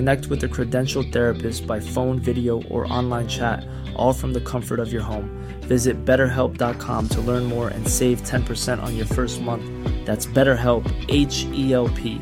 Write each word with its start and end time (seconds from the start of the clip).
Connect 0.00 0.28
with 0.28 0.42
a 0.44 0.48
credentialed 0.48 1.12
therapist 1.12 1.66
by 1.66 1.78
phone, 1.78 2.18
video, 2.18 2.62
or 2.70 2.90
online 2.90 3.28
chat, 3.28 3.68
all 3.94 4.14
from 4.14 4.32
the 4.32 4.40
comfort 4.40 4.80
of 4.80 4.90
your 4.90 5.02
home. 5.02 5.28
Visit 5.68 6.06
betterhelp.com 6.06 7.08
to 7.10 7.20
learn 7.20 7.44
more 7.44 7.68
and 7.68 7.86
save 7.86 8.22
10% 8.22 8.82
on 8.82 8.96
your 8.96 9.04
first 9.04 9.42
month. 9.42 9.62
That's 10.06 10.24
BetterHelp, 10.24 10.88
H 11.10 11.44
E 11.52 11.74
L 11.74 11.90
P. 11.90 12.16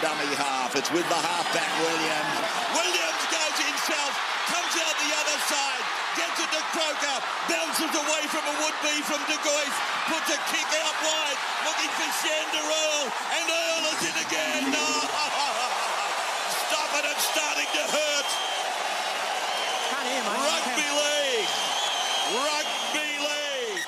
Dummy 0.00 0.32
half. 0.40 0.74
It's 0.74 0.90
with 0.96 1.06
the 1.12 1.20
halfback, 1.28 1.68
Williams. 1.84 2.40
Williams 2.72 3.24
goes 3.28 3.56
himself, 3.68 4.12
comes 4.48 4.74
out 4.80 4.96
the 4.96 5.12
other 5.12 5.38
side, 5.44 5.84
gets 6.16 6.40
it 6.40 6.50
to 6.56 6.62
Croker, 6.72 7.16
bounces 7.52 7.92
away 8.48 8.64
would-be 8.64 9.02
from 9.04 9.20
De 9.28 9.36
Gois, 9.44 9.74
puts 10.08 10.30
a 10.32 10.38
kick 10.48 10.68
out 10.80 10.96
wide, 11.04 11.38
looking 11.64 11.92
for 11.96 12.08
Shander 12.20 12.64
Earl, 12.64 13.04
and 13.36 13.44
Earl 13.44 13.84
is 13.92 14.02
in 14.08 14.16
again. 14.24 14.72
No! 14.72 14.86
Stop 16.68 16.90
it, 16.96 17.04
it's 17.12 17.24
starting 17.24 17.68
to 17.72 17.84
hurt. 17.92 18.28
Rugby 20.24 20.88
league. 20.96 21.48
Rugby 22.34 23.10
league. 23.20 23.84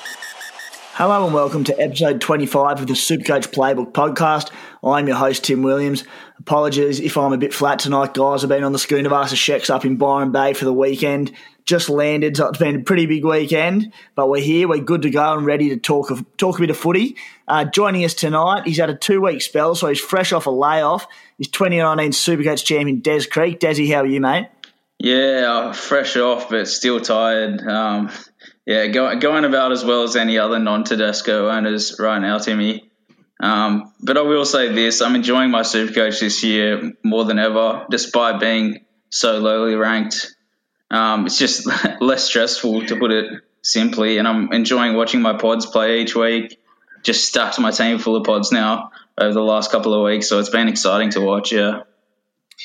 Hello 0.93 1.25
and 1.25 1.33
welcome 1.33 1.63
to 1.63 1.81
episode 1.81 2.21
25 2.21 2.81
of 2.81 2.87
the 2.87 2.93
Supercoach 2.93 3.47
Playbook 3.47 3.93
podcast. 3.93 4.51
I'm 4.83 5.07
your 5.07 5.17
host, 5.17 5.43
Tim 5.43 5.63
Williams. 5.63 6.03
Apologies 6.39 6.99
if 6.99 7.17
I'm 7.17 7.33
a 7.33 7.37
bit 7.37 7.53
flat 7.53 7.79
tonight, 7.79 8.13
guys. 8.13 8.43
I've 8.43 8.49
been 8.49 8.63
on 8.63 8.73
the 8.73 8.79
Schoonavasa 8.79 9.35
Sheks 9.35 9.69
up 9.69 9.85
in 9.85 9.97
Byron 9.97 10.31
Bay 10.31 10.53
for 10.53 10.65
the 10.65 10.73
weekend. 10.73 11.31
Just 11.71 11.87
landed, 11.87 12.35
so 12.35 12.49
it's 12.49 12.59
been 12.59 12.81
a 12.81 12.83
pretty 12.83 13.05
big 13.05 13.23
weekend, 13.23 13.93
but 14.13 14.27
we're 14.27 14.41
here. 14.41 14.67
We're 14.67 14.83
good 14.83 15.03
to 15.03 15.09
go 15.09 15.37
and 15.37 15.45
ready 15.45 15.69
to 15.69 15.77
talk 15.77 16.11
of, 16.11 16.25
talk 16.35 16.57
a 16.57 16.59
bit 16.59 16.69
of 16.69 16.75
footy. 16.75 17.15
Uh, 17.47 17.63
joining 17.63 18.03
us 18.03 18.13
tonight, 18.13 18.63
he's 18.65 18.77
had 18.77 18.89
a 18.89 18.93
two 18.93 19.21
week 19.21 19.41
spell, 19.41 19.73
so 19.73 19.87
he's 19.87 20.01
fresh 20.01 20.33
off 20.33 20.47
a 20.47 20.49
layoff. 20.49 21.07
He's 21.37 21.47
2019 21.47 22.11
Supercoach 22.11 22.65
champion 22.65 23.01
Dez 23.01 23.29
Creek. 23.29 23.61
Desi, 23.61 23.89
how 23.89 24.01
are 24.01 24.05
you, 24.05 24.19
mate? 24.19 24.49
Yeah, 24.99 25.71
fresh 25.71 26.17
off, 26.17 26.49
but 26.49 26.67
still 26.67 26.99
tired. 26.99 27.65
Um, 27.65 28.11
yeah, 28.65 28.87
go, 28.87 29.17
going 29.17 29.45
about 29.45 29.71
as 29.71 29.85
well 29.85 30.03
as 30.03 30.17
any 30.17 30.39
other 30.39 30.59
non-Tedesco 30.59 31.47
owners 31.47 31.95
right 31.99 32.19
now, 32.19 32.37
Timmy. 32.39 32.91
Um, 33.41 33.93
but 34.01 34.17
I 34.17 34.23
will 34.23 34.43
say 34.43 34.73
this: 34.73 35.01
I'm 35.01 35.15
enjoying 35.15 35.51
my 35.51 35.61
Supercoach 35.61 36.19
this 36.19 36.43
year 36.43 36.91
more 37.01 37.23
than 37.23 37.39
ever, 37.39 37.85
despite 37.89 38.41
being 38.41 38.83
so 39.09 39.39
lowly 39.39 39.75
ranked. 39.75 40.35
Um, 40.91 41.25
it's 41.25 41.39
just 41.39 41.67
less 42.01 42.25
stressful, 42.25 42.85
to 42.87 42.97
put 42.97 43.11
it 43.11 43.41
simply, 43.63 44.17
and 44.17 44.27
I'm 44.27 44.51
enjoying 44.51 44.95
watching 44.95 45.21
my 45.21 45.37
pods 45.37 45.65
play 45.65 46.01
each 46.01 46.15
week. 46.15 46.59
Just 47.01 47.25
stacked 47.27 47.57
my 47.59 47.71
team 47.71 47.97
full 47.97 48.15
of 48.15 48.25
pods 48.25 48.51
now 48.51 48.91
over 49.17 49.33
the 49.33 49.41
last 49.41 49.71
couple 49.71 49.93
of 49.93 50.03
weeks, 50.03 50.27
so 50.27 50.39
it's 50.39 50.49
been 50.49 50.67
exciting 50.67 51.11
to 51.11 51.21
watch. 51.21 51.51
Yeah, 51.51 51.83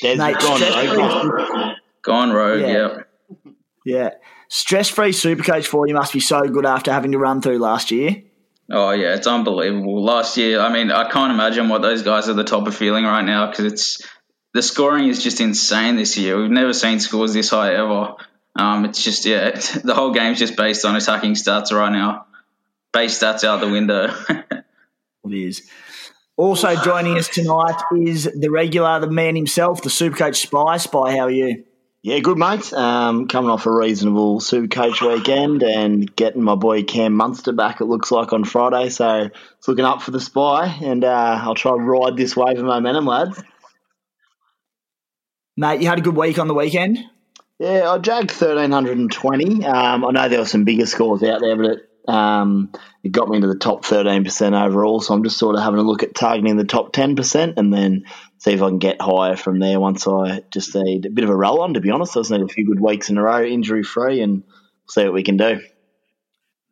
Des 0.01 0.15
Mate, 0.15 0.37
gone 0.39 1.29
rogue. 1.31 1.75
gone 2.03 2.31
rogue. 2.31 2.61
Yeah. 2.61 2.67
Yeah. 2.67 3.51
Yeah. 3.85 4.09
Stress 4.49 4.89
free 4.89 5.11
Supercoach 5.11 5.65
for 5.65 5.87
you 5.87 5.93
must 5.93 6.13
be 6.13 6.19
so 6.19 6.41
good 6.47 6.65
after 6.65 6.91
having 6.91 7.13
to 7.13 7.17
run 7.17 7.41
through 7.41 7.59
last 7.59 7.91
year. 7.91 8.23
Oh 8.69 8.91
yeah, 8.91 9.15
it's 9.15 9.27
unbelievable. 9.27 10.03
Last 10.03 10.35
year, 10.35 10.59
I 10.59 10.71
mean, 10.71 10.91
I 10.91 11.09
can't 11.09 11.31
imagine 11.31 11.69
what 11.69 11.81
those 11.81 12.03
guys 12.03 12.27
at 12.27 12.35
the 12.35 12.43
top 12.43 12.67
are 12.67 12.71
feeling 12.71 13.05
right 13.05 13.23
now 13.23 13.49
because 13.49 13.71
it's 13.71 14.07
the 14.53 14.61
scoring 14.61 15.07
is 15.07 15.23
just 15.23 15.41
insane 15.41 15.95
this 15.95 16.17
year. 16.17 16.39
We've 16.39 16.49
never 16.49 16.73
seen 16.73 16.99
scores 16.99 17.33
this 17.33 17.49
high 17.49 17.75
ever. 17.75 18.15
Um, 18.55 18.85
it's 18.85 19.03
just 19.03 19.25
yeah, 19.25 19.51
the 19.83 19.93
whole 19.93 20.13
game's 20.13 20.39
just 20.39 20.55
based 20.55 20.85
on 20.85 20.95
attacking 20.95 21.33
stats 21.33 21.71
right 21.71 21.91
now. 21.91 22.25
Base 22.93 23.19
stats 23.19 23.43
out 23.43 23.61
the 23.61 23.69
window. 23.69 24.13
It 25.25 25.33
is. 25.33 25.69
Also 26.37 26.75
joining 26.75 27.17
us 27.17 27.27
tonight 27.27 27.81
is 27.97 28.29
the 28.33 28.49
regular, 28.49 28.99
the 28.99 29.09
man 29.09 29.35
himself, 29.35 29.81
the 29.81 29.89
Supercoach 29.89 30.35
Spy. 30.35 30.77
Spy, 30.77 31.11
how 31.11 31.23
are 31.23 31.31
you? 31.31 31.65
Yeah, 32.03 32.19
good 32.19 32.37
mate. 32.37 32.71
Um, 32.73 33.27
coming 33.27 33.49
off 33.49 33.65
a 33.65 33.71
reasonable 33.71 34.39
Supercoach 34.39 35.01
weekend 35.01 35.63
and 35.63 36.15
getting 36.15 36.43
my 36.43 36.55
boy 36.55 36.83
Cam 36.83 37.13
Munster 37.13 37.53
back. 37.53 37.81
It 37.81 37.85
looks 37.85 38.11
like 38.11 38.33
on 38.33 38.43
Friday, 38.43 38.89
so 38.89 39.29
it's 39.57 39.67
looking 39.67 39.83
up 39.83 40.03
for 40.03 40.11
the 40.11 40.19
spy, 40.19 40.67
and 40.67 41.03
uh, 41.03 41.39
I'll 41.41 41.55
try 41.55 41.73
and 41.73 41.87
ride 41.87 42.15
this 42.15 42.35
wave 42.37 42.59
of 42.59 42.65
momentum, 42.65 43.07
lads. 43.07 43.41
Mate, 45.59 45.81
you 45.81 45.87
had 45.87 45.97
a 45.97 46.03
good 46.03 46.15
week 46.15 46.37
on 46.37 46.47
the 46.47 46.53
weekend? 46.53 46.99
Yeah, 47.57 47.89
I 47.89 47.97
jagged 47.97 48.29
thirteen 48.29 48.71
hundred 48.71 48.99
and 48.99 49.11
twenty. 49.11 49.65
Um, 49.65 50.05
I 50.05 50.11
know 50.11 50.29
there 50.29 50.39
were 50.39 50.45
some 50.45 50.65
bigger 50.65 50.85
scores 50.85 51.23
out 51.23 51.41
there, 51.41 51.55
but 51.55 51.65
it, 51.65 51.89
um, 52.07 52.71
it 53.03 53.11
got 53.11 53.27
me 53.27 53.37
into 53.37 53.47
the 53.47 53.57
top 53.57 53.83
thirteen 53.83 54.23
percent 54.23 54.53
overall. 54.53 55.01
So 55.01 55.15
I'm 55.15 55.23
just 55.23 55.39
sort 55.39 55.55
of 55.55 55.63
having 55.63 55.79
a 55.79 55.83
look 55.83 56.03
at 56.03 56.13
targeting 56.13 56.57
the 56.57 56.63
top 56.63 56.93
ten 56.93 57.15
percent, 57.15 57.55
and 57.57 57.73
then 57.73 58.05
see 58.37 58.51
if 58.51 58.61
I 58.61 58.67
can 58.67 58.77
get 58.77 59.01
higher 59.01 59.35
from 59.35 59.57
there. 59.57 59.79
Once 59.79 60.07
I 60.07 60.43
just 60.51 60.75
need 60.75 61.07
a 61.07 61.09
bit 61.09 61.23
of 61.23 61.31
a 61.31 61.35
roll 61.35 61.61
on, 61.61 61.73
to 61.73 61.81
be 61.81 61.89
honest. 61.89 62.15
I 62.15 62.19
just 62.19 62.29
need 62.29 62.41
a 62.41 62.47
few 62.47 62.67
good 62.67 62.79
weeks 62.79 63.09
in 63.09 63.17
a 63.17 63.23
row, 63.23 63.43
injury 63.43 63.81
free, 63.81 64.21
and 64.21 64.43
see 64.87 65.05
what 65.05 65.13
we 65.13 65.23
can 65.23 65.37
do. 65.37 65.59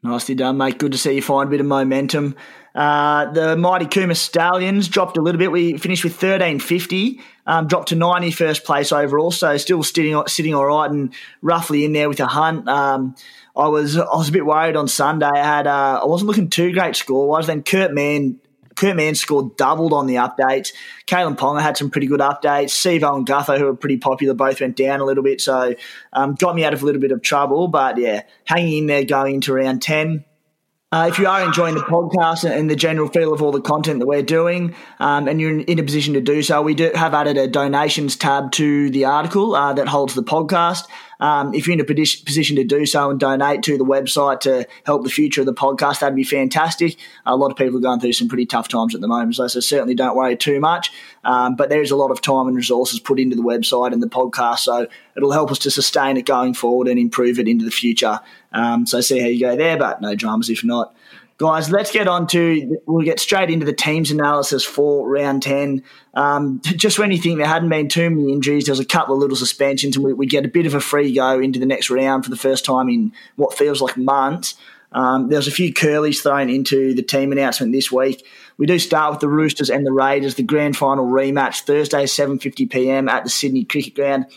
Nicely 0.03 0.35
done, 0.35 0.57
mate. 0.57 0.78
Good 0.78 0.91
to 0.91 1.00
see 1.00 1.13
you 1.13 1.24
find 1.24 1.47
a 1.47 1.50
bit 1.50 1.62
of 1.62 1.66
momentum. 1.66 2.35
Uh, 2.75 3.31
the 3.31 3.56
mighty 3.56 3.86
Kuma 3.86 4.16
Stallions 4.16 4.90
dropped 4.90 5.16
a 5.16 5.22
little 5.22 5.40
bit. 5.40 5.50
We 5.50 5.78
finished 5.78 6.03
with 6.03 6.13
1350, 6.13 7.22
um, 7.47 7.68
dropped 7.68 7.90
to 7.90 7.96
91st 7.96 8.66
place 8.66 8.91
overall, 8.91 9.31
so 9.31 9.56
still 9.56 9.81
sitting 9.81 10.22
sitting 10.28 10.53
all 10.53 10.66
right 10.66 10.91
and 10.91 11.13
roughly 11.41 11.86
in 11.86 11.94
there 11.94 12.09
with 12.09 12.19
a 12.19 12.25
hunt. 12.25 12.68
Um, 12.68 13.16
I 13.56 13.69
was 13.69 13.97
I 13.97 14.03
was 14.03 14.28
a 14.28 14.31
bit 14.34 14.46
worried 14.46 14.75
on 14.75 14.90
Sunday. 14.90 15.25
I 15.34 15.38
had 15.38 15.68
uh, 15.68 16.02
I 16.03 16.06
wasn't 16.06 16.28
looking 16.28 16.50
too 16.50 16.74
great 16.74 16.97
score 16.97 17.30
wise. 17.30 17.47
Then 17.47 17.63
Kurt 17.63 17.94
Mann 17.94 18.41
Kurt 18.75 18.97
Mann 18.97 19.16
scored 19.16 19.56
doubled 19.56 19.94
on 19.94 20.06
the 20.06 20.16
updates. 20.16 20.74
Kalyn 21.07 21.38
Ponga 21.38 21.62
had 21.62 21.78
some 21.78 21.90
pretty 21.90 22.07
good 22.07 22.19
updates. 22.19 22.72
Sevo 22.72 23.16
and 23.16 23.25
Gutho, 23.25 23.57
who 23.57 23.66
were 23.66 23.75
pretty 23.75 23.97
popular, 23.97 24.34
both 24.34 24.59
went 24.59 24.75
down 24.75 25.00
a 25.00 25.06
little 25.06 25.24
bit, 25.24 25.40
so 25.40 25.75
um, 26.12 26.36
got 26.36 26.56
me 26.56 26.66
out 26.66 26.74
of 26.74 26.84
a 26.84 26.86
little 26.86 27.02
bit 27.02 27.13
of 27.13 27.22
trouble. 27.22 27.69
But 27.69 27.97
yeah, 27.97 28.24
hanging 28.44 28.80
in 28.80 28.86
there 28.88 29.06
going 29.06 29.36
into 29.36 29.53
round 29.53 29.81
10. 29.81 30.25
Uh, 30.91 31.07
if 31.09 31.18
you 31.18 31.28
are 31.28 31.44
enjoying 31.44 31.73
the 31.73 31.81
podcast 31.81 32.50
and 32.50 32.69
the 32.69 32.75
general 32.75 33.09
feel 33.09 33.34
of 33.34 33.41
all 33.41 33.51
the 33.51 33.59
content 33.59 34.00
that 34.00 34.06
we're 34.06 34.22
doing, 34.22 34.73
um, 35.00 35.28
and 35.28 35.41
you're 35.41 35.59
in, 35.59 35.79
a 35.79 35.84
position 35.84 36.13
to 36.13 36.22
do 36.22 36.44
so, 36.44 36.62
we 36.62 36.75
do 36.75 36.91
have 36.94 37.13
added 37.13 37.38
a 37.38 37.47
donations 37.47 38.16
tab 38.16 38.51
to 38.51 38.90
the 38.91 39.03
article 39.03 39.56
uh, 39.56 39.74
that 39.74 39.88
holds 39.88 40.13
the 40.13 40.24
podcast. 40.24 40.84
Um, 41.20 41.53
if 41.53 41.68
you're 41.68 41.74
in 41.74 41.80
a 41.80 41.86
position 41.86 42.56
to 42.58 42.64
do 42.64 42.86
so 42.86 43.09
and 43.09 43.20
donate 43.20 43.64
to 43.64 43.78
the 43.78 43.86
website 43.86 44.42
to 44.42 44.68
help 44.86 45.03
the 45.03 45.09
future 45.09 45.42
of 45.42 45.48
the 45.48 45.53
podcast, 45.53 46.00
that'd 46.00 46.16
be 46.16 46.24
fantastic. 46.24 46.98
A 47.26 47.36
lot 47.36 47.52
of 47.52 47.58
people 47.58 47.78
are 47.78 47.81
going 47.81 48.00
through 48.00 48.14
some 48.14 48.28
pretty 48.28 48.46
tough 48.46 48.68
times 48.68 48.96
at 48.96 49.02
the 49.02 49.08
moment, 49.08 49.36
so, 49.36 49.48
so 49.48 49.59
certainly 49.59 49.96
don't 49.96 50.16
worry 50.16 50.36
too 50.36 50.59
much. 50.59 50.92
Um, 51.24 51.56
but 51.56 51.70
there 51.70 51.81
is 51.81 51.92
a 51.92 51.96
lot 51.96 52.12
of 52.12 52.22
time 52.22 52.48
and 52.48 52.56
resources 52.56 53.00
put 53.00 53.20
into 53.20 53.36
the 53.36 53.44
website 53.44 53.94
and 53.94 54.02
the 54.02 54.08
podcast, 54.08 54.59
so 54.59 54.88
it'll 55.16 55.31
help 55.31 55.52
us 55.52 55.59
to 55.59 55.72
sustain 55.72 56.18
it 56.18 56.25
going 56.25 56.54
forward 56.54 56.88
and 56.88 57.00
improve 57.00 57.40
it 57.40 57.48
into 57.48 57.66
the 57.66 57.72
future. 57.72 58.20
Um, 58.52 58.86
so 58.86 59.02
see 59.02 59.20
how 59.20 59.28
you 59.28 59.40
go 59.40 59.56
there, 59.56 59.78
but 59.78 60.02
no 60.02 60.16
dramas 60.16 60.50
if 60.50 60.64
not. 60.64 60.96
Guys, 61.38 61.69
let's 61.69 61.91
get 61.91 62.07
on 62.07 62.28
to, 62.28 62.79
we'll 62.85 63.03
get 63.03 63.19
straight 63.19 63.50
into 63.50 63.66
the 63.66 63.73
teams 63.73 64.09
analysis 64.09 64.63
for 64.63 65.10
round 65.10 65.44
10. 65.44 65.83
Um, 66.13 66.62
just 66.63 66.98
when 66.98 67.12
you 67.12 67.18
think 67.18 67.39
there 67.39 67.48
hadn't 67.48 67.68
been 67.68 67.89
too 67.89 68.10
many 68.10 68.31
injuries, 68.31 68.65
there 68.65 68.71
was 68.71 68.80
a 68.80 68.86
couple 68.86 69.15
of 69.15 69.19
little 69.19 69.36
suspensions, 69.36 69.98
and 69.98 70.06
we, 70.06 70.13
we 70.13 70.27
get 70.27 70.45
a 70.45 70.48
bit 70.48 70.65
of 70.65 70.74
a 70.74 70.80
free 70.80 71.13
go 71.13 71.38
into 71.39 71.60
the 71.60 71.65
next 71.65 71.89
round 71.89 72.24
for 72.24 72.30
the 72.30 72.38
first 72.38 72.63
time 72.63 72.88
in 72.88 73.12
what 73.36 73.57
feels 73.57 73.81
like 73.81 73.98
months. 73.98 74.56
Um, 74.94 75.27
there 75.27 75.38
was 75.38 75.50
a 75.50 75.51
few 75.51 75.74
curlies 75.74 76.24
thrown 76.24 76.50
into 76.50 76.94
the 76.94 77.04
team 77.04 77.33
announcement 77.33 77.74
this 77.74 77.92
week. 77.92 78.25
We 78.57 78.65
do 78.65 78.80
start 78.80 79.12
with 79.12 79.19
the 79.19 79.27
Roosters 79.27 79.69
and 79.69 79.86
the 79.86 79.92
Raiders, 79.92 80.36
the 80.36 80.44
grand 80.44 80.77
final 80.77 81.06
rematch 81.06 81.63
Thursday, 81.63 82.06
7:50 82.06 82.69
p.m. 82.69 83.10
at 83.10 83.25
the 83.25 83.30
Sydney 83.30 83.65
Cricket 83.65 83.94
Ground. 83.94 84.27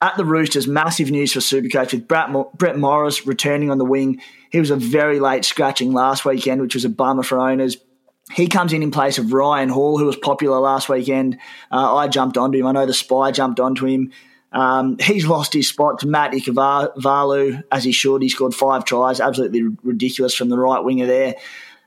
At 0.00 0.16
the 0.16 0.24
Roosters, 0.24 0.68
massive 0.68 1.10
news 1.10 1.32
for 1.32 1.40
Supercoach 1.40 1.92
with 1.92 2.06
Brett 2.06 2.78
Morris 2.78 3.26
returning 3.26 3.72
on 3.72 3.78
the 3.78 3.84
wing. 3.84 4.22
He 4.50 4.60
was 4.60 4.70
a 4.70 4.76
very 4.76 5.20
late 5.20 5.44
scratching 5.44 5.92
last 5.92 6.24
weekend, 6.24 6.60
which 6.60 6.74
was 6.74 6.84
a 6.84 6.88
bummer 6.88 7.22
for 7.22 7.38
owners. 7.38 7.76
He 8.32 8.46
comes 8.46 8.72
in 8.72 8.82
in 8.82 8.90
place 8.90 9.18
of 9.18 9.32
Ryan 9.32 9.68
Hall, 9.68 9.98
who 9.98 10.04
was 10.04 10.16
popular 10.16 10.58
last 10.58 10.88
weekend. 10.88 11.38
Uh, 11.70 11.96
I 11.96 12.08
jumped 12.08 12.36
onto 12.36 12.58
him. 12.58 12.66
I 12.66 12.72
know 12.72 12.86
the 12.86 12.92
Spy 12.92 13.30
jumped 13.30 13.60
onto 13.60 13.86
him. 13.86 14.12
Um, 14.52 14.98
he's 15.00 15.26
lost 15.26 15.54
his 15.54 15.68
spot 15.68 16.00
to 16.00 16.06
Matt 16.06 16.32
Ikuvalu, 16.32 17.62
as 17.72 17.84
he 17.84 17.92
should. 17.92 18.22
He 18.22 18.28
scored 18.28 18.54
five 18.54 18.84
tries, 18.84 19.20
absolutely 19.20 19.62
ridiculous 19.82 20.34
from 20.34 20.48
the 20.48 20.58
right 20.58 20.82
winger 20.82 21.06
there. 21.06 21.34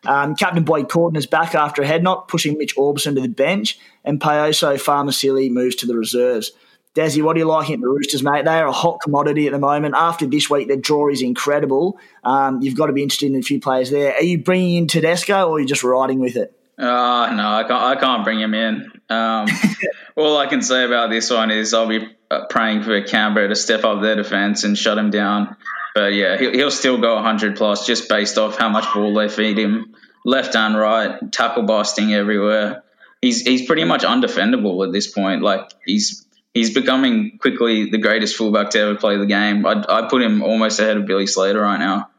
Um, 0.04 0.36
Captain 0.36 0.64
Boyd 0.64 0.90
Cordner 0.90 1.18
is 1.18 1.28
back 1.28 1.54
after 1.54 1.84
a 1.84 1.88
head 1.88 2.02
knock, 2.02 2.28
pushing 2.28 2.58
Mitch 2.58 2.76
Aubusson 2.76 3.16
to 3.16 3.22
the 3.22 3.28
bench, 3.28 3.78
and 4.04 4.20
Poasa 4.20 4.74
Faamausili 4.76 5.52
moves 5.52 5.76
to 5.76 5.86
the 5.86 5.96
reserves. 5.96 6.52
Desi, 6.94 7.24
what 7.24 7.38
are 7.38 7.40
you 7.40 7.46
liking 7.46 7.76
at 7.76 7.82
the 7.82 7.88
Roosters, 7.88 8.22
mate? 8.22 8.44
They 8.44 8.60
are 8.60 8.68
a 8.68 8.72
hot 8.72 9.00
commodity 9.02 9.48
at 9.48 9.54
the 9.54 9.60
moment. 9.60 9.96
After 9.96 10.26
this 10.26 10.50
week, 10.50 10.68
their 10.68 10.76
draw 10.76 11.10
is 11.10 11.22
incredible. 11.22 11.98
Um, 12.24 12.62
you've 12.62 12.76
got 12.76 12.88
to 12.88 12.94
be 12.94 13.02
interested 13.02 13.32
in 13.32 13.40
a 13.40 13.42
few 13.42 13.62
players 13.62 13.92
there. 13.92 14.14
Are 14.14 14.24
you 14.24 14.40
bringing 14.40 14.76
in 14.76 14.88
Tedesco 14.88 15.48
or 15.48 15.56
are 15.56 15.60
you 15.60 15.66
just 15.66 15.84
riding 15.84 16.20
with 16.20 16.36
it? 16.36 16.54
Uh, 16.78 17.32
no, 17.34 17.48
I 17.48 17.64
can't, 17.66 17.84
I 17.84 17.96
can't 17.96 18.24
bring 18.26 18.42
him 18.42 18.54
in. 18.54 18.92
Um, 19.10 19.48
all 20.18 20.38
I 20.38 20.48
can 20.48 20.62
say 20.62 20.84
about 20.84 21.10
this 21.10 21.30
one 21.30 21.50
is 21.50 21.74
I'll 21.74 21.88
be 21.88 22.06
uh, 22.30 22.46
praying 22.50 22.84
for 22.84 23.02
Canberra 23.04 23.48
to 23.48 23.56
step 23.56 23.86
up 23.86 24.02
their 24.02 24.18
defence 24.18 24.66
and 24.66 24.78
shut 24.78 24.98
him 24.98 25.12
down. 25.12 25.56
But 25.96 26.14
yeah, 26.14 26.38
he'll, 26.38 26.52
he'll 26.52 26.72
still 26.72 27.00
go 27.00 27.16
100 27.16 27.56
plus 27.56 27.86
just 27.86 28.10
based 28.10 28.38
off 28.38 28.58
how 28.58 28.68
much 28.68 28.94
ball 28.94 29.14
they 29.14 29.30
feed 29.30 29.58
him, 29.58 29.96
left 30.26 30.56
and 30.56 30.78
right, 30.78 31.32
tackle 31.32 31.64
busting 31.64 32.14
everywhere. 32.14 32.84
He's 33.22 33.42
he's 33.42 33.68
pretty 33.68 33.84
much 33.84 34.04
undefendable 34.04 34.86
at 34.86 34.92
this 34.92 35.12
point. 35.12 35.44
Like 35.44 35.72
he's 35.86 36.26
he's 36.54 36.74
becoming 36.74 37.38
quickly 37.40 37.90
the 37.90 37.98
greatest 37.98 38.36
fullback 38.36 38.72
to 38.72 38.80
ever 38.80 38.96
play 38.96 39.18
the 39.18 39.26
game. 39.26 39.66
I 39.66 39.84
I 39.88 40.08
put 40.10 40.22
him 40.22 40.44
almost 40.44 40.80
ahead 40.80 40.98
of 40.98 41.06
Billy 41.06 41.28
Slater 41.28 41.62
right 41.62 41.80
now. 41.80 42.10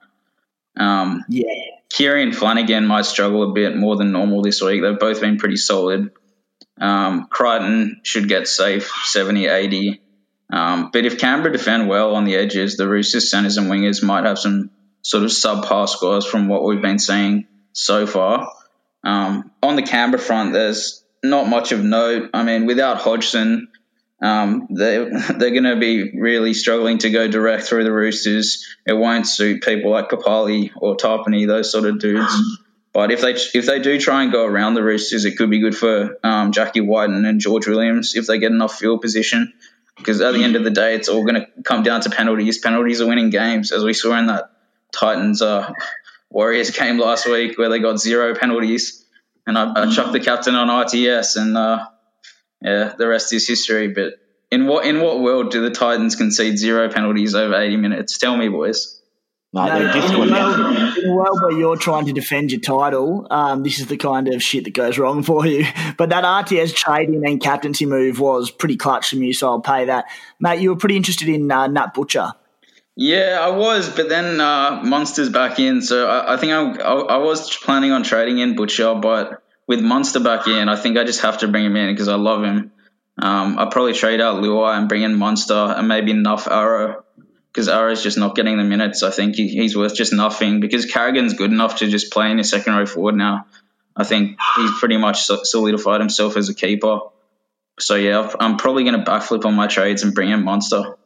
Um, 0.76 1.24
yeah. 1.28 1.44
Kieran 1.90 2.32
Flanagan 2.32 2.86
might 2.86 3.04
struggle 3.04 3.50
a 3.50 3.52
bit 3.52 3.76
more 3.76 3.96
than 3.96 4.12
normal 4.12 4.40
this 4.40 4.62
week. 4.62 4.80
They've 4.80 4.98
both 4.98 5.20
been 5.20 5.36
pretty 5.36 5.56
solid. 5.56 6.10
Um, 6.80 7.26
Crichton 7.26 8.00
should 8.02 8.28
get 8.28 8.48
safe 8.48 8.90
70 9.04 9.46
80. 9.46 10.00
Um, 10.50 10.90
but 10.92 11.04
if 11.04 11.18
Canberra 11.18 11.52
defend 11.52 11.88
well 11.88 12.14
on 12.14 12.24
the 12.24 12.36
edges, 12.36 12.76
the 12.76 12.88
Roosters 12.88 13.30
centres 13.30 13.56
and 13.56 13.70
wingers 13.70 14.02
might 14.02 14.24
have 14.24 14.38
some 14.38 14.70
sort 15.02 15.24
of 15.24 15.30
subpar 15.30 15.88
scores 15.88 16.26
from 16.26 16.48
what 16.48 16.62
we've 16.62 16.82
been 16.82 16.98
seeing 16.98 17.46
so 17.72 18.06
far. 18.06 18.50
Um, 19.04 19.50
on 19.62 19.76
the 19.76 19.82
Canberra 19.82 20.20
front, 20.20 20.52
there's 20.52 21.04
not 21.22 21.48
much 21.48 21.72
of 21.72 21.82
note. 21.82 22.30
I 22.34 22.42
mean, 22.42 22.66
without 22.66 22.98
Hodgson, 22.98 23.68
um, 24.22 24.68
they 24.70 24.98
they're 25.36 25.50
going 25.50 25.64
to 25.64 25.76
be 25.76 26.18
really 26.18 26.54
struggling 26.54 26.98
to 26.98 27.10
go 27.10 27.28
direct 27.28 27.64
through 27.64 27.84
the 27.84 27.92
Roosters. 27.92 28.66
It 28.86 28.94
won't 28.94 29.26
suit 29.26 29.62
people 29.62 29.90
like 29.90 30.08
Papalii 30.08 30.70
or 30.76 30.96
Tapine, 30.96 31.46
those 31.46 31.70
sort 31.70 31.84
of 31.84 31.98
dudes. 31.98 32.34
But 32.94 33.10
if 33.10 33.22
they 33.22 33.32
if 33.32 33.64
they 33.64 33.78
do 33.78 33.98
try 33.98 34.22
and 34.22 34.30
go 34.30 34.44
around 34.44 34.74
the 34.74 34.82
Roosters, 34.82 35.24
it 35.24 35.38
could 35.38 35.48
be 35.48 35.60
good 35.60 35.74
for 35.74 36.18
um, 36.22 36.52
Jackie 36.52 36.82
Wighton 36.82 37.24
and 37.24 37.40
George 37.40 37.66
Williams 37.66 38.14
if 38.14 38.26
they 38.26 38.38
get 38.38 38.52
enough 38.52 38.74
field 38.74 39.00
position. 39.00 39.54
Because 39.96 40.20
at 40.20 40.34
the 40.34 40.44
end 40.44 40.56
of 40.56 40.64
the 40.64 40.70
day, 40.70 40.94
it's 40.94 41.08
all 41.08 41.24
going 41.24 41.36
to 41.36 41.46
come 41.62 41.82
down 41.82 42.02
to 42.02 42.10
penalties. 42.10 42.58
Penalties 42.58 43.00
are 43.00 43.06
winning 43.06 43.30
games, 43.30 43.72
as 43.72 43.82
we 43.82 43.94
saw 43.94 44.18
in 44.18 44.26
that 44.26 44.50
Titans 44.92 45.40
uh, 45.40 45.72
Warriors 46.28 46.70
game 46.70 46.98
last 46.98 47.26
week, 47.26 47.56
where 47.56 47.70
they 47.70 47.78
got 47.78 47.98
zero 47.98 48.34
penalties. 48.34 49.06
And 49.46 49.56
I, 49.56 49.84
I 49.84 49.90
chucked 49.90 50.12
the 50.12 50.20
captain 50.20 50.54
on 50.54 50.68
RTS, 50.68 51.40
and 51.40 51.56
uh, 51.56 51.86
yeah, 52.62 52.94
the 52.96 53.06
rest 53.06 53.32
is 53.32 53.46
history. 53.46 53.88
But 53.88 54.14
in 54.50 54.66
what 54.66 54.86
in 54.86 55.00
what 55.00 55.20
world 55.20 55.50
do 55.50 55.62
the 55.62 55.70
Titans 55.70 56.16
concede 56.16 56.58
zero 56.58 56.88
penalties 56.90 57.34
over 57.34 57.54
eighty 57.54 57.76
minutes? 57.76 58.18
Tell 58.18 58.36
me, 58.36 58.48
boys. 58.48 58.98
No, 59.54 59.66
no, 59.66 59.76
in, 59.76 60.14
a 60.14 60.18
world, 60.18 60.96
in, 60.96 61.10
a 61.10 61.14
world, 61.14 61.42
where 61.42 61.52
you're 61.52 61.76
trying 61.76 62.06
to 62.06 62.12
defend 62.14 62.50
your 62.50 62.60
title, 62.62 63.26
um, 63.30 63.62
this 63.62 63.80
is 63.80 63.86
the 63.86 63.98
kind 63.98 64.32
of 64.32 64.42
shit 64.42 64.64
that 64.64 64.72
goes 64.72 64.96
wrong 64.96 65.22
for 65.24 65.44
you. 65.44 65.66
But 65.98 66.08
that 66.08 66.24
RTS 66.24 66.74
trading 66.74 67.26
and 67.26 67.38
captaincy 67.38 67.84
move 67.84 68.18
was 68.18 68.50
pretty 68.50 68.78
clutch 68.78 69.10
from 69.10 69.22
you, 69.22 69.34
so 69.34 69.48
I'll 69.48 69.60
pay 69.60 69.84
that. 69.86 70.06
Mate, 70.40 70.60
you 70.60 70.70
were 70.70 70.76
pretty 70.76 70.96
interested 70.96 71.28
in 71.28 71.52
uh, 71.52 71.66
Nat 71.66 71.92
Butcher. 71.92 72.32
Yeah, 72.96 73.38
I 73.42 73.50
was, 73.50 73.88
but 73.94 74.08
then 74.08 74.40
uh, 74.40 74.82
Munster's 74.84 75.28
back 75.28 75.58
in, 75.58 75.82
so 75.82 76.08
I, 76.08 76.34
I 76.34 76.36
think 76.38 76.52
I, 76.52 76.82
I, 76.82 76.92
I, 76.92 77.16
was 77.18 77.54
planning 77.54 77.90
on 77.90 78.02
trading 78.02 78.38
in 78.38 78.54
Butcher, 78.54 78.94
but 78.94 79.41
with 79.66 79.80
Munster 79.80 80.20
back 80.20 80.46
in, 80.46 80.68
I 80.68 80.76
think 80.76 80.98
I 80.98 81.04
just 81.04 81.22
have 81.22 81.38
to 81.38 81.48
bring 81.48 81.64
him 81.64 81.76
in 81.76 81.92
because 81.92 82.08
I 82.08 82.16
love 82.16 82.42
him. 82.42 82.72
Um, 83.18 83.58
I'll 83.58 83.70
probably 83.70 83.92
trade 83.92 84.20
out 84.20 84.42
Luai 84.42 84.76
and 84.78 84.88
bring 84.88 85.02
in 85.02 85.14
Munster 85.14 85.54
and 85.54 85.86
maybe 85.86 86.12
Nuff 86.12 86.48
Arrow 86.48 87.04
because 87.52 87.68
Arrow's 87.68 88.02
just 88.02 88.16
not 88.16 88.34
getting 88.34 88.56
the 88.56 88.64
minutes. 88.64 89.02
I 89.02 89.10
think 89.10 89.34
he, 89.34 89.48
he's 89.48 89.76
worth 89.76 89.94
just 89.94 90.12
nothing 90.12 90.60
because 90.60 90.86
Carrigan's 90.86 91.34
good 91.34 91.52
enough 91.52 91.76
to 91.76 91.88
just 91.88 92.10
play 92.10 92.30
in 92.30 92.38
his 92.38 92.48
second 92.48 92.74
row 92.74 92.86
forward 92.86 93.14
now. 93.14 93.46
I 93.94 94.04
think 94.04 94.38
he's 94.56 94.78
pretty 94.78 94.96
much 94.96 95.24
solidified 95.24 96.00
himself 96.00 96.38
as 96.38 96.48
a 96.48 96.54
keeper. 96.54 97.00
So 97.78 97.94
yeah, 97.96 98.30
I'm 98.40 98.56
probably 98.56 98.84
going 98.84 98.98
to 98.98 99.10
backflip 99.10 99.44
on 99.44 99.54
my 99.54 99.66
trades 99.66 100.02
and 100.02 100.14
bring 100.14 100.30
in 100.30 100.42
Munster. 100.42 100.96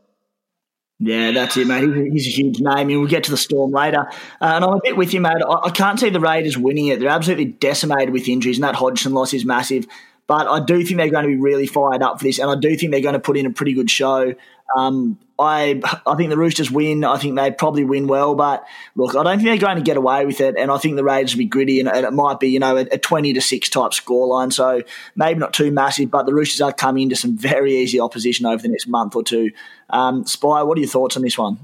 Yeah, 0.98 1.32
that's 1.32 1.56
it, 1.58 1.66
mate. 1.66 2.10
He's, 2.12 2.26
a 2.26 2.30
huge 2.30 2.58
name. 2.58 2.88
And 2.88 3.00
we'll 3.00 3.06
get 3.06 3.24
to 3.24 3.30
the 3.30 3.36
Storm 3.36 3.70
later. 3.70 4.06
Uh, 4.40 4.44
and 4.54 4.64
I'm 4.64 4.74
a 4.74 4.80
bit 4.82 4.96
with 4.96 5.12
you, 5.12 5.20
mate. 5.20 5.42
I, 5.46 5.66
I, 5.66 5.70
can't 5.70 6.00
see 6.00 6.08
the 6.08 6.20
Raiders 6.20 6.56
winning 6.56 6.86
it. 6.86 7.00
They're 7.00 7.10
absolutely 7.10 7.46
decimated 7.46 8.10
with 8.10 8.28
injuries, 8.28 8.56
and 8.56 8.64
that 8.64 8.76
Hodgson 8.76 9.12
loss 9.12 9.34
is 9.34 9.44
massive. 9.44 9.86
But 10.26 10.48
I 10.48 10.64
do 10.64 10.82
think 10.84 10.96
they're 10.96 11.10
going 11.10 11.24
to 11.24 11.28
be 11.28 11.36
really 11.36 11.66
fired 11.66 12.02
up 12.02 12.18
for 12.18 12.24
this, 12.24 12.38
and 12.38 12.50
I 12.50 12.56
do 12.56 12.74
think 12.76 12.92
they're 12.92 13.00
going 13.00 13.12
to 13.12 13.20
put 13.20 13.36
in 13.36 13.46
a 13.46 13.50
pretty 13.50 13.74
good 13.74 13.90
show. 13.90 14.34
Um, 14.74 15.18
I 15.38 15.80
I 16.06 16.14
think 16.16 16.30
the 16.30 16.38
Roosters 16.38 16.70
win. 16.70 17.04
I 17.04 17.18
think 17.18 17.36
they 17.36 17.50
probably 17.50 17.84
win 17.84 18.06
well, 18.06 18.34
but 18.34 18.64
look, 18.94 19.14
I 19.14 19.22
don't 19.22 19.38
think 19.38 19.48
they're 19.48 19.68
going 19.68 19.76
to 19.76 19.82
get 19.82 19.96
away 19.96 20.24
with 20.24 20.40
it. 20.40 20.56
And 20.58 20.70
I 20.70 20.78
think 20.78 20.96
the 20.96 21.04
Raiders 21.04 21.34
will 21.34 21.40
be 21.40 21.46
gritty, 21.46 21.78
and, 21.78 21.88
it 21.88 22.12
might 22.12 22.40
be 22.40 22.48
you 22.48 22.58
know 22.58 22.76
a, 22.76 22.86
a 22.92 22.98
twenty 22.98 23.32
to 23.34 23.40
six 23.40 23.68
type 23.68 23.92
scoreline. 23.92 24.52
So 24.52 24.82
maybe 25.14 25.38
not 25.38 25.52
too 25.52 25.70
massive, 25.70 26.10
but 26.10 26.24
the 26.24 26.34
Roosters 26.34 26.60
are 26.62 26.72
coming 26.72 27.04
into 27.04 27.16
some 27.16 27.36
very 27.36 27.76
easy 27.76 28.00
opposition 28.00 28.46
over 28.46 28.62
the 28.62 28.68
next 28.68 28.86
month 28.86 29.14
or 29.14 29.22
two. 29.22 29.50
Um, 29.90 30.26
Spy, 30.26 30.62
what 30.62 30.78
are 30.78 30.80
your 30.80 30.90
thoughts 30.90 31.16
on 31.16 31.22
this 31.22 31.36
one? 31.36 31.58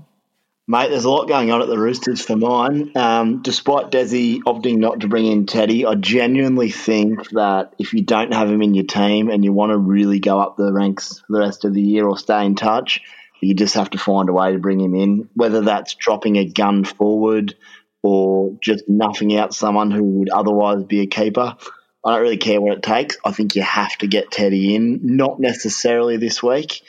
Mate, 0.69 0.91
there's 0.91 1.05
a 1.05 1.11
lot 1.11 1.27
going 1.27 1.51
on 1.51 1.61
at 1.61 1.67
the 1.67 1.79
Roosters 1.79 2.23
for 2.23 2.37
mine. 2.37 2.93
Um, 2.95 3.43
despite 3.43 3.91
Desi 3.91 4.39
opting 4.43 4.79
not 4.79 5.01
to 5.01 5.09
bring 5.09 5.27
in 5.27 5.45
Teddy, 5.47 5.85
I 5.85 5.97
genuinely 5.97 6.71
think 6.71 7.31
that 7.31 7.75
if 7.81 7.93
you 7.93 8.03
don't 8.03 8.33
have 8.33 8.49
him 8.49 8.63
in 8.63 8.73
your 8.73 8.85
team 8.85 9.29
and 9.29 9.45
you 9.45 9.53
want 9.53 9.73
to 9.73 9.77
really 9.77 10.21
go 10.21 10.39
up 10.39 10.57
the 10.57 10.73
ranks 10.73 11.19
for 11.19 11.33
the 11.33 11.41
rest 11.41 11.65
of 11.65 11.75
the 11.75 11.83
year 11.83 12.07
or 12.07 12.17
stay 12.17 12.47
in 12.47 12.55
touch, 12.55 13.01
you 13.41 13.55
just 13.55 13.75
have 13.75 13.91
to 13.91 13.99
find 13.99 14.29
a 14.29 14.33
way 14.33 14.53
to 14.53 14.59
bring 14.59 14.81
him 14.81 14.95
in, 14.95 15.29
whether 15.35 15.63
that's 15.63 15.97
dropping 15.97 16.37
a 16.37 16.45
gun 16.45 16.85
forward 16.85 17.57
or 18.05 18.57
just 18.63 18.89
nuffing 18.89 19.37
out 19.37 19.55
someone 19.55 19.91
who 19.91 20.05
would 20.05 20.31
otherwise 20.31 20.85
be 20.85 21.01
a 21.01 21.07
keeper. 21.07 21.57
I 22.05 22.13
don't 22.13 22.23
really 22.23 22.37
care 22.37 22.61
what 22.61 22.77
it 22.77 22.83
takes. 22.85 23.17
I 23.25 23.33
think 23.33 23.57
you 23.57 23.63
have 23.63 23.97
to 23.99 24.07
get 24.07 24.31
Teddy 24.31 24.77
in, 24.77 25.01
not 25.03 25.41
necessarily 25.41 26.19
this 26.19 26.41
week. 26.41 26.83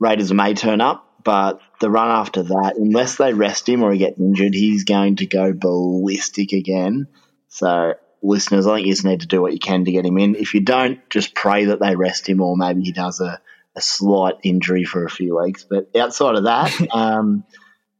Raiders 0.00 0.32
may 0.32 0.54
turn 0.54 0.80
up, 0.80 1.06
but 1.22 1.60
the 1.80 1.90
run 1.90 2.08
after 2.08 2.42
that, 2.42 2.74
unless 2.76 3.16
they 3.16 3.32
rest 3.32 3.68
him 3.68 3.82
or 3.82 3.92
he 3.92 3.98
gets 3.98 4.20
injured, 4.20 4.54
he's 4.54 4.84
going 4.84 5.16
to 5.16 5.26
go 5.26 5.52
ballistic 5.52 6.52
again. 6.52 7.08
So, 7.48 7.94
listeners, 8.22 8.66
I 8.66 8.76
think 8.76 8.86
you 8.86 8.92
just 8.92 9.04
need 9.04 9.22
to 9.22 9.26
do 9.26 9.40
what 9.42 9.54
you 9.54 9.58
can 9.58 9.84
to 9.86 9.92
get 9.92 10.04
him 10.04 10.18
in. 10.18 10.36
If 10.36 10.54
you 10.54 10.60
don't, 10.60 11.00
just 11.10 11.34
pray 11.34 11.66
that 11.66 11.80
they 11.80 11.96
rest 11.96 12.28
him 12.28 12.42
or 12.42 12.56
maybe 12.56 12.82
he 12.82 12.92
does 12.92 13.20
a, 13.20 13.40
a 13.74 13.80
slight 13.80 14.34
injury 14.42 14.84
for 14.84 15.04
a 15.04 15.10
few 15.10 15.38
weeks. 15.42 15.64
But 15.68 15.96
outside 15.96 16.36
of 16.36 16.44
that, 16.44 16.72
um, 16.94 17.44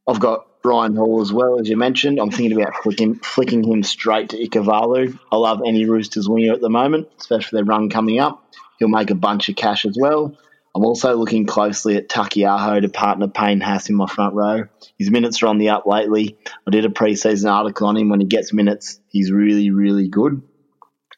I've 0.06 0.20
got 0.20 0.46
Ryan 0.62 0.96
Hall 0.96 1.22
as 1.22 1.32
well, 1.32 1.58
as 1.58 1.68
you 1.68 1.78
mentioned. 1.78 2.20
I'm 2.20 2.30
thinking 2.30 2.60
about 2.60 2.76
flicking, 2.82 3.14
flicking 3.14 3.64
him 3.64 3.82
straight 3.82 4.30
to 4.30 4.36
Ikuvalu. 4.38 5.18
I 5.32 5.36
love 5.36 5.62
any 5.66 5.86
Roosters 5.86 6.28
winger 6.28 6.52
at 6.52 6.60
the 6.60 6.68
moment, 6.68 7.08
especially 7.18 7.56
their 7.56 7.64
run 7.64 7.88
coming 7.88 8.20
up. 8.20 8.44
He'll 8.78 8.88
make 8.88 9.10
a 9.10 9.14
bunch 9.14 9.48
of 9.48 9.56
cash 9.56 9.86
as 9.86 9.96
well. 9.98 10.36
I'm 10.74 10.84
also 10.84 11.16
looking 11.16 11.46
closely 11.46 11.96
at 11.96 12.08
Taukeiaho 12.08 12.80
to 12.80 12.88
partner 12.88 13.26
Payne 13.26 13.60
Haas 13.60 13.88
in 13.88 13.96
my 13.96 14.06
front 14.06 14.34
row. 14.34 14.64
His 14.98 15.10
minutes 15.10 15.42
are 15.42 15.48
on 15.48 15.58
the 15.58 15.70
up 15.70 15.84
lately. 15.84 16.38
I 16.66 16.70
did 16.70 16.84
a 16.84 16.88
preseason 16.88 17.50
article 17.50 17.88
on 17.88 17.96
him. 17.96 18.08
When 18.08 18.20
he 18.20 18.26
gets 18.26 18.52
minutes, 18.52 19.00
he's 19.08 19.32
really, 19.32 19.70
really 19.70 20.08
good. 20.08 20.42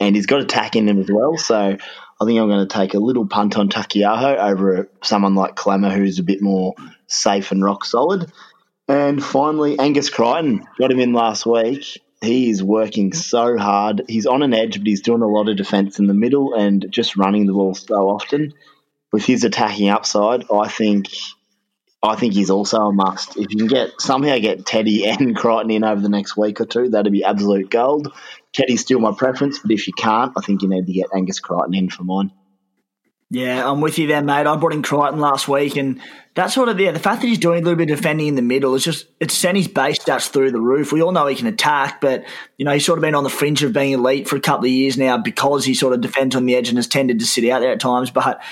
And 0.00 0.16
he's 0.16 0.26
got 0.26 0.40
attack 0.40 0.75
in 0.75 0.88
him 0.88 0.99
as 0.99 1.11
well. 1.11 1.37
So 1.37 1.56
I 1.56 2.25
think 2.25 2.40
I'm 2.40 2.49
going 2.49 2.66
to 2.66 2.75
take 2.75 2.94
a 2.94 2.99
little 2.99 3.26
punt 3.26 3.59
on 3.59 3.68
Taukeiaho 3.68 4.38
over 4.38 4.88
someone 5.02 5.35
like 5.35 5.54
Klemmer, 5.54 5.92
who's 5.92 6.18
a 6.18 6.25
bit 6.25 6.40
more 6.40 6.75
safe 7.06 7.52
and 7.52 7.62
rock 7.62 7.85
solid. 7.85 8.32
And 8.88 9.23
finally, 9.23 9.78
Angus 9.78 10.09
Crichton 10.09 10.66
got 10.78 10.90
him 10.90 10.99
in 10.99 11.12
last 11.12 11.44
week. 11.44 12.02
He 12.23 12.49
is 12.49 12.62
working 12.62 13.12
so 13.12 13.59
hard. 13.59 14.02
He's 14.09 14.26
on 14.26 14.42
an 14.42 14.54
edge, 14.54 14.78
but 14.78 14.87
he's 14.87 15.02
doing 15.02 15.23
a 15.23 15.28
lot 15.28 15.49
of 15.49 15.56
defence 15.56 15.99
in 15.99 16.06
the 16.06 16.14
middle 16.14 16.54
and 16.54 16.87
just 16.90 17.16
running 17.16 17.47
the 17.47 17.52
ball 17.52 17.75
so 17.75 18.09
often 18.09 18.54
with 19.12 19.25
his 19.25 19.45
attacking 19.45 19.90
upside, 19.90 20.45
I 20.50 20.69
think 20.69 21.09
I 22.02 22.16
think 22.16 22.35
he's 22.35 22.50
also 22.50 22.78
a 22.78 22.92
must. 22.92 23.37
If 23.37 23.52
you 23.52 23.59
can 23.59 23.66
get 23.69 24.00
somehow 24.00 24.38
get 24.38 24.66
Teddy 24.66 25.07
and 25.09 25.37
Crichton 25.37 25.71
in 25.71 25.85
over 25.85 26.00
the 26.00 26.09
next 26.09 26.37
week 26.37 26.61
or 26.61 26.66
two, 26.66 26.88
that'd 26.88 27.12
be 27.12 27.23
absolute 27.23 27.71
gold. 27.71 28.12
Teddy's 28.52 28.81
still 28.81 28.99
my 28.99 29.12
preference, 29.12 29.61
but 29.61 29.71
if 29.71 29.87
you 29.87 29.92
can't, 29.97 30.33
I 30.37 30.40
think 30.40 30.62
you 30.62 30.69
need 30.69 30.87
to 30.87 30.92
get 30.92 31.07
Angus 31.14 31.40
Crichton 31.40 31.75
in 31.75 31.90
for 31.90 32.02
mine. 32.02 32.33
Yeah, 33.31 33.66
I'm 33.66 33.81
with 33.81 33.99
you 33.99 34.09
there, 34.09 34.21
mate. 34.21 34.47
I 34.47 34.57
brought 34.57 34.75
in 34.75 34.83
Crichton 34.83 35.19
last 35.19 35.49
week, 35.49 35.76
and 35.76 36.02
that 36.35 36.49
sort 36.49 36.69
of 36.69 36.78
yeah, 36.78 36.90
the 36.90 36.99
fact 36.99 37.23
that 37.23 37.28
he's 37.28 37.38
doing 37.38 37.61
a 37.61 37.62
little 37.62 37.78
bit 37.78 37.90
of 37.90 37.97
defending 37.97 38.26
in 38.26 38.35
the 38.35 38.42
middle 38.42 38.75
is 38.75 38.85
just 38.85 39.07
it's 39.21 39.33
sent 39.33 39.57
his 39.57 39.69
base 39.69 39.99
stats 40.00 40.28
through 40.28 40.50
the 40.50 40.61
roof. 40.61 40.92
We 40.92 41.00
all 41.00 41.12
know 41.12 41.26
he 41.26 41.35
can 41.35 41.47
attack, 41.47 42.02
but 42.02 42.25
you 42.59 42.66
know 42.66 42.73
he's 42.73 42.85
sort 42.85 42.99
of 42.99 43.00
been 43.00 43.14
on 43.14 43.25
the 43.25 43.31
fringe 43.31 43.62
of 43.62 43.73
being 43.73 43.92
elite 43.92 44.28
for 44.28 44.37
a 44.37 44.40
couple 44.40 44.66
of 44.66 44.71
years 44.71 44.99
now 44.99 45.16
because 45.16 45.64
he 45.64 45.73
sort 45.73 45.95
of 45.95 46.02
defends 46.02 46.37
on 46.37 46.45
the 46.45 46.54
edge 46.54 46.69
and 46.69 46.76
has 46.76 46.87
tended 46.87 47.21
to 47.21 47.26
sit 47.26 47.49
out 47.49 47.61
there 47.61 47.73
at 47.73 47.81
times. 47.81 48.11
But 48.11 48.42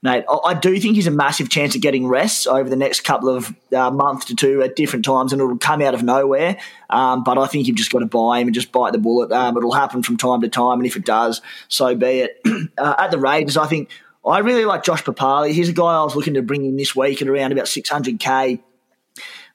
Mate, 0.00 0.24
I 0.44 0.54
do 0.54 0.78
think 0.78 0.94
he's 0.94 1.08
a 1.08 1.12
massive 1.12 1.48
chance 1.48 1.74
of 1.74 1.80
getting 1.80 2.06
rests 2.06 2.46
over 2.46 2.70
the 2.70 2.76
next 2.76 3.00
couple 3.00 3.28
of 3.28 3.52
uh, 3.74 3.90
months 3.90 4.26
to 4.26 4.36
two 4.36 4.62
at 4.62 4.76
different 4.76 5.04
times, 5.04 5.32
and 5.32 5.42
it'll 5.42 5.58
come 5.58 5.82
out 5.82 5.92
of 5.92 6.04
nowhere. 6.04 6.56
Um, 6.88 7.24
but 7.24 7.36
I 7.36 7.48
think 7.48 7.66
you've 7.66 7.76
just 7.76 7.90
got 7.90 7.98
to 7.98 8.06
buy 8.06 8.38
him 8.38 8.46
and 8.46 8.54
just 8.54 8.70
bite 8.70 8.92
the 8.92 8.98
bullet. 8.98 9.32
Um, 9.32 9.56
it'll 9.56 9.72
happen 9.72 10.04
from 10.04 10.16
time 10.16 10.40
to 10.42 10.48
time, 10.48 10.78
and 10.78 10.86
if 10.86 10.94
it 10.94 11.04
does, 11.04 11.42
so 11.66 11.96
be 11.96 12.20
it. 12.20 12.40
uh, 12.78 12.94
at 12.96 13.10
the 13.10 13.18
Raiders, 13.18 13.56
I 13.56 13.66
think 13.66 13.90
I 14.24 14.38
really 14.38 14.64
like 14.64 14.84
Josh 14.84 15.02
Papalii. 15.02 15.52
He's 15.52 15.68
a 15.68 15.72
guy 15.72 15.98
I 15.98 16.04
was 16.04 16.14
looking 16.14 16.34
to 16.34 16.42
bring 16.42 16.64
in 16.64 16.76
this 16.76 16.94
week 16.94 17.20
at 17.20 17.28
around 17.28 17.50
about 17.50 17.66
600k. 17.66 18.60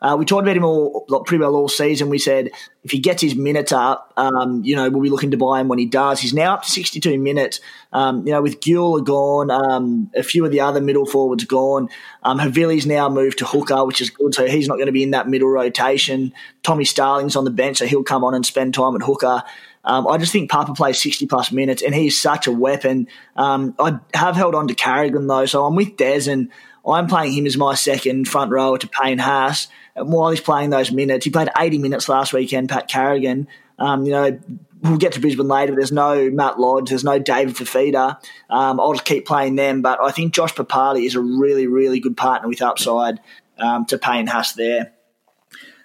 Uh, 0.03 0.17
we 0.17 0.25
talked 0.25 0.43
about 0.43 0.57
him 0.57 0.65
all 0.65 1.05
pretty 1.25 1.41
well 1.41 1.55
all 1.55 1.69
season. 1.69 2.09
We 2.09 2.19
said 2.19 2.51
if 2.83 2.91
he 2.91 2.99
gets 2.99 3.21
his 3.21 3.35
minutes 3.35 3.71
up, 3.71 4.11
um, 4.17 4.61
you 4.65 4.75
know, 4.75 4.89
we'll 4.89 5.01
be 5.01 5.09
looking 5.09 5.31
to 5.31 5.37
buy 5.37 5.61
him 5.61 5.69
when 5.69 5.79
he 5.79 5.85
does. 5.85 6.19
He's 6.19 6.33
now 6.33 6.55
up 6.55 6.63
to 6.63 6.69
62 6.69 7.17
minutes. 7.17 7.61
Um, 7.93 8.27
you 8.27 8.33
know, 8.33 8.41
with 8.41 8.59
Guler 8.59 9.03
gone, 9.03 9.49
um, 9.49 10.11
a 10.13 10.21
few 10.21 10.43
of 10.43 10.51
the 10.51 10.59
other 10.59 10.81
middle 10.81 11.05
forwards 11.05 11.45
gone. 11.45 11.87
Um, 12.21 12.37
Havili's 12.37 12.85
now 12.85 13.07
moved 13.07 13.37
to 13.37 13.45
hooker, 13.45 13.85
which 13.85 14.01
is 14.01 14.09
good. 14.09 14.35
So 14.35 14.45
he's 14.45 14.67
not 14.67 14.75
going 14.75 14.87
to 14.87 14.91
be 14.91 15.03
in 15.03 15.11
that 15.11 15.29
middle 15.29 15.47
rotation. 15.47 16.33
Tommy 16.63 16.83
Starling's 16.83 17.37
on 17.37 17.45
the 17.45 17.51
bench, 17.51 17.77
so 17.77 17.85
he'll 17.85 18.03
come 18.03 18.25
on 18.25 18.33
and 18.33 18.45
spend 18.45 18.73
time 18.73 18.95
at 18.95 19.03
hooker. 19.03 19.43
Um, 19.85 20.07
I 20.07 20.17
just 20.17 20.31
think 20.31 20.49
Papa 20.49 20.73
plays 20.73 21.01
60 21.01 21.27
plus 21.27 21.51
minutes 21.51 21.81
and 21.81 21.93
he's 21.93 22.19
such 22.19 22.47
a 22.47 22.51
weapon. 22.51 23.07
Um, 23.35 23.75
I 23.77 23.99
have 24.13 24.35
held 24.35 24.55
on 24.55 24.67
to 24.69 24.75
Carrigan 24.75 25.27
though, 25.27 25.45
so 25.45 25.65
I'm 25.65 25.75
with 25.75 25.97
Des 25.97 26.29
and 26.31 26.49
I'm 26.87 27.07
playing 27.07 27.33
him 27.33 27.45
as 27.45 27.57
my 27.57 27.75
second 27.75 28.27
front 28.27 28.51
rower 28.51 28.77
to 28.77 28.87
Payne 28.87 29.19
Haas. 29.19 29.67
And 29.95 30.11
while 30.11 30.31
he's 30.31 30.41
playing 30.41 30.71
those 30.71 30.91
minutes, 30.91 31.25
he 31.25 31.31
played 31.31 31.49
80 31.57 31.77
minutes 31.77 32.09
last 32.09 32.33
weekend, 32.33 32.69
Pat 32.69 32.87
Carrigan. 32.87 33.47
Um, 33.77 34.05
you 34.05 34.11
know, 34.11 34.39
we'll 34.81 34.97
get 34.97 35.13
to 35.13 35.19
Brisbane 35.19 35.47
later. 35.47 35.75
There's 35.75 35.91
no 35.91 36.29
Matt 36.29 36.59
Lodge, 36.59 36.89
there's 36.89 37.03
no 37.03 37.19
David 37.19 37.55
Fifita. 37.55 38.19
Um, 38.49 38.79
I'll 38.79 38.93
just 38.93 39.05
keep 39.05 39.25
playing 39.25 39.55
them. 39.55 39.81
But 39.81 40.01
I 40.01 40.11
think 40.11 40.33
Josh 40.33 40.53
Papalii 40.53 41.05
is 41.05 41.15
a 41.15 41.21
really, 41.21 41.67
really 41.67 41.99
good 41.99 42.17
partner 42.17 42.49
with 42.49 42.61
upside 42.61 43.19
um, 43.57 43.85
to 43.85 43.97
Payne 43.97 44.27
Haas 44.27 44.53
there. 44.53 44.93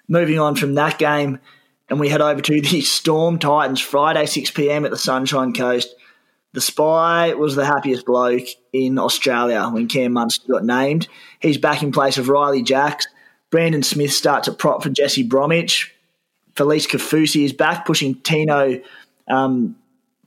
Moving 0.07 0.39
on 0.39 0.55
from 0.55 0.73
that 0.75 0.97
game, 0.97 1.39
and 1.87 1.99
we 1.99 2.09
head 2.09 2.21
over 2.21 2.41
to 2.41 2.61
the 2.61 2.81
Storm 2.81 3.37
Titans 3.37 3.81
Friday, 3.81 4.25
6 4.25 4.51
p.m. 4.51 4.85
at 4.85 4.91
the 4.91 4.97
Sunshine 4.97 5.53
Coast. 5.53 5.93
The 6.53 6.61
Spy 6.61 7.35
was 7.35 7.55
the 7.55 7.65
happiest 7.65 8.07
bloke 8.07 8.47
in 8.73 8.97
Australia 8.97 9.69
when 9.69 9.87
Cam 9.87 10.13
Munster 10.13 10.51
got 10.51 10.65
named. 10.65 11.07
He's 11.39 11.59
back 11.59 11.83
in 11.83 11.91
place 11.91 12.17
of 12.17 12.27
Ryley 12.27 12.63
Jacks. 12.63 13.07
Brandon 13.49 13.83
Smith 13.83 14.13
starts 14.13 14.47
at 14.47 14.57
prop 14.57 14.83
for 14.83 14.89
Jesse 14.89 15.23
Bromwich. 15.23 15.93
Felise 16.55 16.87
Kaufusi 16.87 17.45
is 17.45 17.53
back, 17.53 17.85
pushing 17.85 18.15
Tino 18.15 18.79
um, 19.27 19.75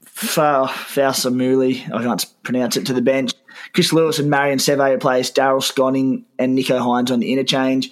Fausamuli, 0.05 1.91
I 1.93 2.03
can't 2.03 2.25
pronounce 2.43 2.77
it, 2.77 2.85
to 2.87 2.93
the 2.93 3.01
bench. 3.01 3.33
Chris 3.73 3.93
Lewis 3.93 4.19
and 4.19 4.29
Marion 4.29 4.59
Seve 4.59 4.93
replace 4.93 5.31
Daryl 5.31 5.61
Sconning 5.61 6.23
and 6.39 6.57
Nicho 6.57 6.79
Hynes 6.79 7.11
on 7.11 7.19
the 7.19 7.31
interchange. 7.31 7.91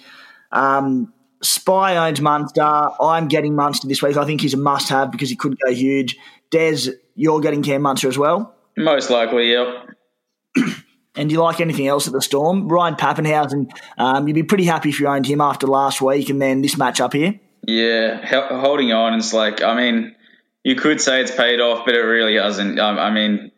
Um, 0.50 1.12
Spy 1.42 1.96
owns 1.96 2.20
Munster. 2.20 2.62
I'm 2.62 3.28
getting 3.28 3.54
Munster 3.54 3.88
this 3.88 4.02
week. 4.02 4.16
I 4.16 4.24
think 4.24 4.40
he's 4.40 4.54
a 4.54 4.58
must 4.58 4.88
have 4.88 5.10
because 5.10 5.28
he 5.28 5.36
could 5.36 5.58
go 5.58 5.72
huge. 5.72 6.16
Des, 6.50 6.92
you're 7.16 7.40
getting 7.40 7.62
Cam 7.62 7.82
Munster 7.82 8.08
as 8.08 8.18
well? 8.18 8.54
Most 8.76 9.10
likely, 9.10 9.50
yep. 9.50 9.88
And 11.14 11.28
do 11.28 11.34
you 11.34 11.42
like 11.42 11.60
anything 11.60 11.86
else 11.86 12.06
at 12.06 12.12
the 12.12 12.22
Storm? 12.22 12.68
Ryan 12.68 12.94
Papenhuyzen, 12.94 13.70
um, 13.98 14.26
you'd 14.26 14.34
be 14.34 14.42
pretty 14.42 14.64
happy 14.64 14.88
if 14.88 14.98
you 14.98 15.08
owned 15.08 15.26
him 15.26 15.40
after 15.40 15.66
last 15.66 16.00
week 16.00 16.30
and 16.30 16.40
then 16.40 16.62
this 16.62 16.78
match 16.78 17.00
up 17.00 17.12
here. 17.12 17.38
Yeah, 17.66 18.24
holding 18.60 18.92
on 18.92 19.14
is 19.14 19.32
like, 19.32 19.62
I 19.62 19.76
mean, 19.76 20.16
you 20.64 20.74
could 20.74 21.00
say 21.00 21.20
it's 21.20 21.34
paid 21.34 21.60
off, 21.60 21.84
but 21.84 21.94
it 21.94 22.00
really 22.00 22.36
hasn't. 22.36 22.78
Um, 22.78 22.98
I 22.98 23.10
mean, 23.10 23.52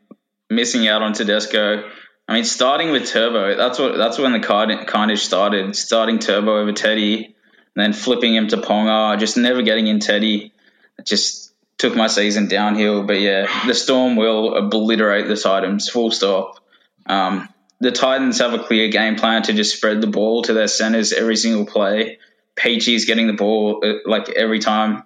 missing 0.50 0.88
out 0.88 1.02
on 1.02 1.12
Tedesco. 1.12 1.88
I 2.26 2.34
mean, 2.34 2.44
starting 2.44 2.90
with 2.90 3.06
Turbo, 3.06 3.56
that's 3.56 3.78
what 3.78 3.96
that's 3.96 4.18
when 4.18 4.32
the 4.32 4.40
carnage 4.40 5.20
started. 5.20 5.76
Starting 5.76 6.18
Turbo 6.18 6.58
over 6.60 6.72
Teddy, 6.72 7.24
and 7.24 7.34
then 7.76 7.92
flipping 7.92 8.34
him 8.34 8.48
to 8.48 8.56
Ponga, 8.56 9.18
just 9.18 9.36
never 9.36 9.62
getting 9.62 9.86
in 9.86 10.00
Teddy. 10.00 10.52
It 10.98 11.06
just 11.06 11.52
took 11.76 11.94
my 11.94 12.06
season 12.06 12.48
downhill. 12.48 13.02
But 13.02 13.20
yeah, 13.20 13.66
the 13.66 13.74
Storm 13.74 14.16
will 14.16 14.54
obliterate 14.54 15.28
the 15.28 15.36
Titans, 15.36 15.88
full 15.88 16.10
stop. 16.10 16.63
Um, 17.06 17.48
the 17.80 17.92
Titans 17.92 18.38
have 18.38 18.54
a 18.54 18.58
clear 18.58 18.88
game 18.88 19.16
plan 19.16 19.42
to 19.44 19.52
just 19.52 19.76
spread 19.76 20.00
the 20.00 20.06
ball 20.06 20.42
to 20.42 20.54
their 20.54 20.68
centers 20.68 21.12
every 21.12 21.36
single 21.36 21.66
play. 21.66 22.18
Peachy's 22.56 23.04
getting 23.04 23.26
the 23.26 23.32
ball 23.32 23.82
uh, 23.84 24.08
like 24.08 24.28
every 24.30 24.60
time, 24.60 25.02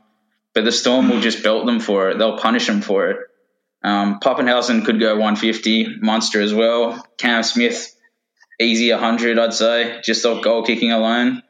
but 0.54 0.64
the 0.64 0.72
Storm 0.72 1.08
will 1.08 1.20
just 1.20 1.42
belt 1.42 1.66
them 1.66 1.80
for 1.80 2.10
it. 2.10 2.18
They'll 2.18 2.38
punish 2.38 2.66
them 2.66 2.82
for 2.82 3.10
it. 3.10 3.18
Um, 3.82 4.18
could 4.20 5.00
go 5.00 5.14
150, 5.14 5.98
Monster 6.00 6.40
as 6.40 6.52
well. 6.52 7.06
Cam 7.16 7.42
Smith, 7.42 7.94
easy 8.60 8.90
100, 8.90 9.38
I'd 9.38 9.54
say, 9.54 10.00
just 10.02 10.26
off 10.26 10.42
goal 10.42 10.64
kicking 10.64 10.92
alone. 10.92 11.42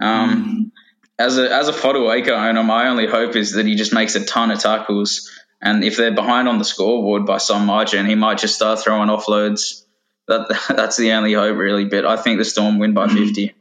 Um, 0.00 0.72
as 1.18 1.38
a 1.38 1.52
as 1.52 1.68
a 1.68 1.72
Fotuaika 1.72 2.30
owner, 2.30 2.62
my 2.62 2.88
only 2.88 3.06
hope 3.06 3.36
is 3.36 3.52
that 3.52 3.66
he 3.66 3.76
just 3.76 3.92
makes 3.92 4.16
a 4.16 4.24
ton 4.24 4.50
of 4.50 4.58
tackles, 4.58 5.30
and 5.60 5.84
if 5.84 5.96
they're 5.96 6.14
behind 6.14 6.48
on 6.48 6.58
the 6.58 6.64
scoreboard 6.64 7.26
by 7.26 7.38
some 7.38 7.66
margin, 7.66 8.06
he 8.06 8.14
might 8.14 8.38
just 8.38 8.56
start 8.56 8.80
throwing 8.80 9.08
offloads. 9.08 9.83
That 10.28 10.48
that's 10.68 10.96
the 10.96 11.12
only 11.12 11.32
hope, 11.32 11.56
really. 11.56 11.84
But 11.84 12.04
I 12.04 12.16
think 12.16 12.38
the 12.38 12.44
Storm 12.44 12.78
win 12.78 12.94
by 12.94 13.08
fifty. 13.08 13.54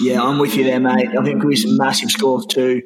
Yeah, 0.00 0.22
I'm 0.22 0.38
with 0.38 0.56
you 0.56 0.64
there, 0.64 0.80
mate. 0.80 1.10
I 1.16 1.22
think 1.22 1.44
we 1.44 1.56
some 1.56 1.76
massive 1.76 2.10
scores 2.10 2.46
too. 2.46 2.82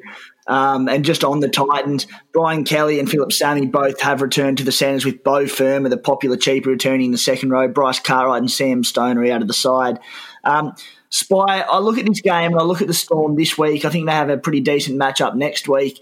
Um, 0.47 0.89
and 0.89 1.05
just 1.05 1.23
on 1.23 1.41
the 1.41 1.47
Titans, 1.47 2.07
Brian 2.33 2.63
Kelly 2.63 2.99
and 2.99 3.09
Philip 3.09 3.31
Sami 3.31 3.67
both 3.67 4.01
have 4.01 4.23
returned 4.23 4.57
to 4.57 4.63
the 4.63 4.71
centres 4.71 5.05
with 5.05 5.23
Beau 5.23 5.45
Fermor, 5.45 5.89
the 5.89 5.97
popular 5.97 6.37
cheaper, 6.37 6.71
returning 6.71 7.05
in 7.05 7.11
the 7.11 7.19
second 7.19 7.51
row. 7.51 7.67
Bryce 7.67 7.99
Cartwright 7.99 8.41
and 8.41 8.49
Sam 8.49 8.83
Stoner 8.83 9.31
out 9.31 9.43
of 9.43 9.47
the 9.47 9.53
side. 9.53 9.99
Um, 10.43 10.73
Spy, 11.09 11.61
I 11.61 11.79
look 11.79 11.99
at 11.99 12.05
this 12.05 12.21
game 12.21 12.51
and 12.51 12.59
I 12.59 12.63
look 12.63 12.81
at 12.81 12.87
the 12.87 12.93
Storm 12.95 13.35
this 13.35 13.57
week. 13.57 13.85
I 13.85 13.89
think 13.89 14.07
they 14.07 14.13
have 14.13 14.29
a 14.29 14.37
pretty 14.37 14.61
decent 14.61 14.99
matchup 14.99 15.35
next 15.35 15.67
week. 15.67 16.01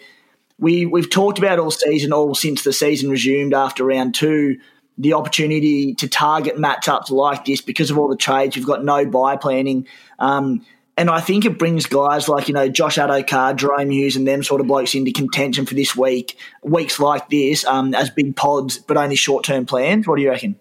We 0.57 0.85
we've 0.85 1.09
talked 1.09 1.37
about 1.39 1.59
all 1.59 1.71
season, 1.71 2.13
all 2.13 2.33
since 2.33 2.63
the 2.63 2.73
season 2.73 3.09
resumed 3.09 3.53
after 3.53 3.83
round 3.83 4.15
two, 4.15 4.59
the 4.97 5.13
opportunity 5.13 5.93
to 5.95 6.07
target 6.07 6.57
matchups 6.57 7.11
like 7.11 7.45
this 7.45 7.61
because 7.61 7.91
of 7.91 7.97
all 7.97 8.07
the 8.07 8.15
trades. 8.15 8.55
You've 8.55 8.65
got 8.65 8.83
no 8.83 9.05
buy 9.05 9.35
planning. 9.35 9.87
Um, 10.19 10.65
and 10.97 11.11
I 11.11 11.21
think 11.21 11.45
it 11.45 11.59
brings 11.59 11.85
guys 11.85 12.27
like, 12.27 12.47
you 12.47 12.55
know, 12.55 12.67
Josh 12.67 12.97
Addo-Carr, 12.97 13.53
Jahrome 13.53 13.93
Hughes, 13.93 14.15
and 14.15 14.27
them 14.27 14.41
sort 14.41 14.61
of 14.61 14.67
blokes 14.67 14.95
into 14.95 15.11
contention 15.11 15.67
for 15.67 15.75
this 15.75 15.95
week, 15.95 16.39
weeks 16.63 16.99
like 16.99 17.29
this, 17.29 17.65
um, 17.65 17.93
as 17.93 18.09
big 18.09 18.35
pods, 18.35 18.79
but 18.79 18.97
only 18.97 19.15
short 19.15 19.43
term 19.45 19.67
plans. 19.67 20.07
What 20.07 20.15
do 20.15 20.23
you 20.23 20.29
reckon? 20.31 20.59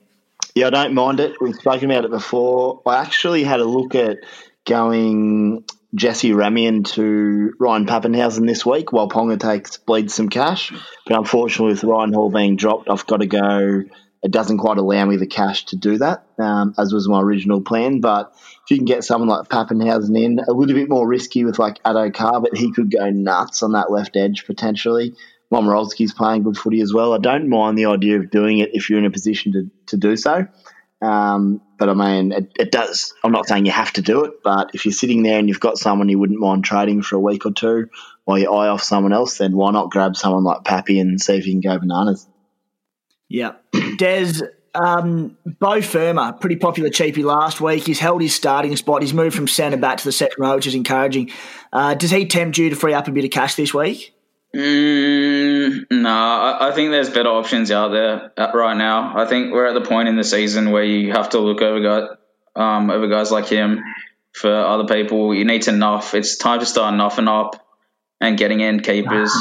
Yeah, 0.54 0.66
I 0.66 0.70
don't 0.70 0.94
mind 0.94 1.20
it. 1.20 1.36
We've 1.40 1.54
spoken 1.54 1.90
about 1.90 2.04
it 2.04 2.10
before. 2.10 2.82
I 2.86 2.96
actually 2.96 3.44
had 3.44 3.60
a 3.60 3.64
look 3.64 3.94
at 3.94 4.18
going 4.66 5.64
Jesse 5.94 6.32
Ramien 6.32 6.84
to 6.92 7.54
Ryan 7.58 7.86
Papenhuyzen 7.86 8.46
this 8.46 8.66
week 8.66 8.92
while 8.92 9.08
Ponga 9.08 9.40
takes 9.40 9.78
bleeds 9.78 10.12
some 10.12 10.28
cash. 10.28 10.72
But 11.06 11.16
unfortunately, 11.16 11.72
with 11.72 11.84
Ryan 11.84 12.12
Hall 12.12 12.30
being 12.30 12.56
dropped, 12.56 12.90
I've 12.90 13.06
got 13.06 13.18
to 13.18 13.26
go. 13.26 13.84
It 14.26 14.32
doesn't 14.32 14.58
quite 14.58 14.76
allow 14.76 15.04
me 15.04 15.18
the 15.18 15.28
cash 15.28 15.66
to 15.66 15.76
do 15.76 15.98
that, 15.98 16.26
um, 16.36 16.74
as 16.76 16.92
was 16.92 17.06
my 17.06 17.20
original 17.20 17.60
plan. 17.60 18.00
But 18.00 18.32
if 18.34 18.72
you 18.72 18.76
can 18.76 18.84
get 18.84 19.04
someone 19.04 19.28
like 19.28 19.48
Papenhuyzen 19.48 20.20
in, 20.20 20.40
a 20.40 20.52
little 20.52 20.74
bit 20.74 20.88
more 20.88 21.06
risky 21.06 21.44
with 21.44 21.60
like 21.60 21.80
Addo-Carr, 21.84 22.40
but 22.40 22.56
he 22.56 22.72
could 22.72 22.90
go 22.90 23.08
nuts 23.08 23.62
on 23.62 23.74
that 23.74 23.88
left 23.88 24.16
edge 24.16 24.44
potentially. 24.44 25.14
Momorowski's 25.52 26.12
playing 26.12 26.42
good 26.42 26.58
footy 26.58 26.80
as 26.80 26.92
well. 26.92 27.14
I 27.14 27.18
don't 27.18 27.48
mind 27.48 27.78
the 27.78 27.86
idea 27.86 28.18
of 28.18 28.32
doing 28.32 28.58
it 28.58 28.70
if 28.72 28.90
you're 28.90 28.98
in 28.98 29.04
a 29.04 29.12
position 29.12 29.52
to, 29.52 29.70
to 29.90 29.96
do 29.96 30.16
so. 30.16 30.48
Um, 31.00 31.62
but 31.78 31.88
I 31.88 31.94
mean, 31.94 32.32
it, 32.32 32.50
it, 32.58 32.72
does. 32.72 33.14
I'm 33.22 33.30
not 33.30 33.46
saying 33.46 33.64
you 33.64 33.70
have 33.70 33.92
to 33.92 34.02
do 34.02 34.24
it, 34.24 34.42
but 34.42 34.72
if 34.74 34.86
you're 34.86 34.92
sitting 34.92 35.22
there 35.22 35.38
and 35.38 35.48
you've 35.48 35.60
got 35.60 35.78
someone 35.78 36.08
you 36.08 36.18
wouldn't 36.18 36.40
mind 36.40 36.64
trading 36.64 37.02
for 37.02 37.14
a 37.14 37.20
week 37.20 37.46
or 37.46 37.52
two 37.52 37.90
while 38.24 38.40
you 38.40 38.52
eye 38.52 38.66
off 38.66 38.82
someone 38.82 39.12
else, 39.12 39.38
then 39.38 39.54
why 39.54 39.70
not 39.70 39.92
grab 39.92 40.16
someone 40.16 40.42
like 40.42 40.64
Pappy 40.64 40.98
and 40.98 41.20
see 41.20 41.36
if 41.36 41.46
you 41.46 41.52
can 41.52 41.60
go 41.60 41.78
bananas? 41.78 42.26
Yeah. 43.28 43.52
Des, 43.98 44.42
um, 44.74 45.36
Beau 45.44 45.80
Fermor, 45.80 46.32
pretty 46.34 46.56
popular 46.56 46.90
cheapie 46.90 47.24
last 47.24 47.60
week. 47.60 47.86
He's 47.86 47.98
held 47.98 48.22
his 48.22 48.34
starting 48.34 48.76
spot. 48.76 49.02
He's 49.02 49.14
moved 49.14 49.34
from 49.34 49.48
centre 49.48 49.76
back 49.76 49.98
to 49.98 50.04
the 50.04 50.12
second 50.12 50.42
row, 50.42 50.56
which 50.56 50.66
is 50.66 50.74
encouraging. 50.74 51.30
Uh, 51.72 51.94
does 51.94 52.10
he 52.10 52.26
tempt 52.26 52.58
you 52.58 52.70
to 52.70 52.76
free 52.76 52.94
up 52.94 53.08
a 53.08 53.10
bit 53.10 53.24
of 53.24 53.30
cash 53.30 53.54
this 53.54 53.72
week? 53.72 54.12
Mm, 54.54 55.90
no, 55.90 56.08
I, 56.08 56.68
I, 56.68 56.72
think 56.72 56.90
there's 56.90 57.10
better 57.10 57.28
options 57.28 57.70
out 57.70 57.88
there 57.88 58.32
uh, 58.38 58.52
right 58.54 58.76
now. 58.76 59.12
I 59.14 59.26
think 59.26 59.52
we're 59.52 59.66
at 59.66 59.74
the 59.74 59.86
point 59.86 60.08
in 60.08 60.16
the 60.16 60.24
season 60.24 60.70
where 60.70 60.84
you 60.84 61.12
have 61.12 61.30
to 61.30 61.40
look 61.40 61.60
over 61.60 61.80
guys, 61.80 62.16
um, 62.54 62.90
over 62.90 63.06
guys 63.08 63.30
like 63.30 63.46
him. 63.46 63.82
For 64.32 64.52
other 64.52 64.86
people, 64.86 65.34
you 65.34 65.44
need 65.44 65.62
to 65.62 65.72
nuff. 65.72 66.14
It's 66.14 66.36
time 66.36 66.60
to 66.60 66.66
start 66.66 66.94
nuffing 66.94 67.28
up 67.28 67.66
and 68.20 68.38
getting 68.38 68.60
in 68.60 68.80
keepers. 68.80 69.34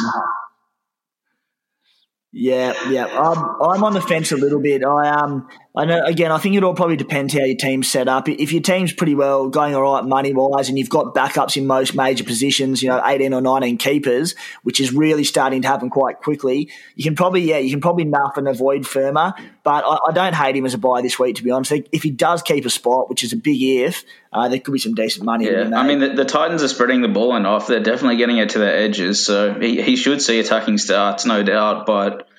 Yeah, 2.37 2.73
yeah. 2.89 3.05
I'm, 3.05 3.37
I'm 3.61 3.83
on 3.85 3.93
the 3.93 4.01
fence 4.01 4.33
a 4.33 4.35
little 4.35 4.59
bit. 4.59 4.83
I 4.83 5.07
um 5.07 5.47
I 5.77 5.83
know. 5.83 6.05
Again, 6.05 6.31
I 6.31 6.37
think 6.37 6.55
it 6.55 6.63
all 6.63 6.73
probably 6.73 6.95
depends 6.95 7.33
how 7.33 7.41
your 7.41 7.57
team's 7.57 7.89
set 7.89 8.07
up. 8.07 8.29
If 8.29 8.53
your 8.53 8.61
team's 8.61 8.93
pretty 8.93 9.13
well 9.13 9.49
going 9.49 9.75
all 9.75 9.81
right 9.81 10.05
money 10.05 10.33
wise, 10.33 10.69
and 10.69 10.79
you've 10.79 10.89
got 10.89 11.13
backups 11.13 11.57
in 11.57 11.67
most 11.67 11.93
major 11.93 12.23
positions, 12.23 12.81
you 12.81 12.87
know, 12.87 13.01
eighteen 13.05 13.33
or 13.33 13.41
nineteen 13.41 13.77
keepers, 13.77 14.35
which 14.63 14.79
is 14.79 14.93
really 14.93 15.25
starting 15.25 15.61
to 15.63 15.67
happen 15.67 15.89
quite 15.89 16.21
quickly, 16.21 16.69
you 16.95 17.03
can 17.03 17.15
probably 17.15 17.41
yeah, 17.41 17.57
you 17.57 17.71
can 17.71 17.81
probably 17.81 18.05
nuff 18.05 18.37
and 18.37 18.47
avoid 18.47 18.87
Fermor. 18.87 19.33
But 19.63 19.83
I, 19.85 19.97
I 20.09 20.11
don't 20.13 20.33
hate 20.33 20.55
him 20.55 20.65
as 20.65 20.73
a 20.73 20.77
buy 20.77 21.01
this 21.01 21.19
week, 21.19 21.35
to 21.37 21.43
be 21.43 21.51
honest. 21.51 21.73
If 21.91 22.03
he 22.03 22.11
does 22.11 22.41
keep 22.41 22.65
a 22.65 22.69
spot, 22.69 23.09
which 23.09 23.23
is 23.23 23.33
a 23.33 23.37
big 23.37 23.61
if, 23.61 24.05
uh, 24.31 24.47
there 24.47 24.59
could 24.59 24.71
be 24.71 24.79
some 24.79 24.95
decent 24.95 25.25
money. 25.25 25.45
Yeah, 25.45 25.71
I 25.75 25.85
mean 25.85 25.99
the, 25.99 26.09
the, 26.09 26.25
Titans 26.25 26.63
are 26.63 26.69
spreading 26.69 27.01
the 27.01 27.09
ball 27.09 27.35
enough; 27.35 27.67
they're 27.67 27.81
definitely 27.81 28.15
getting 28.15 28.37
it 28.37 28.51
to 28.51 28.59
their 28.59 28.77
edges. 28.77 29.25
So 29.25 29.59
he, 29.59 29.81
he 29.81 29.97
should 29.97 30.21
see 30.21 30.39
attacking 30.39 30.77
starts, 30.77 31.25
no 31.25 31.43
doubt. 31.43 31.85
But 31.85 32.29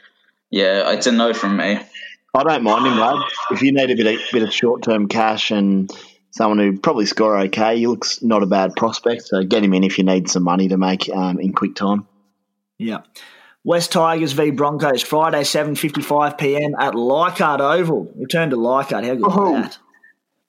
yeah, 0.48 0.90
it's 0.92 1.06
a 1.06 1.12
no 1.12 1.34
from 1.34 1.58
me. 1.58 1.80
I 2.36 2.42
don't 2.42 2.64
mind 2.64 2.86
him, 2.86 2.98
lad. 2.98 3.22
If 3.50 3.62
you 3.62 3.72
need 3.72 3.90
a 3.90 3.96
bit 3.96 4.06
of, 4.14 4.20
bit 4.30 4.42
of 4.42 4.52
short 4.52 4.82
term 4.82 5.08
cash 5.08 5.50
and 5.50 5.90
someone 6.30 6.58
who 6.58 6.78
probably 6.78 7.06
score 7.06 7.38
okay, 7.38 7.78
he 7.78 7.86
looks 7.86 8.22
not 8.22 8.42
a 8.42 8.46
bad 8.46 8.76
prospect. 8.76 9.22
So 9.22 9.42
get 9.42 9.64
him 9.64 9.72
in 9.72 9.84
if 9.84 9.96
you 9.96 10.04
need 10.04 10.28
some 10.28 10.42
money 10.42 10.68
to 10.68 10.76
make 10.76 11.08
um, 11.08 11.40
in 11.40 11.54
quick 11.54 11.74
time. 11.74 12.06
Yeah. 12.78 12.98
West 13.64 13.90
Tigers 13.92 14.32
v 14.32 14.50
Broncos, 14.50 15.02
Friday, 15.02 15.40
7.55 15.40 16.38
p.m. 16.38 16.74
at 16.78 16.94
Leichhardt 16.94 17.60
Oval. 17.60 18.12
Return 18.16 18.50
to 18.50 18.56
Leichhardt. 18.56 19.04
How 19.04 19.14
good 19.14 19.24
oh. 19.24 19.56
is 19.56 19.62
that? 19.62 19.78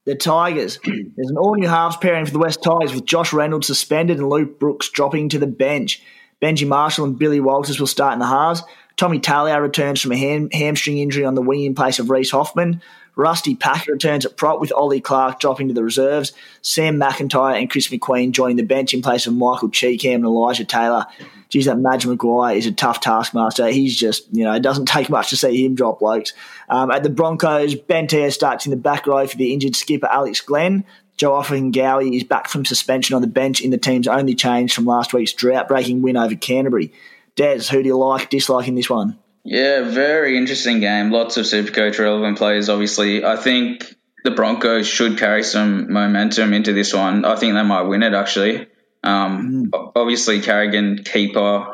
The 0.06 0.16
Tigers. 0.16 0.80
There's 0.84 1.30
an 1.30 1.38
all-new 1.38 1.68
halves 1.68 1.98
pairing 1.98 2.26
for 2.26 2.32
the 2.32 2.40
West 2.40 2.62
Tigers 2.62 2.94
with 2.94 3.06
Josh 3.06 3.32
Reynolds 3.32 3.68
suspended 3.68 4.20
and 4.20 4.30
Luke 4.30 4.60
Brooks 4.60 4.90
dropping 4.90 5.30
to 5.30 5.40
the 5.40 5.48
bench. 5.48 6.02
Benji 6.42 6.68
Marshall 6.68 7.06
and 7.06 7.18
Billy 7.18 7.40
Walters 7.40 7.80
will 7.80 7.88
start 7.88 8.14
in 8.14 8.20
the 8.20 8.28
halves. 8.28 8.62
Tommy 8.98 9.20
Talau 9.20 9.62
returns 9.62 10.02
from 10.02 10.12
a 10.12 10.18
ham- 10.18 10.50
hamstring 10.52 10.98
injury 10.98 11.24
on 11.24 11.36
the 11.36 11.42
wing 11.42 11.64
in 11.64 11.76
place 11.76 12.00
of 12.00 12.10
Reese 12.10 12.32
Hoffman. 12.32 12.82
Rusty 13.16 13.56
Packer 13.56 13.94
returns 13.94 14.26
at 14.26 14.38
prop 14.38 14.60
with 14.60 14.72
Ollie 14.72 15.02
Clark 15.02 15.40
dropping 15.40 15.70
to 15.70 15.74
the 15.74 15.84
reserves. 15.84 16.34
Sam 16.62 17.00
McIntyre 17.00 17.60
and 17.60 17.70
Chris 17.70 17.88
McQueen 17.88 18.32
joining 18.32 18.58
the 18.58 18.64
bench 18.64 18.94
in 18.94 19.02
place 19.02 19.26
of 19.26 19.34
Michael 19.34 19.70
Chee-Kam 19.70 20.16
and 20.16 20.26
Elijah 20.26 20.66
Taylor. 20.66 21.06
Geez, 21.50 21.66
that 21.66 21.80
Madge 21.80 22.06
Maguire 22.06 22.56
is 22.56 22.68
a 22.68 22.72
tough 22.72 23.00
taskmaster. 23.00 23.70
He's 23.70 23.98
just, 23.98 24.28
you 24.32 24.44
know, 24.44 24.54
it 24.54 24.62
doesn't 24.62 24.86
take 24.86 25.10
much 25.10 25.30
to 25.30 25.38
see 25.38 25.66
him 25.66 25.76
drop 25.76 26.00
blokes. 26.00 26.34
Um, 26.70 26.92
at 26.92 27.04
the 27.04 27.10
Broncos, 27.10 27.74
Ben 27.74 28.06
Tear 28.08 28.30
starts 28.32 28.66
in 28.66 28.70
the 28.70 28.78
back 28.78 29.08
row 29.08 29.26
for 29.26 29.38
the 29.38 29.54
injured 29.54 29.76
skipper 29.76 30.08
Alex 30.08 30.42
Glenn. 30.42 30.86
Joe 31.16 31.32
Ofahengaue 31.32 32.16
is 32.16 32.24
back 32.24 32.48
from 32.48 32.66
suspension 32.66 33.16
on 33.16 33.22
the 33.22 33.28
bench 33.28 33.62
in 33.62 33.72
the 33.72 33.78
team's 33.80 34.08
only 34.08 34.36
change 34.36 34.76
from 34.76 34.86
last 34.86 35.14
week's 35.14 35.34
drought-breaking 35.34 36.04
win 36.04 36.18
over 36.18 36.36
Canterbury. 36.36 36.94
Des, 37.38 37.70
who 37.70 37.82
do 37.82 37.88
you 37.88 37.98
like, 37.98 38.30
dislike 38.30 38.68
in 38.68 38.76
this 38.76 38.90
one? 38.90 39.18
Yeah, 39.46 39.84
very 39.84 40.38
interesting 40.38 40.82
game. 40.82 41.12
Lots 41.12 41.38
of 41.38 41.46
Supercoach 41.46 42.00
relevant 42.00 42.38
players, 42.38 42.68
obviously. 42.68 43.24
I 43.24 43.38
think 43.38 43.96
the 44.26 44.32
Broncos 44.32 44.88
should 44.88 45.18
carry 45.18 45.44
some 45.44 45.94
momentum 45.94 46.52
into 46.52 46.74
this 46.74 46.94
one. 46.94 47.24
I 47.24 47.38
think 47.38 47.54
they 47.54 47.64
might 47.64 47.84
win 47.84 48.04
it, 48.04 48.14
actually. 48.14 48.68
Um, 49.04 49.70
mm. 49.72 49.92
Obviously, 49.96 50.42
Carrigan, 50.42 51.04
keeper. 51.04 51.68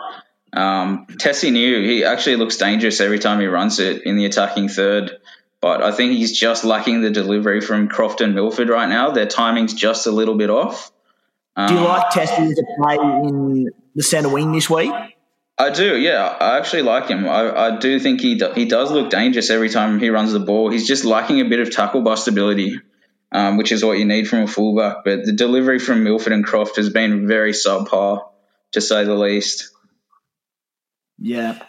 Um, 0.52 1.08
Tesi 1.08 1.52
Niu, 1.52 1.82
he 1.82 2.04
actually 2.04 2.36
looks 2.36 2.58
dangerous 2.58 3.02
every 3.02 3.18
time 3.18 3.40
he 3.40 3.48
runs 3.48 3.80
it 3.80 4.04
in 4.04 4.18
the 4.18 4.26
attacking 4.26 4.70
third. 4.70 5.18
But 5.62 5.82
I 5.82 5.94
think 5.94 6.12
he's 6.12 6.38
just 6.38 6.66
lacking 6.66 7.02
the 7.02 7.10
delivery 7.10 7.62
from 7.62 7.88
Croft 7.88 8.20
and 8.22 8.36
Milford 8.36 8.70
right 8.70 8.90
now. 8.90 9.12
Their 9.12 9.26
timing's 9.26 9.74
just 9.74 10.06
a 10.06 10.12
little 10.12 10.36
bit 10.36 10.50
off. 10.50 10.92
Um, 11.56 11.70
do 11.70 11.74
you 11.76 11.80
like 11.80 12.12
Tesi 12.12 12.54
to 12.54 12.66
play 12.78 12.96
in 12.96 13.70
the 13.96 14.04
centre 14.04 14.30
wing 14.30 14.52
this 14.52 14.70
week? 14.70 14.92
I 15.64 15.70
do, 15.70 15.98
yeah. 15.98 16.26
I 16.26 16.58
actually 16.58 16.82
like 16.82 17.08
him. 17.08 17.28
I, 17.28 17.68
I 17.68 17.78
do 17.78 17.98
think 17.98 18.20
he 18.20 18.36
do, 18.36 18.52
he 18.52 18.66
does 18.66 18.92
look 18.92 19.10
dangerous 19.10 19.50
every 19.50 19.70
time 19.70 20.00
he 20.00 20.10
runs 20.10 20.34
the 20.34 20.40
ball. 20.40 20.70
He's 20.70 20.88
just 20.88 21.06
lacking 21.06 21.40
a 21.40 21.46
bit 21.46 21.60
of 21.62 21.72
tackle 21.72 22.02
bustability, 22.02 22.82
um, 23.32 23.56
which 23.56 23.72
is 23.72 23.84
what 23.84 23.98
you 23.98 24.06
need 24.06 24.28
from 24.28 24.40
a 24.40 24.48
fullback. 24.48 25.06
But 25.06 25.24
the 25.24 25.32
delivery 25.32 25.80
from 25.80 26.04
Milford 26.04 26.34
and 26.34 26.44
Croft 26.44 26.76
has 26.76 26.90
been 26.90 27.28
very 27.28 27.54
subpar, 27.54 28.26
to 28.74 28.82
say 28.82 29.06
the 29.06 29.16
least. 29.16 29.72
Yeah. 31.18 31.64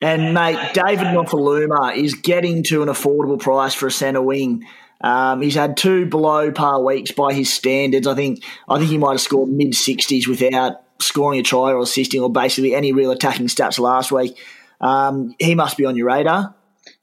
And 0.00 0.34
mate, 0.34 0.72
David 0.74 1.08
Nofoaluma 1.08 1.96
is 1.96 2.14
getting 2.14 2.64
to 2.64 2.82
an 2.82 2.88
affordable 2.88 3.38
price 3.38 3.74
for 3.74 3.86
a 3.86 3.92
centre 3.92 4.22
wing. 4.22 4.66
Um, 5.02 5.40
he's 5.40 5.54
had 5.54 5.76
two 5.76 6.06
below 6.06 6.50
par 6.50 6.82
weeks 6.82 7.12
by 7.12 7.32
his 7.32 7.52
standards. 7.52 8.06
I 8.06 8.14
think 8.14 8.42
I 8.68 8.78
think 8.78 8.90
he 8.90 8.98
might 8.98 9.12
have 9.12 9.20
scored 9.20 9.50
mid 9.50 9.74
sixties 9.74 10.26
without 10.26 10.82
scoring 11.00 11.40
a 11.40 11.42
try 11.42 11.72
or 11.72 11.80
assisting 11.80 12.20
or 12.20 12.30
basically 12.30 12.74
any 12.74 12.92
real 12.92 13.10
attacking 13.10 13.46
stats 13.46 13.78
last 13.78 14.12
week. 14.12 14.38
Um, 14.80 15.34
he 15.38 15.54
must 15.54 15.76
be 15.76 15.84
on 15.84 15.96
your 15.96 16.06
radar. 16.06 16.54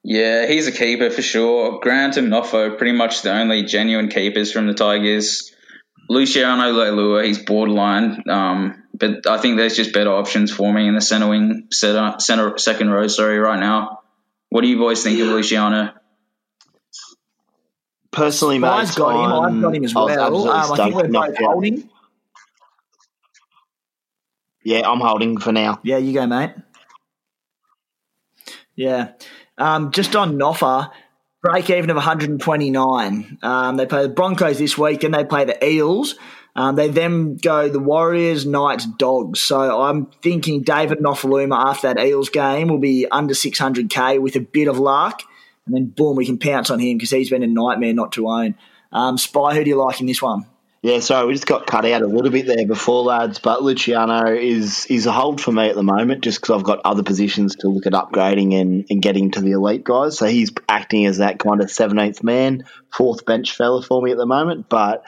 Yeah, 0.04 0.48
he's 0.48 0.68
a 0.68 0.72
keeper 0.72 1.10
for 1.10 1.22
sure. 1.22 1.80
Grant 1.82 2.18
and 2.18 2.32
Noffo, 2.32 2.78
pretty 2.78 2.94
much 2.94 3.22
the 3.22 3.32
only 3.32 3.64
genuine 3.64 4.10
keepers 4.10 4.52
from 4.52 4.68
the 4.68 4.74
Tigers. 4.74 5.54
Luciano 6.10 6.72
Leilua, 6.72 7.26
he's 7.26 7.40
borderline, 7.40 8.24
um, 8.30 8.84
but 8.94 9.28
I 9.28 9.38
think 9.38 9.58
there's 9.58 9.76
just 9.76 9.94
better 9.94 10.14
options 10.14 10.52
for 10.52 10.72
me 10.72 10.88
in 10.88 10.96
the 10.96 11.02
centre 11.02 11.28
wing, 11.28 11.68
center, 11.72 12.20
center 12.20 12.58
second 12.58 12.90
row. 12.90 13.08
Sorry, 13.08 13.38
right 13.38 13.60
now. 13.60 14.00
What 14.50 14.62
do 14.62 14.68
you 14.68 14.78
boys 14.78 15.04
think 15.04 15.20
of 15.20 15.28
Luciano? 15.28 15.92
Personally, 18.12 18.60
mate, 18.60 18.70
I've 18.70 18.96
got 18.96 19.10
him. 19.10 19.58
I've 19.58 19.62
got 19.62 19.76
him 19.76 19.84
as 19.84 19.94
well. 19.94 20.10
Um, 20.10 20.72
I 20.72 20.76
think 20.78 20.96
we're 20.96 21.08
both 21.10 21.38
holding. 21.38 21.90
Yeah, 24.68 24.82
I'm 24.86 25.00
holding 25.00 25.38
for 25.38 25.54
now. 25.54 25.80
Yeah, 25.82 25.96
you 25.96 26.12
go, 26.12 26.28
mate. 26.28 26.52
Yeah. 28.76 29.14
Um, 29.58 29.92
just 29.92 30.14
on 30.14 30.34
Noffa, 30.34 30.92
break 31.42 31.70
even 31.70 31.90
of 31.90 31.96
129. 31.96 33.38
Um, 33.44 33.78
they 33.78 33.86
play 33.86 34.02
the 34.02 34.10
Broncos 34.10 34.58
this 34.58 34.78
week, 34.78 35.06
and 35.06 35.14
they 35.14 35.24
play 35.24 35.46
the 35.46 35.66
Eels. 35.66 36.16
Um, 36.54 36.76
they 36.76 36.90
then 36.90 37.38
go 37.38 37.70
the 37.70 37.80
Warriors, 37.80 38.46
Knights, 38.46 38.86
Dogs. 38.86 39.40
So 39.40 39.84
I'm 39.84 40.08
thinking 40.22 40.64
David 40.64 41.00
Nofoaluma 41.00 41.58
after 41.58 41.94
that 41.94 42.06
Eels 42.06 42.28
game 42.28 42.68
will 42.68 42.78
be 42.78 43.08
under 43.10 43.34
600k 43.34 44.20
with 44.20 44.36
a 44.36 44.42
bit 44.42 44.68
of 44.68 44.78
luck, 44.78 45.22
and 45.66 45.74
then 45.74 45.86
boom, 45.86 46.18
we 46.18 46.26
can 46.26 46.38
pounce 46.38 46.70
on 46.70 46.80
him 46.80 46.98
because 46.98 47.12
he's 47.12 47.30
been 47.30 47.42
a 47.42 47.48
nightmare 47.48 47.94
not 47.94 48.12
to 48.12 48.28
own. 48.28 48.56
Um, 48.92 49.18
Spy, 49.18 49.56
who 49.56 49.64
do 49.64 49.70
you 49.70 49.78
like 49.78 50.02
in 50.02 50.08
this 50.08 50.22
one? 50.22 50.46
Yeah, 50.84 51.00
sorry, 51.00 51.28
we 51.28 51.34
just 51.34 51.48
got 51.48 51.66
cut 51.66 51.86
out 51.86 52.04
a 52.04 52.08
little 52.08 52.30
bit 52.30 52.46
there 52.46 52.68
before, 52.68 53.04
lads. 53.04 53.40
But 53.40 53.64
Luciano 53.64 54.32
is 54.34 54.86
is 54.86 55.08
a 55.08 55.12
hold 55.12 55.42
for 55.42 55.52
me 55.52 55.70
at 55.70 55.76
the 55.76 55.84
moment, 55.84 56.24
just 56.24 56.40
because 56.40 56.56
I've 56.56 56.66
got 56.66 56.82
other 56.86 57.04
positions 57.04 57.56
to 57.58 57.68
look 57.68 57.88
at 57.88 57.94
upgrading 57.94 58.54
and, 58.60 58.86
and 58.90 59.02
getting 59.02 59.32
to 59.32 59.42
the 59.42 59.52
elite 59.52 59.84
guys. 59.84 60.18
So 60.18 60.28
he's 60.28 60.52
acting 60.70 61.06
as 61.08 61.18
that 61.18 61.40
kind 61.40 61.62
of 61.62 61.72
seventeenth 61.72 62.24
man, 62.24 62.66
fourth 62.94 63.26
bench 63.26 63.56
fella 63.56 63.82
for 63.82 64.02
me 64.02 64.12
at 64.12 64.18
the 64.18 64.28
moment. 64.28 64.70
But 64.70 65.04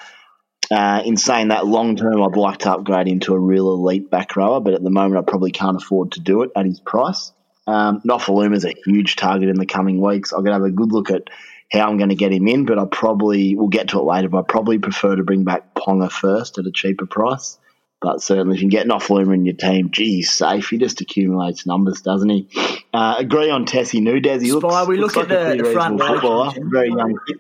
uh, 0.71 1.03
in 1.05 1.17
saying 1.17 1.49
that, 1.49 1.67
long 1.67 1.95
term, 1.95 2.21
I'd 2.21 2.35
like 2.35 2.59
to 2.59 2.71
upgrade 2.71 3.07
into 3.07 3.35
a 3.35 3.39
real 3.39 3.71
elite 3.71 4.09
back 4.09 4.35
rower. 4.35 4.59
But 4.59 4.73
at 4.73 4.83
the 4.83 4.89
moment, 4.89 5.19
I 5.19 5.29
probably 5.29 5.51
can't 5.51 5.77
afford 5.77 6.13
to 6.13 6.19
do 6.19 6.41
it 6.41 6.51
at 6.55 6.65
his 6.65 6.79
price. 6.79 7.31
Um, 7.67 8.01
is 8.03 8.65
a 8.65 8.73
huge 8.83 9.15
target 9.15 9.49
in 9.49 9.57
the 9.57 9.67
coming 9.67 10.01
weeks. 10.01 10.31
I'm 10.31 10.39
going 10.39 10.59
to 10.59 10.63
have 10.63 10.63
a 10.63 10.71
good 10.71 10.91
look 10.91 11.11
at 11.11 11.29
how 11.71 11.89
I'm 11.89 11.97
going 11.97 12.09
to 12.09 12.15
get 12.15 12.31
him 12.31 12.47
in, 12.47 12.65
but 12.65 12.79
I 12.79 12.85
probably 12.85 13.55
we'll 13.55 13.67
get 13.67 13.89
to 13.89 13.99
it 13.99 14.03
later. 14.03 14.29
But 14.29 14.39
I 14.39 14.43
probably 14.43 14.79
prefer 14.79 15.15
to 15.15 15.23
bring 15.23 15.43
back 15.43 15.75
Ponga 15.75 16.11
first 16.11 16.57
at 16.57 16.65
a 16.65 16.71
cheaper 16.71 17.05
price. 17.05 17.57
But 18.01 18.21
certainly, 18.21 18.55
if 18.55 18.61
you 18.61 18.69
can 18.69 18.69
get 18.69 18.87
Nofoaluma 18.87 19.33
in 19.33 19.45
your 19.45 19.55
team, 19.55 19.91
geez, 19.91 20.31
safe. 20.31 20.69
He 20.69 20.77
just 20.77 21.01
accumulates 21.01 21.65
numbers, 21.65 22.01
doesn't 22.01 22.29
he? 22.29 22.47
Uh, 22.93 23.15
agree 23.17 23.49
on 23.49 23.65
Tesi 23.65 24.01
Nudez. 24.01 24.41
He 24.41 24.53
looks, 24.53 24.87
we 24.87 24.97
looks 24.97 25.17
look 25.17 25.29
like 25.29 25.37
at 25.37 25.57
the, 25.57 25.65
front 25.73 25.99
footballer, 25.99 26.53
very 26.57 26.89
young 26.89 27.17
kid. 27.27 27.37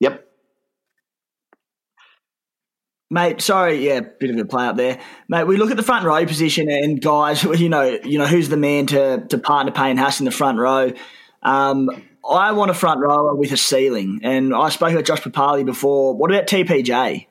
Yep. 0.00 0.26
Mate, 3.10 3.40
sorry, 3.42 3.86
yeah, 3.86 4.00
bit 4.00 4.30
of 4.30 4.38
a 4.38 4.46
play 4.46 4.66
up 4.66 4.76
there, 4.76 4.98
mate. 5.28 5.44
We 5.44 5.58
look 5.58 5.70
at 5.70 5.76
the 5.76 5.82
front 5.82 6.06
row 6.06 6.24
position 6.24 6.70
and 6.70 7.00
guys, 7.00 7.42
you 7.60 7.68
know, 7.68 7.98
you 8.02 8.18
know 8.18 8.26
who's 8.26 8.48
the 8.48 8.56
man 8.56 8.86
to 8.86 9.26
to 9.28 9.36
partner 9.36 9.70
Payne 9.70 9.98
Haas 9.98 10.18
in 10.18 10.24
the 10.24 10.30
front 10.30 10.58
row. 10.58 10.92
Um, 11.46 11.90
I 12.28 12.52
want 12.52 12.72
a 12.72 12.74
front 12.74 13.00
rower 13.00 13.34
with 13.34 13.52
a 13.52 13.56
ceiling, 13.56 14.20
and 14.24 14.52
I 14.52 14.68
spoke 14.70 14.90
about 14.90 15.04
Josh 15.04 15.22
Papalii 15.22 15.64
before. 15.64 16.14
What 16.14 16.30
about 16.30 16.48
TPJ? 16.48 17.26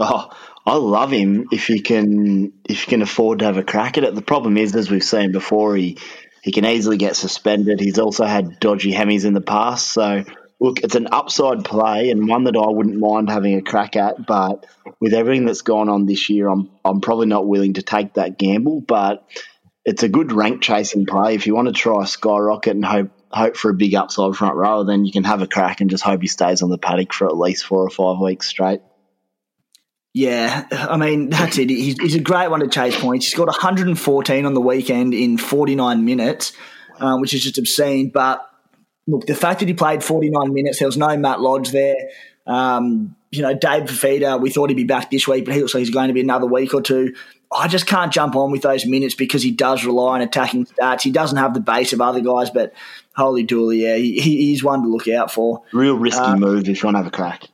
Oh, 0.00 0.30
I 0.66 0.76
love 0.76 1.10
him 1.10 1.48
if 1.52 1.68
you 1.68 1.82
can 1.82 2.54
if 2.64 2.86
you 2.86 2.88
can 2.88 3.02
afford 3.02 3.40
to 3.40 3.44
have 3.44 3.58
a 3.58 3.62
crack 3.62 3.98
at 3.98 4.04
it. 4.04 4.14
The 4.14 4.22
problem 4.22 4.56
is, 4.56 4.74
as 4.74 4.90
we've 4.90 5.04
seen 5.04 5.32
before, 5.32 5.76
he 5.76 5.98
he 6.42 6.50
can 6.50 6.64
easily 6.64 6.96
get 6.96 7.14
suspended. 7.14 7.78
He's 7.78 7.98
also 7.98 8.24
had 8.24 8.58
dodgy 8.58 8.92
hemis 8.92 9.26
in 9.26 9.34
the 9.34 9.42
past, 9.42 9.92
so 9.92 10.24
look, 10.58 10.80
it's 10.80 10.94
an 10.94 11.08
upside 11.12 11.64
play 11.64 12.10
and 12.10 12.26
one 12.26 12.44
that 12.44 12.56
I 12.56 12.68
wouldn't 12.68 12.98
mind 12.98 13.28
having 13.28 13.56
a 13.56 13.62
crack 13.62 13.96
at. 13.96 14.26
But 14.26 14.64
with 14.98 15.12
everything 15.12 15.44
that's 15.44 15.62
gone 15.62 15.90
on 15.90 16.06
this 16.06 16.30
year, 16.30 16.48
I'm 16.48 16.70
I'm 16.86 17.02
probably 17.02 17.26
not 17.26 17.46
willing 17.46 17.74
to 17.74 17.82
take 17.82 18.14
that 18.14 18.38
gamble. 18.38 18.80
But 18.80 19.26
it's 19.84 20.02
a 20.02 20.08
good 20.08 20.32
rank 20.32 20.62
chasing 20.62 21.06
play. 21.06 21.34
If 21.34 21.46
you 21.46 21.54
want 21.54 21.68
to 21.68 21.74
try 21.74 22.02
a 22.02 22.06
skyrocket 22.06 22.74
and 22.74 22.84
hope 22.84 23.10
hope 23.30 23.56
for 23.56 23.70
a 23.70 23.74
big 23.74 23.94
upside 23.94 24.34
front 24.34 24.56
row, 24.56 24.84
then 24.84 25.04
you 25.04 25.12
can 25.12 25.24
have 25.24 25.40
a 25.40 25.46
crack 25.46 25.80
and 25.80 25.88
just 25.88 26.02
hope 26.02 26.20
he 26.20 26.26
stays 26.26 26.62
on 26.62 26.70
the 26.70 26.78
paddock 26.78 27.12
for 27.12 27.26
at 27.26 27.36
least 27.36 27.64
four 27.64 27.82
or 27.82 27.90
five 27.90 28.20
weeks 28.20 28.48
straight. 28.48 28.80
Yeah, 30.12 30.66
I 30.72 30.96
mean 30.96 31.30
that's 31.30 31.56
it. 31.58 31.70
He's, 31.70 31.98
he's 32.00 32.14
a 32.16 32.20
great 32.20 32.50
one 32.50 32.60
to 32.60 32.68
chase 32.68 33.00
points. 33.00 33.26
He's 33.26 33.34
got 33.34 33.46
114 33.46 34.46
on 34.46 34.54
the 34.54 34.60
weekend 34.60 35.14
in 35.14 35.38
49 35.38 36.04
minutes. 36.04 36.52
um, 37.00 37.20
which 37.20 37.34
is 37.34 37.42
just 37.42 37.58
obscene. 37.58 38.10
But 38.10 38.46
look, 39.06 39.26
the 39.26 39.34
fact 39.34 39.60
that 39.60 39.68
he 39.68 39.74
played 39.74 40.04
49 40.04 40.52
minutes, 40.52 40.78
there 40.78 40.88
was 40.88 40.96
no 40.96 41.16
Matt 41.16 41.40
Lodge 41.40 41.70
there. 41.70 41.96
Um, 42.46 43.16
you 43.30 43.42
know, 43.42 43.54
Dave 43.54 43.84
Fifita, 43.84 44.40
we 44.40 44.50
thought 44.50 44.70
he'd 44.70 44.76
be 44.76 44.84
back 44.84 45.10
this 45.10 45.26
week, 45.26 45.44
but 45.44 45.54
he 45.54 45.60
looks 45.60 45.74
like 45.74 45.80
he's 45.80 45.90
going 45.90 46.08
to 46.08 46.14
be 46.14 46.20
another 46.20 46.46
week 46.46 46.74
or 46.74 46.82
two. 46.82 47.14
I 47.52 47.66
just 47.66 47.86
can't 47.86 48.12
jump 48.12 48.36
on 48.36 48.52
with 48.52 48.62
those 48.62 48.86
minutes 48.86 49.14
because 49.14 49.42
he 49.42 49.50
does 49.50 49.84
rely 49.84 50.14
on 50.14 50.20
attacking 50.20 50.66
stats. 50.66 51.02
He 51.02 51.10
doesn't 51.10 51.38
have 51.38 51.52
the 51.52 51.60
base 51.60 51.92
of 51.92 52.00
other 52.00 52.20
guys, 52.20 52.50
but 52.50 52.72
holy 53.16 53.44
dooly, 53.44 53.80
yeah, 53.80 53.96
he, 53.96 54.20
he's 54.20 54.62
one 54.62 54.82
to 54.82 54.88
look 54.88 55.08
out 55.08 55.32
for. 55.32 55.62
Real 55.72 55.96
risky 55.96 56.20
uh, 56.20 56.36
move 56.36 56.68
if 56.68 56.82
you 56.82 56.86
want 56.86 56.94
to 56.94 56.98
have 56.98 57.06
a 57.06 57.10
crack. 57.10 57.48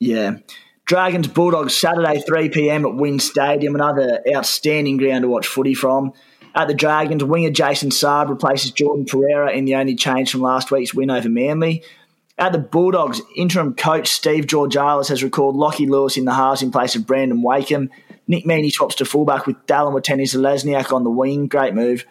Yeah. 0.00 0.38
Dragons 0.84 1.28
Bulldogs 1.28 1.74
Saturday 1.74 2.20
3 2.20 2.48
p.m. 2.50 2.86
at 2.86 2.94
WIN 2.94 3.20
Stadium, 3.20 3.74
another 3.74 4.22
outstanding 4.34 4.96
ground 4.96 5.22
to 5.22 5.28
watch 5.28 5.46
footy 5.46 5.74
from. 5.74 6.12
At 6.54 6.68
the 6.68 6.74
Dragons, 6.74 7.22
winger 7.22 7.50
Jason 7.50 7.90
Saab 7.90 8.28
replaces 8.30 8.70
Jordan 8.70 9.04
Pereira 9.04 9.52
in 9.52 9.64
the 9.64 9.76
only 9.76 9.94
change 9.94 10.30
from 10.30 10.40
last 10.40 10.70
week's 10.70 10.94
win 10.94 11.10
over 11.10 11.28
Manly. 11.28 11.84
At 12.38 12.52
the 12.52 12.58
Bulldogs, 12.58 13.20
interim 13.36 13.74
coach 13.74 14.08
Steve 14.08 14.46
Georgalis 14.46 15.08
has 15.08 15.22
recalled 15.22 15.56
Lockie 15.56 15.86
Lewis 15.86 16.16
in 16.16 16.24
the 16.24 16.34
halves 16.34 16.62
in 16.62 16.70
place 16.70 16.94
of 16.96 17.06
Brandon 17.06 17.42
Wakeham. 17.42 17.90
Nick 18.28 18.44
Meaney 18.44 18.70
swaps 18.70 18.94
to 18.96 19.04
fullback 19.04 19.46
with 19.46 19.56
Dallin 19.66 19.94
Watene-Zelezniak 19.94 20.92
on 20.92 21.02
the 21.02 21.10
wing. 21.10 21.48
Great 21.48 21.74
move. 21.74 22.04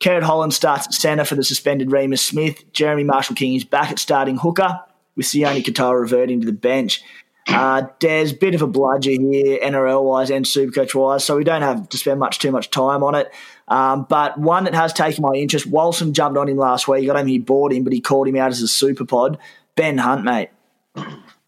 Kerrod 0.00 0.22
Holland 0.22 0.52
starts 0.52 0.86
at 0.86 0.94
centre 0.94 1.24
for 1.24 1.34
the 1.34 1.44
suspended 1.44 1.90
Remus 1.90 2.22
Smith. 2.22 2.70
Jeremy 2.72 3.04
Marshall 3.04 3.36
King 3.36 3.54
is 3.54 3.64
back 3.64 3.90
at 3.90 3.98
starting 3.98 4.36
hooker, 4.36 4.80
with 5.16 5.26
Sione 5.26 5.64
Katoa 5.64 5.98
reverting 5.98 6.40
to 6.40 6.46
the 6.46 6.52
bench. 6.52 7.02
Uh, 7.48 7.86
Des, 7.98 8.32
bit 8.34 8.54
of 8.54 8.62
a 8.62 8.66
bludger 8.66 9.10
here, 9.10 9.58
NRL 9.60 10.04
wise 10.04 10.30
and 10.30 10.44
Supercoach 10.44 10.94
wise, 10.94 11.24
so 11.24 11.36
we 11.36 11.44
don't 11.44 11.62
have 11.62 11.88
to 11.88 11.98
spend 11.98 12.20
much 12.20 12.38
too 12.38 12.52
much 12.52 12.70
time 12.70 13.02
on 13.02 13.14
it. 13.14 13.32
Um, 13.66 14.06
but 14.08 14.38
one 14.38 14.64
that 14.64 14.74
has 14.74 14.92
taken 14.92 15.22
my 15.22 15.34
interest, 15.34 15.70
Walson 15.70 16.12
jumped 16.12 16.38
on 16.38 16.48
him 16.48 16.56
last 16.56 16.86
week. 16.86 17.08
I 17.08 17.12
don't 17.14 17.26
he 17.26 17.38
bought 17.38 17.72
him, 17.72 17.84
but 17.84 17.92
he 17.92 18.00
called 18.00 18.28
him 18.28 18.36
out 18.36 18.50
as 18.50 18.62
a 18.62 18.68
super 18.68 19.04
pod. 19.04 19.38
Ben 19.74 19.98
Hunt, 19.98 20.24
mate. 20.24 20.50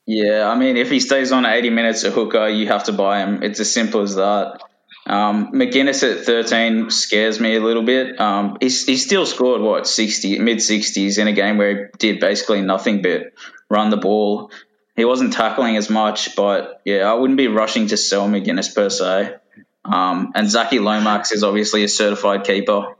Yeah, 0.06 0.48
I 0.48 0.56
mean, 0.56 0.76
if 0.76 0.90
he 0.90 1.00
stays 1.00 1.32
on 1.32 1.46
80 1.46 1.70
minutes 1.70 2.04
at 2.04 2.12
hooker, 2.12 2.48
you 2.48 2.66
have 2.68 2.84
to 2.84 2.92
buy 2.92 3.20
him. 3.20 3.42
It's 3.42 3.60
as 3.60 3.72
simple 3.72 4.02
as 4.02 4.16
that. 4.16 4.60
Um, 5.06 5.52
McInnes 5.52 6.02
at 6.02 6.24
13 6.24 6.90
scares 6.90 7.40
me 7.40 7.56
a 7.56 7.60
little 7.60 7.82
bit. 7.82 8.20
Um, 8.20 8.58
he's, 8.60 8.86
he 8.86 8.96
still 8.96 9.26
scored, 9.26 9.60
what, 9.60 9.86
60, 9.86 10.38
mid 10.38 10.58
60s 10.58 11.18
in 11.18 11.28
a 11.28 11.32
game 11.32 11.56
where 11.58 11.76
he 11.76 11.84
did 11.98 12.20
basically 12.20 12.60
nothing 12.60 13.02
but 13.02 13.32
run 13.68 13.90
the 13.90 13.96
ball. 13.96 14.50
He 14.96 15.04
wasn't 15.04 15.32
tackling 15.32 15.76
as 15.76 15.90
much, 15.90 16.36
but 16.36 16.80
yeah, 16.84 17.10
I 17.10 17.14
wouldn't 17.14 17.36
be 17.36 17.48
rushing 17.48 17.88
to 17.88 17.96
sell 17.96 18.28
McInnes 18.28 18.74
per 18.74 18.90
se. 18.90 19.36
Um, 19.84 20.32
and 20.34 20.50
Zaki 20.50 20.78
Lomax 20.78 21.32
is 21.32 21.42
obviously 21.42 21.84
a 21.84 21.88
certified 21.88 22.44
keeper 22.44 22.96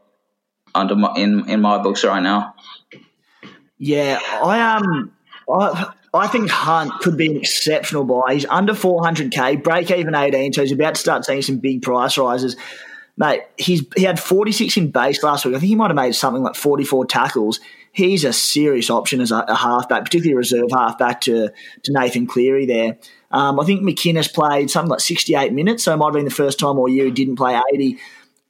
under 0.75 0.97
my, 0.97 1.15
in 1.17 1.49
in 1.49 1.61
my 1.61 1.83
books 1.83 2.05
right 2.05 2.23
now. 2.23 2.55
Yeah, 3.79 4.19
I 4.23 4.77
um, 4.77 5.13
I, 5.49 5.93
I 6.15 6.29
think 6.29 6.49
Hunt 6.49 6.93
could 7.01 7.17
be 7.17 7.27
an 7.27 7.37
exceptional 7.37 8.05
buy. 8.05 8.35
He's 8.35 8.47
under 8.47 8.73
400k, 8.73 9.63
break 9.65 9.91
even 9.91 10.15
18, 10.15 10.53
so 10.53 10.63
he's 10.63 10.71
about 10.71 10.95
to 10.95 11.01
start 11.01 11.25
seeing 11.25 11.43
some 11.43 11.59
big 11.59 11.83
price 11.83 12.17
rises. 12.17 12.55
Mate, 13.17 13.43
he's 13.57 13.85
he 13.97 14.05
had 14.05 14.21
46 14.21 14.77
in 14.77 14.91
base 14.93 15.23
last 15.23 15.45
week. 15.45 15.55
I 15.55 15.59
think 15.59 15.69
he 15.69 15.75
might 15.75 15.89
have 15.89 15.97
made 15.97 16.15
something 16.15 16.43
like 16.43 16.55
44 16.55 17.07
tackles. 17.07 17.59
He's 17.93 18.25
a 18.25 18.33
serious 18.33 18.91
option 18.91 19.21
as 19.21 19.33
a, 19.33 19.39
a 19.47 19.55
halfback, 19.55 20.05
particularly 20.05 20.35
a 20.35 20.37
reserve 20.37 20.71
halfback 20.73 21.21
to, 21.23 21.51
to 21.83 21.93
Nathan 21.93 22.27
Cleary 22.27 22.67
there. 22.67 22.99
Um, 23.31 23.59
I 23.59 23.65
think 23.65 23.83
McInnes 23.83 24.33
played 24.33 24.71
something 24.71 24.91
like 24.91 25.01
68 25.01 25.53
minutes, 25.53 25.85
so 25.85 25.93
it 25.93 25.97
might 25.97 26.07
have 26.07 26.15
been 26.15 26.25
the 26.25 26.31
first 26.31 26.59
time 26.61 26.79
all 26.79 26.89
year 26.89 27.05
he 27.05 27.11
didn't 27.11 27.37
play 27.37 27.61
80. 27.73 27.99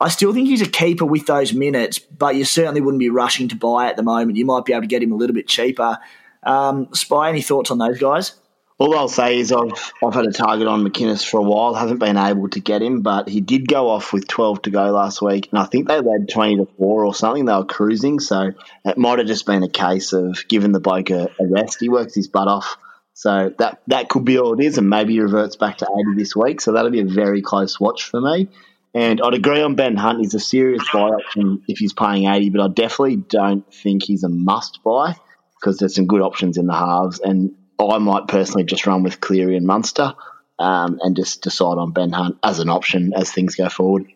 I 0.01 0.09
still 0.09 0.33
think 0.33 0.49
he's 0.49 0.63
a 0.63 0.69
keeper 0.69 1.07
with 1.07 1.27
those 1.27 1.55
minutes, 1.55 1.99
but 1.99 2.37
you 2.37 2.45
certainly 2.45 2.81
wouldn't 2.81 2.99
be 2.99 3.11
rushing 3.11 3.49
to 3.49 3.57
buy 3.57 3.89
at 3.89 3.97
the 3.97 4.03
moment. 4.03 4.37
You 4.37 4.45
might 4.45 4.65
be 4.65 4.73
able 4.73 4.83
to 4.83 4.89
get 4.89 5.03
him 5.03 5.13
a 5.13 5.17
little 5.17 5.35
bit 5.35 5.47
cheaper. 5.47 5.99
Um, 6.45 6.89
Spy, 6.93 7.29
any 7.31 7.43
thoughts 7.43 7.71
on 7.71 7.79
those 7.79 7.99
guys? 7.99 8.35
All 8.77 8.97
I'll 8.97 9.09
say 9.09 9.39
is 9.39 9.53
I've 9.53 9.93
I've 10.05 10.15
had 10.15 10.27
a 10.27 10.33
target 10.33 10.67
on 10.67 10.85
McInnes 10.85 11.25
for 11.25 11.39
a 11.39 11.43
while. 11.43 11.75
Haven't 11.75 11.99
been 11.99 12.17
able 12.17 12.49
to 12.51 12.61
get 12.61 12.83
him, 12.83 13.03
but 13.03 13.29
he 13.29 13.41
did 13.41 13.69
go 13.69 13.89
off 13.89 14.13
with 14.13 14.27
12 14.27 14.63
to 14.63 14.71
go 14.71 14.91
last 14.91 15.23
week, 15.23 15.49
and 15.53 15.61
I 15.61 15.65
think 15.65 15.87
they 15.87 16.01
led 16.01 16.29
20 16.29 16.57
to 16.57 16.67
four 16.77 17.05
or 17.05 17.15
something. 17.15 17.45
They 17.45 17.55
were 17.55 17.65
cruising, 17.65 18.19
so 18.19 18.51
it 18.85 18.99
might 18.99 19.21
have 19.21 19.29
just 19.29 19.47
been 19.47 19.63
a 19.63 19.69
case 19.69 20.13
of 20.13 20.47
giving 20.49 20.73
the 20.73 20.81
bloke 20.81 21.11
a, 21.11 21.31
a 21.39 21.47
rest. 21.47 21.79
He 21.79 21.89
works 21.89 22.17
his 22.17 22.27
butt 22.27 22.49
off, 22.49 22.77
so 23.13 23.55
that 23.59 23.81
that 23.87 24.09
could 24.09 24.25
be 24.25 24.41
all 24.41 24.59
it 24.59 24.65
is, 24.65 24.77
and 24.77 24.91
maybe 24.91 25.13
he 25.13 25.21
reverts 25.21 25.55
back 25.55 25.79
to 25.79 25.87
80 25.87 26.17
this 26.17 26.35
week. 26.35 26.61
So 26.61 26.73
that'll 26.73 26.91
be 26.91 27.01
a 27.01 27.07
very 27.07 27.43
close 27.43 27.79
watch 27.79 28.03
for 28.03 28.21
me. 28.21 28.49
And 28.93 29.21
I'd 29.21 29.35
agree 29.35 29.61
on 29.61 29.77
Ben 29.77 29.97
Hunt. 29.97 30.19
He's 30.19 30.35
a 30.35 30.41
serious 30.41 30.83
buy 30.93 31.11
option 31.11 31.63
if 31.69 31.79
he's 31.79 31.93
paying 31.93 32.27
80, 32.27 32.51
but 32.51 32.61
I 32.61 32.69
definitely 32.69 33.17
don't 33.17 33.73
think 33.73 34.03
he's 34.03 34.25
a 34.25 34.29
must 34.29 34.83
buy 34.83 35.17
because 35.65 35.79
there's 35.79 35.95
some 35.95 36.07
good 36.07 36.21
options 36.21 36.59
in 36.59 36.67
the 36.67 36.75
halves. 36.75 37.21
And 37.21 37.55
I 37.79 37.97
might 37.97 38.29
personally 38.29 38.65
just 38.65 38.87
run 38.87 39.03
with 39.03 39.21
Cleary 39.21 39.57
and 39.57 39.67
Munster 39.67 40.15
um, 40.59 40.99
and 41.01 41.17
just 41.17 41.41
decide 41.41 41.79
on 41.79 41.93
Ben 41.93 42.13
Hunt 42.13 42.37
as 42.43 42.59
an 42.61 42.69
option 42.69 43.15
as 43.17 43.33
things 43.33 43.55
go 43.55 43.71
forward. 43.71 44.07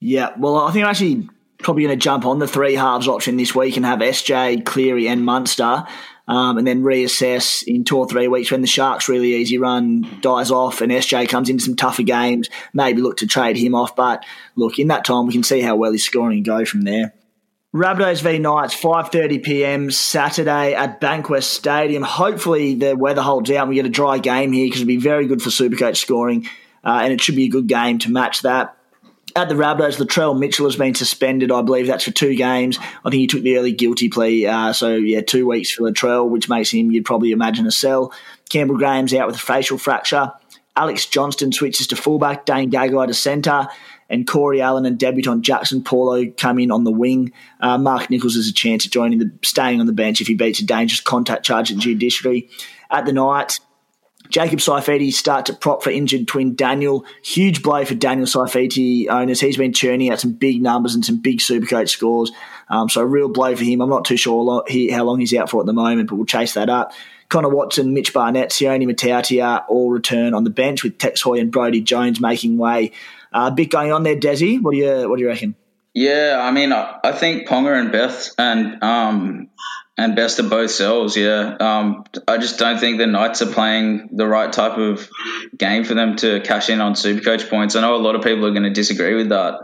Yeah, 0.00 0.30
well, 0.38 0.56
I 0.56 0.72
think 0.72 0.84
I'm 0.84 0.90
actually 0.90 1.28
probably 1.58 1.84
going 1.84 1.98
to 1.98 2.02
jump 2.02 2.24
on 2.24 2.38
the 2.38 2.48
three 2.48 2.74
halves 2.74 3.06
option 3.06 3.36
this 3.36 3.54
week 3.54 3.76
and 3.76 3.84
have 3.84 3.98
SJ, 3.98 4.64
Cleary, 4.64 5.08
and 5.08 5.24
Munster. 5.24 5.84
Um, 6.26 6.56
and 6.56 6.64
then 6.66 6.82
reassess 6.82 7.64
in 7.66 7.84
two 7.84 7.98
or 7.98 8.08
three 8.08 8.28
weeks 8.28 8.52
when 8.52 8.60
the 8.60 8.66
Sharks' 8.68 9.08
really 9.08 9.34
easy 9.34 9.58
run 9.58 10.20
dies 10.22 10.52
off 10.52 10.80
and 10.80 10.92
SJ 10.92 11.28
comes 11.28 11.50
into 11.50 11.64
some 11.64 11.74
tougher 11.74 12.04
games. 12.04 12.48
Maybe 12.72 13.02
look 13.02 13.18
to 13.18 13.26
trade 13.26 13.56
him 13.56 13.74
off. 13.74 13.96
But 13.96 14.24
look, 14.54 14.78
in 14.78 14.86
that 14.88 15.04
time, 15.04 15.26
we 15.26 15.32
can 15.32 15.42
see 15.42 15.60
how 15.60 15.74
well 15.74 15.90
he's 15.90 16.04
scoring 16.04 16.38
and 16.38 16.46
go 16.46 16.64
from 16.64 16.82
there. 16.82 17.12
Rabbitohs 17.74 18.20
v 18.20 18.38
Knights, 18.38 18.74
5.30pm 18.74 19.90
Saturday 19.90 20.74
at 20.74 21.00
Bankwest 21.00 21.44
Stadium. 21.44 22.02
Hopefully 22.02 22.74
the 22.74 22.94
weather 22.94 23.22
holds 23.22 23.50
out 23.50 23.60
and 23.60 23.70
we 23.70 23.76
get 23.76 23.86
a 23.86 23.88
dry 23.88 24.18
game 24.18 24.52
here 24.52 24.66
because 24.66 24.82
it'll 24.82 24.88
be 24.88 24.98
very 24.98 25.26
good 25.26 25.40
for 25.40 25.48
Supercoach 25.48 25.96
scoring 25.96 26.46
uh, 26.84 27.00
and 27.02 27.14
it 27.14 27.22
should 27.22 27.34
be 27.34 27.46
a 27.46 27.50
good 27.50 27.66
game 27.68 27.98
to 28.00 28.10
match 28.10 28.42
that. 28.42 28.76
At 29.34 29.48
the 29.48 29.54
Rabbitohs, 29.54 29.96
Latrell 29.96 30.38
Mitchell 30.38 30.66
has 30.66 30.76
been 30.76 30.94
suspended. 30.94 31.50
I 31.50 31.62
believe 31.62 31.86
that's 31.86 32.04
for 32.04 32.10
two 32.10 32.34
games. 32.34 32.78
I 32.78 33.08
think 33.08 33.20
he 33.20 33.26
took 33.26 33.42
the 33.42 33.56
early 33.56 33.72
guilty 33.72 34.10
plea. 34.10 34.46
Uh, 34.46 34.74
so, 34.74 34.94
yeah, 34.94 35.22
two 35.22 35.46
weeks 35.46 35.70
for 35.70 35.90
Latrell, 35.90 36.28
which 36.28 36.50
makes 36.50 36.70
him, 36.70 36.92
you'd 36.92 37.06
probably 37.06 37.30
imagine, 37.30 37.66
a 37.66 37.70
sell. 37.70 38.12
Campbell 38.50 38.76
Graham's 38.76 39.14
out 39.14 39.26
with 39.28 39.36
a 39.36 39.38
facial 39.38 39.78
fracture. 39.78 40.30
Alex 40.76 41.06
Johnston 41.06 41.52
switches 41.52 41.86
to 41.86 41.96
fullback. 41.96 42.44
Dane 42.44 42.70
Gagai 42.70 43.06
to 43.06 43.14
centre 43.14 43.68
and 44.12 44.26
Corey 44.26 44.60
Allen 44.60 44.84
and 44.84 44.98
debutant 44.98 45.42
Jaxson 45.42 45.82
Paulo 45.82 46.26
come 46.36 46.58
in 46.58 46.70
on 46.70 46.84
the 46.84 46.92
wing. 46.92 47.32
Uh, 47.60 47.78
Mark 47.78 48.10
Nicholls 48.10 48.36
has 48.36 48.46
a 48.46 48.52
chance 48.52 48.84
of 48.84 48.92
joining 48.92 49.18
the 49.18 49.32
staying 49.42 49.80
on 49.80 49.86
the 49.86 49.92
bench 49.92 50.20
if 50.20 50.26
he 50.26 50.34
beats 50.34 50.60
a 50.60 50.66
dangerous 50.66 51.00
contact 51.00 51.46
charge 51.46 51.72
at 51.72 51.78
judiciary. 51.78 52.50
At 52.90 53.06
the 53.06 53.14
night, 53.14 53.58
Jacob 54.28 54.58
Saifiti 54.58 55.10
starts 55.12 55.48
at 55.48 55.60
prop 55.60 55.82
for 55.82 55.90
injured 55.90 56.28
twin 56.28 56.54
Daniel. 56.54 57.06
Huge 57.24 57.62
blow 57.62 57.86
for 57.86 57.94
Daniel 57.94 58.26
Saifiti 58.26 59.08
owners. 59.08 59.40
He's 59.40 59.56
been 59.56 59.72
churning 59.72 60.10
out 60.10 60.20
some 60.20 60.32
big 60.32 60.62
numbers 60.62 60.94
and 60.94 61.04
some 61.04 61.16
big 61.16 61.38
Supercoach 61.38 61.88
scores. 61.88 62.30
Um, 62.68 62.90
so 62.90 63.00
a 63.00 63.06
real 63.06 63.28
blow 63.28 63.56
for 63.56 63.64
him. 63.64 63.80
I'm 63.80 63.90
not 63.90 64.04
too 64.04 64.18
sure 64.18 64.62
how 64.90 65.04
long 65.04 65.20
he's 65.20 65.34
out 65.34 65.48
for 65.48 65.60
at 65.60 65.66
the 65.66 65.72
moment, 65.72 66.10
but 66.10 66.16
we'll 66.16 66.26
chase 66.26 66.52
that 66.54 66.68
up. 66.68 66.92
Connor 67.30 67.48
Watson, 67.48 67.94
Mitch 67.94 68.12
Barnett, 68.12 68.50
Sione 68.50 68.86
Matautia 68.86 69.64
all 69.68 69.90
return 69.90 70.34
on 70.34 70.44
the 70.44 70.50
bench 70.50 70.84
with 70.84 70.98
Tex 70.98 71.22
Hoy 71.22 71.40
and 71.40 71.50
Brody 71.50 71.80
Jones 71.80 72.20
making 72.20 72.58
way 72.58 72.92
uh, 73.32 73.50
bit 73.50 73.70
going 73.70 73.92
on 73.92 74.02
there, 74.02 74.16
Desi. 74.16 74.60
What 74.60 74.72
do 74.72 74.78
you 74.78 75.08
What 75.08 75.16
do 75.16 75.22
you 75.22 75.28
reckon? 75.28 75.54
Yeah, 75.94 76.38
I 76.40 76.50
mean, 76.52 76.72
I, 76.72 76.98
I 77.04 77.12
think 77.12 77.46
Ponga 77.46 77.78
and 77.78 77.92
Beth 77.92 78.30
and 78.38 78.82
um 78.82 79.50
and 79.98 80.16
best 80.16 80.38
of 80.38 80.48
both 80.48 80.70
selves. 80.70 81.16
Yeah, 81.16 81.56
um, 81.60 82.04
I 82.26 82.38
just 82.38 82.58
don't 82.58 82.78
think 82.78 82.98
the 82.98 83.06
Knights 83.06 83.42
are 83.42 83.52
playing 83.52 84.08
the 84.12 84.26
right 84.26 84.52
type 84.52 84.78
of 84.78 85.08
game 85.56 85.84
for 85.84 85.94
them 85.94 86.16
to 86.16 86.40
cash 86.40 86.70
in 86.70 86.80
on 86.80 86.96
super 86.96 87.22
coach 87.22 87.48
points. 87.48 87.76
I 87.76 87.82
know 87.82 87.94
a 87.94 87.96
lot 87.96 88.14
of 88.14 88.22
people 88.22 88.46
are 88.46 88.52
going 88.52 88.62
to 88.62 88.70
disagree 88.70 89.14
with 89.14 89.28
that, 89.28 89.60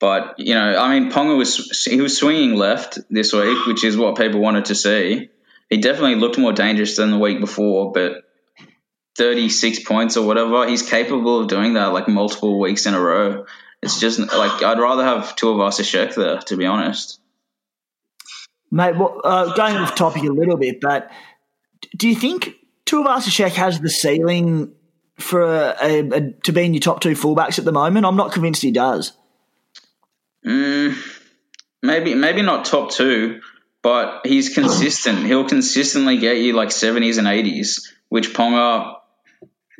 but 0.00 0.34
you 0.38 0.54
know, 0.54 0.76
I 0.76 0.98
mean, 0.98 1.12
Ponga 1.12 1.36
was 1.36 1.86
he 1.88 2.00
was 2.00 2.16
swinging 2.16 2.56
left 2.56 2.98
this 3.08 3.32
week, 3.32 3.66
which 3.66 3.84
is 3.84 3.96
what 3.96 4.16
people 4.16 4.40
wanted 4.40 4.66
to 4.66 4.74
see. 4.74 5.30
He 5.70 5.78
definitely 5.78 6.16
looked 6.16 6.38
more 6.38 6.52
dangerous 6.52 6.96
than 6.96 7.10
the 7.10 7.18
week 7.18 7.40
before, 7.40 7.92
but 7.92 8.22
36 9.16 9.80
points 9.80 10.16
or 10.16 10.26
whatever, 10.26 10.68
he's 10.68 10.82
capable 10.82 11.40
of 11.40 11.48
doing 11.48 11.74
that 11.74 11.92
like 11.92 12.08
multiple 12.08 12.58
weeks 12.58 12.86
in 12.86 12.94
a 12.94 13.00
row. 13.00 13.46
It's 13.82 14.00
just 14.00 14.18
like 14.18 14.62
I'd 14.62 14.78
rather 14.78 15.04
have 15.04 15.36
two 15.36 15.50
of 15.50 15.60
us 15.60 15.78
a 15.78 15.84
check 15.84 16.14
there, 16.14 16.38
to 16.38 16.56
be 16.56 16.66
honest. 16.66 17.20
Mate, 18.70 18.96
well, 18.96 19.20
uh, 19.22 19.54
going 19.54 19.76
off 19.76 19.94
topic 19.94 20.24
a 20.24 20.32
little 20.32 20.56
bit, 20.56 20.80
but 20.80 21.10
do 21.96 22.08
you 22.08 22.16
think 22.16 22.56
Tuivasa-Sheck 22.84 23.52
has 23.52 23.80
the 23.80 23.88
ceiling 23.88 24.72
for 25.18 25.42
a, 25.42 25.76
a, 25.80 26.08
a, 26.08 26.30
to 26.44 26.52
be 26.52 26.64
in 26.64 26.74
your 26.74 26.80
top 26.80 27.00
two 27.00 27.12
fullbacks 27.12 27.58
at 27.58 27.64
the 27.64 27.72
moment? 27.72 28.04
I'm 28.04 28.16
not 28.16 28.32
convinced 28.32 28.62
he 28.62 28.72
does. 28.72 29.12
Mm, 30.44 30.96
maybe, 31.82 32.14
maybe 32.14 32.42
not 32.42 32.64
top 32.64 32.90
two, 32.90 33.40
but 33.82 34.26
he's 34.26 34.52
consistent. 34.52 35.24
He'll 35.26 35.48
consistently 35.48 36.18
get 36.18 36.38
you 36.38 36.52
like 36.52 36.70
70s 36.70 37.18
and 37.18 37.26
80s, 37.26 37.92
which 38.08 38.34
Ponga 38.34 38.96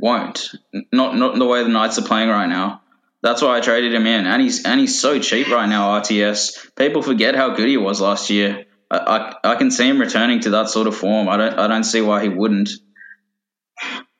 won't. 0.01 0.53
Not 0.93 1.17
not 1.17 1.39
the 1.39 1.45
way 1.45 1.63
the 1.63 1.69
Knights 1.69 1.99
are 1.99 2.03
playing 2.03 2.29
right 2.29 2.49
now. 2.49 2.83
That's 3.23 3.43
why 3.43 3.57
I 3.57 3.61
traded 3.61 3.95
him 3.95 4.07
in, 4.07 4.27
and 4.27 4.41
he's 4.43 4.65
and 4.65 4.79
he's 4.79 5.01
so 5.01 5.19
cheap 5.19 5.49
right 5.49 5.69
now. 5.69 6.01
RTS. 6.01 6.75
People 6.77 7.03
forget 7.03 7.35
how 7.35 7.55
good 7.55 7.69
he 7.69 7.77
was 7.77 8.01
last 8.01 8.31
year. 8.31 8.67
I, 8.91 8.99
I, 9.45 9.53
I 9.53 9.55
can 9.57 9.71
see 9.71 9.89
him 9.89 10.01
returning 10.01 10.41
to 10.41 10.51
that 10.51 10.69
sort 10.69 10.87
of 10.87 10.97
form. 10.97 11.29
I 11.29 11.37
don't 11.37 11.59
I 11.59 11.67
don't 11.67 11.85
see 11.85 12.01
why 12.01 12.23
he 12.23 12.29
wouldn't. 12.29 12.71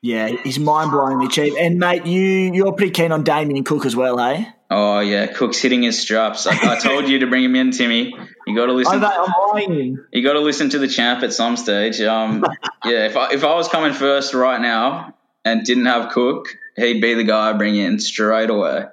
Yeah, 0.03 0.29
he's 0.29 0.59
mind 0.59 0.91
blowingly 0.91 1.31
cheap. 1.31 1.55
And 1.59 1.79
mate, 1.79 2.07
you 2.07 2.53
you're 2.53 2.73
pretty 2.73 2.93
keen 2.93 3.13
on 3.13 3.23
Damien 3.23 3.65
Cook 3.65 3.87
as 3.87 3.95
well, 3.95 4.19
hey? 4.19 4.49
Oh 4.71 5.01
yeah, 5.01 5.27
Cook's 5.27 5.59
hitting 5.59 5.83
his 5.83 6.01
straps. 6.01 6.47
I, 6.47 6.75
I 6.75 6.79
told 6.79 7.09
you 7.09 7.21
to 7.21 7.27
bring 7.27 7.45
him 7.45 7.55
in, 7.55 7.71
Timmy. 7.71 8.13
You 8.47 8.57
got 8.57 8.67
to 8.67 8.73
listen. 8.73 9.05
I'm 9.05 9.33
lying. 9.53 9.99
You 10.13 10.23
got 10.25 10.33
to 10.33 10.41
listen 10.41 10.71
to 10.71 10.79
the 10.79 10.89
champ 10.89 11.23
at 11.23 11.33
some 11.33 11.57
stage. 11.57 12.01
Um, 12.01 12.45
yeah, 12.85 13.07
if 13.07 13.17
I, 13.17 13.33
if 13.33 13.45
I 13.45 13.55
was 13.55 13.69
coming 13.69 13.93
first 13.93 14.35
right 14.35 14.61
now 14.61 15.15
and 15.47 15.65
didn't 15.65 15.87
have 15.87 16.13
Cook, 16.13 16.59
he'd 16.77 17.01
be 17.01 17.15
the 17.15 17.25
guy 17.25 17.51
I 17.51 17.53
bring 17.55 17.77
in 17.77 17.99
straight 18.01 18.51
away. 18.51 18.87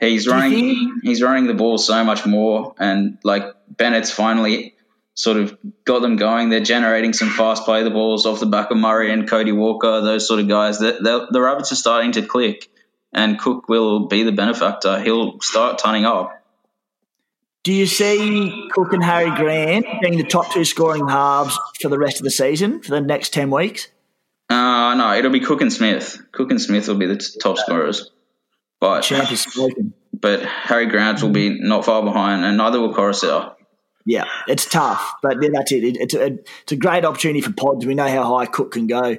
He's 0.00 0.26
running. 0.26 1.00
He's 1.02 1.22
running 1.22 1.46
the 1.46 1.54
ball 1.54 1.78
so 1.78 2.04
much 2.04 2.26
more, 2.26 2.74
and 2.78 3.18
like 3.22 3.44
Bennett's 3.68 4.10
finally 4.10 4.74
sort 5.14 5.36
of 5.36 5.56
got 5.84 6.00
them 6.00 6.16
going. 6.16 6.50
They're 6.50 6.60
generating 6.60 7.12
some 7.12 7.30
fast 7.30 7.64
play 7.64 7.84
the 7.84 7.90
balls 7.90 8.26
off 8.26 8.40
the 8.40 8.46
back 8.46 8.70
of 8.70 8.78
Murray 8.78 9.12
and 9.12 9.28
Cody 9.28 9.52
Walker, 9.52 10.00
those 10.00 10.26
sort 10.26 10.40
of 10.40 10.48
guys. 10.48 10.78
The, 10.78 11.28
the 11.30 11.40
rabbits 11.40 11.70
are 11.70 11.76
starting 11.76 12.12
to 12.12 12.22
click 12.22 12.68
and 13.12 13.38
Cook 13.38 13.68
will 13.68 14.06
be 14.06 14.22
the 14.22 14.32
benefactor. 14.32 15.00
He'll 15.00 15.40
start 15.40 15.78
turning 15.78 16.04
up. 16.04 16.32
Do 17.62 17.72
you 17.72 17.86
see 17.86 18.68
Cook 18.72 18.92
and 18.92 19.04
Harry 19.04 19.30
Grant 19.36 19.86
being 20.00 20.16
the 20.16 20.24
top 20.24 20.50
two 20.52 20.64
scoring 20.64 21.08
halves 21.08 21.56
for 21.80 21.88
the 21.88 21.98
rest 21.98 22.16
of 22.16 22.24
the 22.24 22.30
season 22.30 22.82
for 22.82 22.90
the 22.90 23.00
next 23.00 23.32
ten 23.32 23.50
weeks? 23.50 23.88
Uh, 24.52 24.94
no, 24.94 25.14
it'll 25.14 25.30
be 25.30 25.40
Cook 25.40 25.62
and 25.62 25.72
Smith. 25.72 26.20
Cook 26.32 26.50
and 26.50 26.60
Smith 26.60 26.86
will 26.86 26.96
be 26.96 27.06
the 27.06 27.16
t- 27.16 27.38
top 27.40 27.56
scorers. 27.58 28.10
But 28.80 29.02
Champ 29.02 29.32
is 29.32 29.40
spoken. 29.40 29.94
But 30.12 30.42
Harry 30.42 30.86
Grant 30.86 31.22
will 31.22 31.30
be 31.30 31.58
not 31.60 31.84
far 31.84 32.02
behind, 32.02 32.44
and 32.44 32.56
neither 32.56 32.80
will 32.80 32.94
Koroisau. 32.94 33.54
Yeah, 34.04 34.24
it's 34.48 34.66
tough, 34.66 35.14
but 35.22 35.42
yeah, 35.42 35.50
that's 35.52 35.72
it. 35.72 35.96
It's 35.96 36.14
a, 36.14 36.38
it's 36.62 36.72
a 36.72 36.76
great 36.76 37.04
opportunity 37.04 37.40
for 37.40 37.52
pods. 37.52 37.86
We 37.86 37.94
know 37.94 38.08
how 38.08 38.36
high 38.36 38.46
Cook 38.46 38.72
can 38.72 38.86
go. 38.88 39.16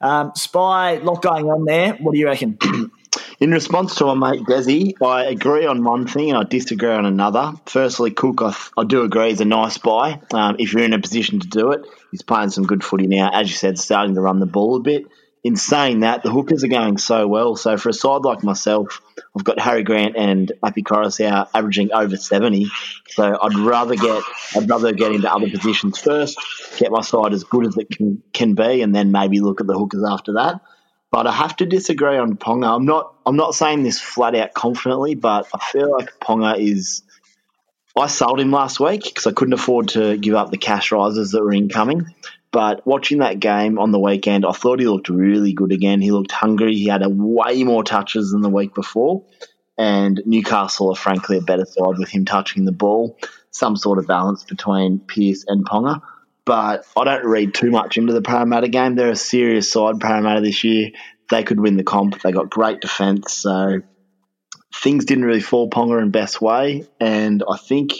Um, 0.00 0.32
Spy, 0.36 0.96
lot 0.98 1.22
going 1.22 1.46
on 1.46 1.64
there. 1.64 1.94
What 1.94 2.12
do 2.12 2.18
you 2.18 2.26
reckon? 2.26 2.58
In 3.38 3.50
response 3.50 3.96
to 3.96 4.14
my 4.14 4.32
mate 4.32 4.46
Desi, 4.46 4.94
I 5.04 5.24
agree 5.24 5.66
on 5.66 5.84
one 5.84 6.06
thing 6.06 6.30
and 6.30 6.38
I 6.38 6.44
disagree 6.44 6.88
on 6.88 7.04
another. 7.04 7.52
Firstly, 7.66 8.10
Cook, 8.10 8.40
I, 8.40 8.56
I 8.78 8.84
do 8.84 9.02
agree, 9.02 9.30
is 9.30 9.42
a 9.42 9.44
nice 9.44 9.76
buy 9.76 10.22
um, 10.32 10.56
if 10.58 10.72
you're 10.72 10.84
in 10.84 10.94
a 10.94 10.98
position 10.98 11.40
to 11.40 11.46
do 11.46 11.72
it. 11.72 11.84
He's 12.10 12.22
playing 12.22 12.48
some 12.48 12.64
good 12.64 12.82
footy 12.82 13.06
now, 13.06 13.30
as 13.30 13.50
you 13.50 13.54
said, 13.54 13.78
starting 13.78 14.14
to 14.14 14.22
run 14.22 14.40
the 14.40 14.46
ball 14.46 14.76
a 14.76 14.80
bit. 14.80 15.04
In 15.44 15.54
saying 15.54 16.00
that, 16.00 16.22
the 16.22 16.30
hookers 16.30 16.64
are 16.64 16.68
going 16.68 16.96
so 16.96 17.28
well. 17.28 17.56
So 17.56 17.76
for 17.76 17.90
a 17.90 17.92
side 17.92 18.22
like 18.22 18.42
myself, 18.42 19.02
I've 19.36 19.44
got 19.44 19.60
Harry 19.60 19.82
Grant 19.82 20.16
and 20.16 20.50
Api 20.62 20.82
Koroisau 20.82 21.46
averaging 21.52 21.92
over 21.92 22.16
70. 22.16 22.68
So 23.08 23.38
I'd 23.40 23.54
rather 23.58 23.96
get 23.96 24.22
I'd 24.56 24.68
rather 24.68 24.92
get 24.92 25.12
into 25.12 25.30
other 25.30 25.50
positions 25.50 25.98
first, 25.98 26.38
get 26.78 26.90
my 26.90 27.02
side 27.02 27.34
as 27.34 27.44
good 27.44 27.66
as 27.66 27.76
it 27.76 27.90
can, 27.90 28.22
can 28.32 28.54
be, 28.54 28.80
and 28.80 28.94
then 28.94 29.12
maybe 29.12 29.40
look 29.40 29.60
at 29.60 29.66
the 29.66 29.78
hookers 29.78 30.04
after 30.08 30.32
that. 30.32 30.62
But 31.10 31.26
I 31.26 31.32
have 31.32 31.56
to 31.56 31.66
disagree 31.66 32.16
on 32.16 32.36
Ponga. 32.36 32.74
I'm 32.74 32.84
not. 32.84 33.14
I'm 33.24 33.36
not 33.36 33.54
saying 33.54 33.82
this 33.82 34.00
flat 34.00 34.34
out 34.34 34.54
confidently, 34.54 35.14
but 35.14 35.48
I 35.54 35.58
feel 35.58 35.90
like 35.90 36.18
Ponga 36.20 36.58
is. 36.58 37.02
I 37.98 38.08
sold 38.08 38.40
him 38.40 38.50
last 38.50 38.78
week 38.78 39.04
because 39.04 39.26
I 39.26 39.32
couldn't 39.32 39.54
afford 39.54 39.88
to 39.90 40.18
give 40.18 40.34
up 40.34 40.50
the 40.50 40.58
cash 40.58 40.92
rises 40.92 41.30
that 41.30 41.42
were 41.42 41.52
incoming. 41.52 42.04
But 42.52 42.86
watching 42.86 43.18
that 43.18 43.40
game 43.40 43.78
on 43.78 43.90
the 43.90 43.98
weekend, 43.98 44.44
I 44.44 44.52
thought 44.52 44.80
he 44.80 44.86
looked 44.86 45.08
really 45.08 45.52
good 45.52 45.72
again. 45.72 46.00
He 46.00 46.10
looked 46.10 46.32
hungry. 46.32 46.74
He 46.74 46.86
had 46.86 47.02
a 47.02 47.08
way 47.08 47.64
more 47.64 47.84
touches 47.84 48.32
than 48.32 48.42
the 48.42 48.50
week 48.50 48.74
before. 48.74 49.24
And 49.78 50.22
Newcastle 50.24 50.90
are 50.90 50.96
frankly 50.96 51.38
a 51.38 51.42
better 51.42 51.66
side 51.66 51.98
with 51.98 52.08
him 52.08 52.24
touching 52.24 52.64
the 52.64 52.72
ball. 52.72 53.18
Some 53.50 53.76
sort 53.76 53.98
of 53.98 54.06
balance 54.06 54.44
between 54.44 55.00
Pearce 55.00 55.44
and 55.46 55.66
Ponga 55.66 56.02
but 56.46 56.86
I 56.96 57.04
don't 57.04 57.26
read 57.26 57.52
too 57.52 57.70
much 57.70 57.98
into 57.98 58.12
the 58.12 58.22
Parramatta 58.22 58.68
game. 58.68 58.94
They're 58.94 59.10
a 59.10 59.16
serious 59.16 59.70
side, 59.70 60.00
Parramatta, 60.00 60.40
this 60.40 60.64
year. 60.64 60.90
They 61.28 61.42
could 61.42 61.60
win 61.60 61.76
the 61.76 61.84
comp. 61.84 62.22
They 62.22 62.32
got 62.32 62.48
great 62.48 62.80
defence, 62.80 63.34
so 63.34 63.80
things 64.74 65.04
didn't 65.04 65.24
really 65.24 65.40
fall 65.40 65.68
Ponga 65.68 66.00
in 66.00 66.10
best 66.10 66.40
way. 66.40 66.86
And 67.00 67.42
I 67.50 67.56
think 67.56 67.92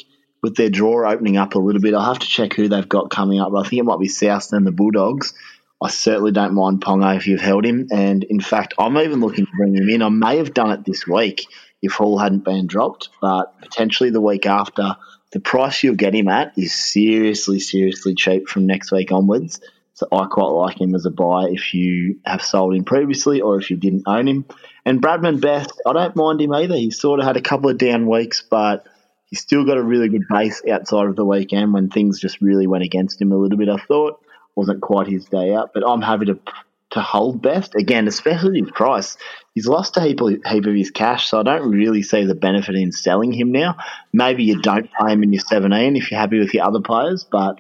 with 0.43 0.55
their 0.55 0.71
draw 0.71 1.11
opening 1.11 1.37
up 1.37 1.57
a 1.57 1.59
little 1.59 1.81
bit, 1.81 1.93
I'll 1.93 2.05
have 2.05 2.21
to 2.21 2.27
check 2.27 2.55
who 2.55 2.69
they've 2.69 2.89
got 2.89 3.11
coming 3.11 3.41
up. 3.41 3.51
But 3.51 3.67
I 3.67 3.69
think 3.69 3.81
it 3.81 3.85
might 3.85 3.99
be 3.99 4.09
South 4.09 4.53
and 4.53 4.67
the 4.67 4.73
Bulldogs. 4.73 5.35
I 5.83 5.89
certainly 5.89 6.31
don't 6.31 6.55
mind 6.55 6.81
Ponga 6.83 7.17
if 7.17 7.27
you've 7.27 7.41
held 7.41 7.67
him. 7.67 7.89
And 7.91 8.23
in 8.25 8.41
fact, 8.41 8.75
I'm 8.79 8.97
even 8.97 9.21
looking 9.21 9.45
to 9.45 9.53
bring 9.59 9.75
him 9.75 9.89
in. 9.89 10.03
I 10.03 10.09
may 10.09 10.39
have 10.39 10.55
done 10.55 10.71
it 10.71 10.85
this 10.85 11.07
week 11.07 11.47
if 11.83 11.93
Hall 11.93 12.19
hadn't 12.19 12.45
been 12.45 12.67
dropped, 12.67 13.11
but 13.21 13.61
potentially 13.61 14.11
the 14.11 14.21
week 14.21 14.47
after 14.47 14.97
the 15.37 15.41
price 15.41 15.83
you'll 15.83 15.97
get 15.97 16.15
him 16.15 16.29
at 16.29 16.57
is 16.57 16.75
seriously, 16.75 17.61
seriously 17.61 18.15
cheap 18.15 18.49
from 18.49 18.65
next 18.65 18.91
week 18.91 19.13
onwards. 19.13 19.61
So 19.93 20.09
I 20.11 20.25
quite 20.25 20.47
like 20.47 20.81
him 20.81 20.95
as 20.95 21.05
a 21.05 21.11
buy 21.11 21.49
if 21.51 21.75
you 21.75 22.21
have 22.25 22.41
sold 22.41 22.75
him 22.75 22.85
previously 22.85 23.43
or 23.43 23.61
if 23.61 23.71
you 23.71 23.77
didn't 23.77 24.05
own 24.07 24.27
him. 24.29 24.47
And 24.87 25.03
Bradman 25.03 25.43
Best, 25.43 25.79
I 25.87 25.93
don't 25.93 26.17
mind 26.17 26.41
him 26.41 26.55
either. 26.55 26.75
He's 26.75 26.99
sort 26.99 27.21
of 27.21 27.27
had 27.27 27.37
a 27.37 27.43
couple 27.43 27.69
of 27.69 27.77
down 27.77 28.07
weeks, 28.07 28.43
but 28.49 28.87
he's 29.27 29.43
still 29.43 29.67
got 29.67 29.77
a 29.77 29.83
really 29.83 30.09
good 30.09 30.25
base 30.27 30.63
outside 30.71 31.05
of 31.05 31.17
the 31.17 31.25
weekend 31.27 31.75
when 31.75 31.91
things 31.91 32.19
just 32.19 32.41
really 32.41 32.67
went 32.67 32.85
against 32.85 33.21
him 33.21 33.31
a 33.31 33.37
little 33.37 33.59
bit. 33.59 33.69
I 33.69 33.77
thought 33.77 34.25
wasn't 34.55 34.81
quite 34.81 35.07
his 35.07 35.27
day 35.27 35.55
out, 35.55 35.73
but 35.75 35.87
I'm 35.87 36.01
happy 36.01 36.25
to 36.27 36.39
to 36.93 37.03
hold 37.03 37.43
best 37.43 37.75
again, 37.75 38.09
especially 38.09 38.61
his 38.61 38.71
price. 38.71 39.19
He's 39.57 39.67
lost 39.67 39.97
a 39.97 40.03
heap 40.03 40.21
of, 40.21 40.35
heap 40.47 40.67
of 40.67 40.75
his 40.75 40.91
cash, 40.91 41.29
so 41.29 41.41
I 41.41 41.43
don't 41.43 41.71
really 41.71 42.03
see 42.03 42.25
the 42.25 42.35
benefit 42.35 42.75
in 42.75 42.93
selling 42.93 43.33
him 43.33 43.53
now. 43.53 43.79
Maybe 44.13 44.45
you 44.45 44.61
don't 44.61 44.91
play 44.93 45.15
him 45.15 45.23
in 45.23 45.33
your 45.33 45.41
17 45.41 45.97
if 45.97 46.11
you're 46.11 46.21
happy 46.21 46.39
with 46.39 46.53
your 46.53 46.67
other 46.67 46.83
players, 46.83 47.25
but 47.25 47.59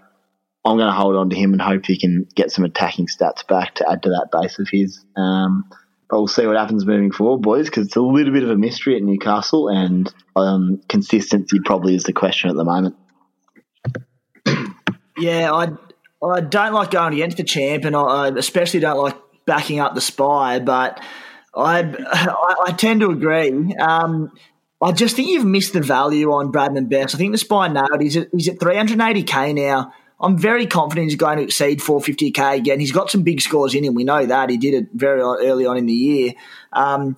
I'm 0.62 0.76
going 0.76 0.88
to 0.88 0.92
hold 0.92 1.16
on 1.16 1.30
to 1.30 1.36
him 1.36 1.54
and 1.54 1.62
hope 1.62 1.86
he 1.86 1.98
can 1.98 2.28
get 2.34 2.50
some 2.50 2.66
attacking 2.66 3.06
stats 3.06 3.46
back 3.48 3.76
to 3.76 3.90
add 3.90 4.02
to 4.02 4.10
that 4.10 4.28
base 4.30 4.58
of 4.58 4.68
his. 4.70 5.02
Um, 5.16 5.64
but 6.10 6.18
we'll 6.18 6.28
see 6.28 6.46
what 6.46 6.58
happens 6.58 6.84
moving 6.84 7.12
forward, 7.12 7.40
boys, 7.40 7.64
because 7.64 7.86
it's 7.86 7.96
a 7.96 8.02
little 8.02 8.34
bit 8.34 8.42
of 8.42 8.50
a 8.50 8.56
mystery 8.56 8.96
at 8.96 9.02
Newcastle, 9.02 9.68
and 9.70 10.12
um, 10.36 10.82
consistency 10.90 11.60
probably 11.64 11.94
is 11.94 12.04
the 12.04 12.12
question 12.12 12.50
at 12.50 12.56
the 12.56 12.64
moment. 12.64 12.94
Yeah, 15.18 15.50
I 15.50 15.68
I 16.22 16.40
don't 16.40 16.74
like 16.74 16.90
going 16.90 17.14
against 17.14 17.38
the 17.38 17.44
champ, 17.44 17.86
and 17.86 17.96
I 17.96 18.28
especially 18.36 18.80
don't 18.80 18.98
like 18.98 19.16
backing 19.46 19.80
up 19.80 19.94
the 19.94 20.02
spy. 20.02 20.58
But 20.58 21.00
I 21.56 21.80
I, 22.12 22.54
I 22.68 22.72
tend 22.72 23.00
to 23.00 23.10
agree. 23.10 23.74
Um, 23.74 24.32
I 24.80 24.92
just 24.92 25.16
think 25.16 25.28
you've 25.28 25.46
missed 25.46 25.72
the 25.72 25.80
value 25.80 26.32
on 26.32 26.52
Bradman 26.52 26.88
Best. 26.88 27.14
I 27.14 27.18
think 27.18 27.32
the 27.32 27.38
spine 27.38 27.72
nailed. 27.72 28.00
He's 28.00 28.16
at, 28.16 28.28
he's 28.32 28.48
at 28.48 28.58
380k 28.58 29.54
now. 29.54 29.92
I'm 30.20 30.38
very 30.38 30.66
confident 30.66 31.06
he's 31.06 31.16
going 31.16 31.38
to 31.38 31.44
exceed 31.44 31.80
450k 31.80 32.56
again. 32.56 32.80
He's 32.80 32.92
got 32.92 33.10
some 33.10 33.22
big 33.22 33.40
scores 33.40 33.74
in 33.74 33.84
him. 33.84 33.94
We 33.94 34.04
know 34.04 34.24
that 34.24 34.48
he 34.48 34.56
did 34.56 34.74
it 34.74 34.88
very 34.94 35.20
early 35.20 35.66
on 35.66 35.76
in 35.76 35.86
the 35.86 35.92
year. 35.92 36.32
Um, 36.72 37.16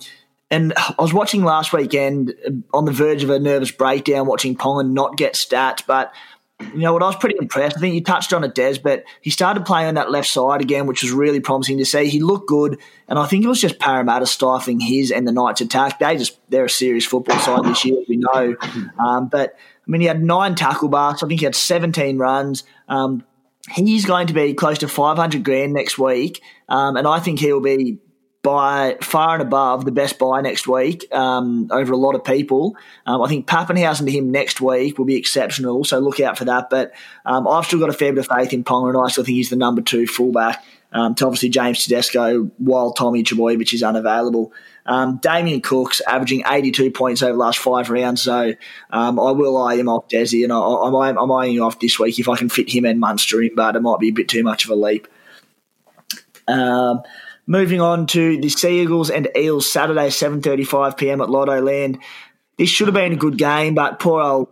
and 0.51 0.73
I 0.75 0.95
was 0.99 1.13
watching 1.13 1.43
last 1.43 1.71
weekend 1.71 2.33
on 2.73 2.85
the 2.85 2.91
verge 2.91 3.23
of 3.23 3.29
a 3.29 3.39
nervous 3.39 3.71
breakdown, 3.71 4.25
watching 4.25 4.57
Ponga 4.57 4.89
not 4.89 5.15
get 5.15 5.33
stats, 5.33 5.83
but 5.85 6.11
you 6.59 6.79
know 6.79 6.93
what? 6.93 7.01
I 7.01 7.07
was 7.07 7.15
pretty 7.15 7.37
impressed. 7.39 7.77
I 7.77 7.79
think 7.79 7.95
you 7.95 8.03
touched 8.03 8.33
on 8.33 8.43
it, 8.43 8.53
Des, 8.53 8.79
but 8.83 9.03
he 9.21 9.29
started 9.29 9.65
playing 9.65 9.87
on 9.87 9.95
that 9.95 10.11
left 10.11 10.27
side 10.27 10.61
again, 10.61 10.87
which 10.87 11.03
was 11.03 11.11
really 11.11 11.39
promising 11.39 11.77
to 11.77 11.85
see. 11.85 12.09
He 12.09 12.19
looked 12.19 12.49
good, 12.49 12.77
and 13.07 13.17
I 13.17 13.25
think 13.27 13.45
it 13.45 13.47
was 13.47 13.61
just 13.61 13.79
Parramatta 13.79 14.25
stifling 14.25 14.79
his 14.79 15.11
and 15.11 15.27
the 15.27 15.31
Knights' 15.31 15.61
attack. 15.61 15.99
They 15.99 16.17
just 16.17 16.37
they're 16.49 16.65
a 16.65 16.69
serious 16.69 17.05
football 17.05 17.39
side 17.39 17.63
this 17.63 17.85
year, 17.85 18.03
we 18.07 18.17
know. 18.17 18.55
Um, 18.99 19.29
but 19.29 19.55
I 19.55 19.91
mean, 19.91 20.01
he 20.01 20.07
had 20.07 20.21
nine 20.21 20.55
tackle 20.55 20.89
bars. 20.89 21.23
I 21.23 21.27
think 21.27 21.39
he 21.39 21.45
had 21.45 21.55
17 21.55 22.17
runs. 22.17 22.63
Um, 22.89 23.23
he's 23.71 24.05
going 24.05 24.27
to 24.27 24.33
be 24.33 24.53
close 24.53 24.79
to 24.79 24.87
500 24.87 25.43
grand 25.43 25.73
next 25.73 25.97
week, 25.97 26.41
um, 26.67 26.97
and 26.97 27.07
I 27.07 27.19
think 27.19 27.39
he'll 27.39 27.61
be 27.61 27.99
by 28.41 28.97
far 29.01 29.33
and 29.33 29.41
above 29.41 29.83
the 29.83 29.91
best 29.91 30.17
buy 30.17 30.39
next 30.41 30.67
week 30.67 31.05
um, 31.13 31.67
over 31.71 31.91
a 31.91 31.97
lot 31.97 32.15
of 32.15 32.23
people. 32.23 32.77
Um, 33.05 33.21
I 33.21 33.27
think 33.27 33.47
Papenhuyzen 33.47 34.05
to 34.05 34.11
him 34.11 34.31
next 34.31 34.61
week 34.61 34.97
will 34.97 35.05
be 35.05 35.17
exceptional, 35.17 35.83
so 35.83 35.99
look 35.99 36.19
out 36.19 36.37
for 36.37 36.45
that. 36.45 36.69
But 36.69 36.93
um, 37.25 37.47
I've 37.47 37.65
still 37.65 37.79
got 37.79 37.89
a 37.89 37.93
fair 37.93 38.13
bit 38.13 38.19
of 38.29 38.37
faith 38.37 38.53
in 38.53 38.63
Ponga, 38.63 38.89
and 38.89 38.97
I 38.97 39.09
still 39.09 39.25
think 39.25 39.35
he's 39.35 39.49
the 39.49 39.57
number 39.57 39.81
two 39.81 40.07
fullback 40.07 40.63
um, 40.93 41.15
to 41.15 41.25
obviously 41.25 41.49
James 41.49 41.83
Tedesco, 41.83 42.45
while 42.57 42.93
Tommy 42.93 43.23
Trbojevic 43.23 43.73
is 43.73 43.83
unavailable. 43.83 44.53
Um, 44.85 45.17
Damien 45.17 45.61
Cook's 45.61 46.01
averaging 46.01 46.43
82 46.47 46.91
points 46.91 47.21
over 47.21 47.33
the 47.33 47.37
last 47.37 47.59
five 47.59 47.89
rounds, 47.89 48.21
so 48.21 48.53
um, 48.89 49.19
I 49.19 49.31
will 49.31 49.57
eye 49.57 49.75
him 49.75 49.89
off 49.89 50.07
Desi, 50.07 50.43
and 50.43 50.53
I, 50.53 50.57
I'm, 50.57 51.17
I'm 51.17 51.31
eyeing 51.31 51.57
him 51.57 51.63
off 51.63 51.79
this 51.79 51.99
week 51.99 52.17
if 52.17 52.29
I 52.29 52.37
can 52.37 52.47
fit 52.47 52.73
him 52.73 52.85
and 52.85 53.01
Munster 53.01 53.41
in, 53.41 53.53
but 53.53 53.75
it 53.75 53.81
might 53.81 53.99
be 53.99 54.09
a 54.09 54.13
bit 54.13 54.29
too 54.29 54.43
much 54.43 54.63
of 54.63 54.71
a 54.71 54.75
leap. 54.75 55.07
Um, 56.47 57.03
Moving 57.49 57.81
on 57.81 58.05
to 58.07 58.39
the 58.39 58.47
Sea 58.47 58.83
Eagles 58.83 59.09
and 59.09 59.27
Eels 59.35 59.71
Saturday, 59.71 60.09
7.35 60.09 60.97
p.m. 60.97 61.19
at 61.19 61.31
Lotto 61.31 61.59
Land. 61.59 61.97
This 62.59 62.69
should 62.69 62.85
have 62.85 62.93
been 62.93 63.13
a 63.13 63.15
good 63.15 63.39
game, 63.39 63.73
but 63.73 63.99
poor 63.99 64.21
old 64.21 64.49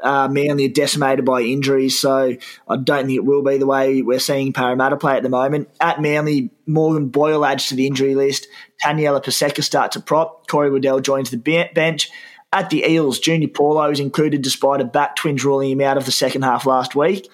uh, 0.00 0.28
Manly 0.28 0.68
decimated 0.68 1.24
by 1.24 1.40
injuries, 1.40 1.98
so 1.98 2.36
I 2.68 2.76
don't 2.76 3.06
think 3.06 3.16
it 3.16 3.24
will 3.24 3.42
be 3.42 3.58
the 3.58 3.66
way 3.66 4.02
we're 4.02 4.20
seeing 4.20 4.52
Parramatta 4.52 4.96
play 4.96 5.16
at 5.16 5.24
the 5.24 5.28
moment. 5.28 5.68
At 5.80 6.00
Manly, 6.00 6.50
Morgan 6.64 7.08
Boyle 7.08 7.44
adds 7.44 7.66
to 7.70 7.74
the 7.74 7.88
injury 7.88 8.14
list. 8.14 8.46
Taniela 8.84 9.20
Paseka 9.20 9.64
starts 9.64 9.96
a 9.96 10.00
prop. 10.00 10.46
Corey 10.46 10.70
Waddell 10.70 11.00
joins 11.00 11.30
the 11.30 11.38
bench. 11.38 12.08
At 12.52 12.70
the 12.70 12.84
Eels, 12.88 13.18
Junior 13.18 13.48
Paulo 13.48 13.90
is 13.90 13.98
included 13.98 14.42
despite 14.42 14.80
a 14.80 14.84
back 14.84 15.16
twinge 15.16 15.42
ruling 15.42 15.72
him 15.72 15.80
out 15.80 15.96
of 15.96 16.04
the 16.04 16.12
second 16.12 16.42
half 16.42 16.66
last 16.66 16.94
week. 16.94 17.28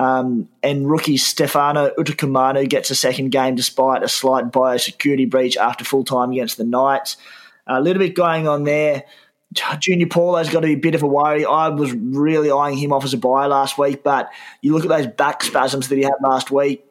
Um, 0.00 0.48
and 0.62 0.90
rookie 0.90 1.18
Stefano 1.18 1.90
Utoikamanu 1.90 2.66
gets 2.70 2.90
a 2.90 2.94
second 2.94 3.32
game 3.32 3.54
despite 3.54 4.02
a 4.02 4.08
slight 4.08 4.46
biosecurity 4.46 5.28
breach 5.28 5.58
after 5.58 5.84
full 5.84 6.04
time 6.04 6.32
against 6.32 6.56
the 6.56 6.64
Knights. 6.64 7.18
A 7.66 7.82
little 7.82 8.00
bit 8.00 8.14
going 8.14 8.48
on 8.48 8.64
there. 8.64 9.04
Junior 9.78 10.06
Paulo's 10.06 10.48
got 10.48 10.60
to 10.60 10.68
be 10.68 10.72
a 10.72 10.78
bit 10.78 10.94
of 10.94 11.02
a 11.02 11.06
worry. 11.06 11.44
I 11.44 11.68
was 11.68 11.92
really 11.92 12.50
eyeing 12.50 12.78
him 12.78 12.94
off 12.94 13.04
as 13.04 13.12
a 13.12 13.18
buy 13.18 13.44
last 13.44 13.76
week, 13.76 14.02
but 14.02 14.30
you 14.62 14.72
look 14.72 14.84
at 14.84 14.88
those 14.88 15.06
back 15.06 15.42
spasms 15.42 15.88
that 15.88 15.96
he 15.96 16.02
had 16.02 16.14
last 16.22 16.50
week. 16.50 16.82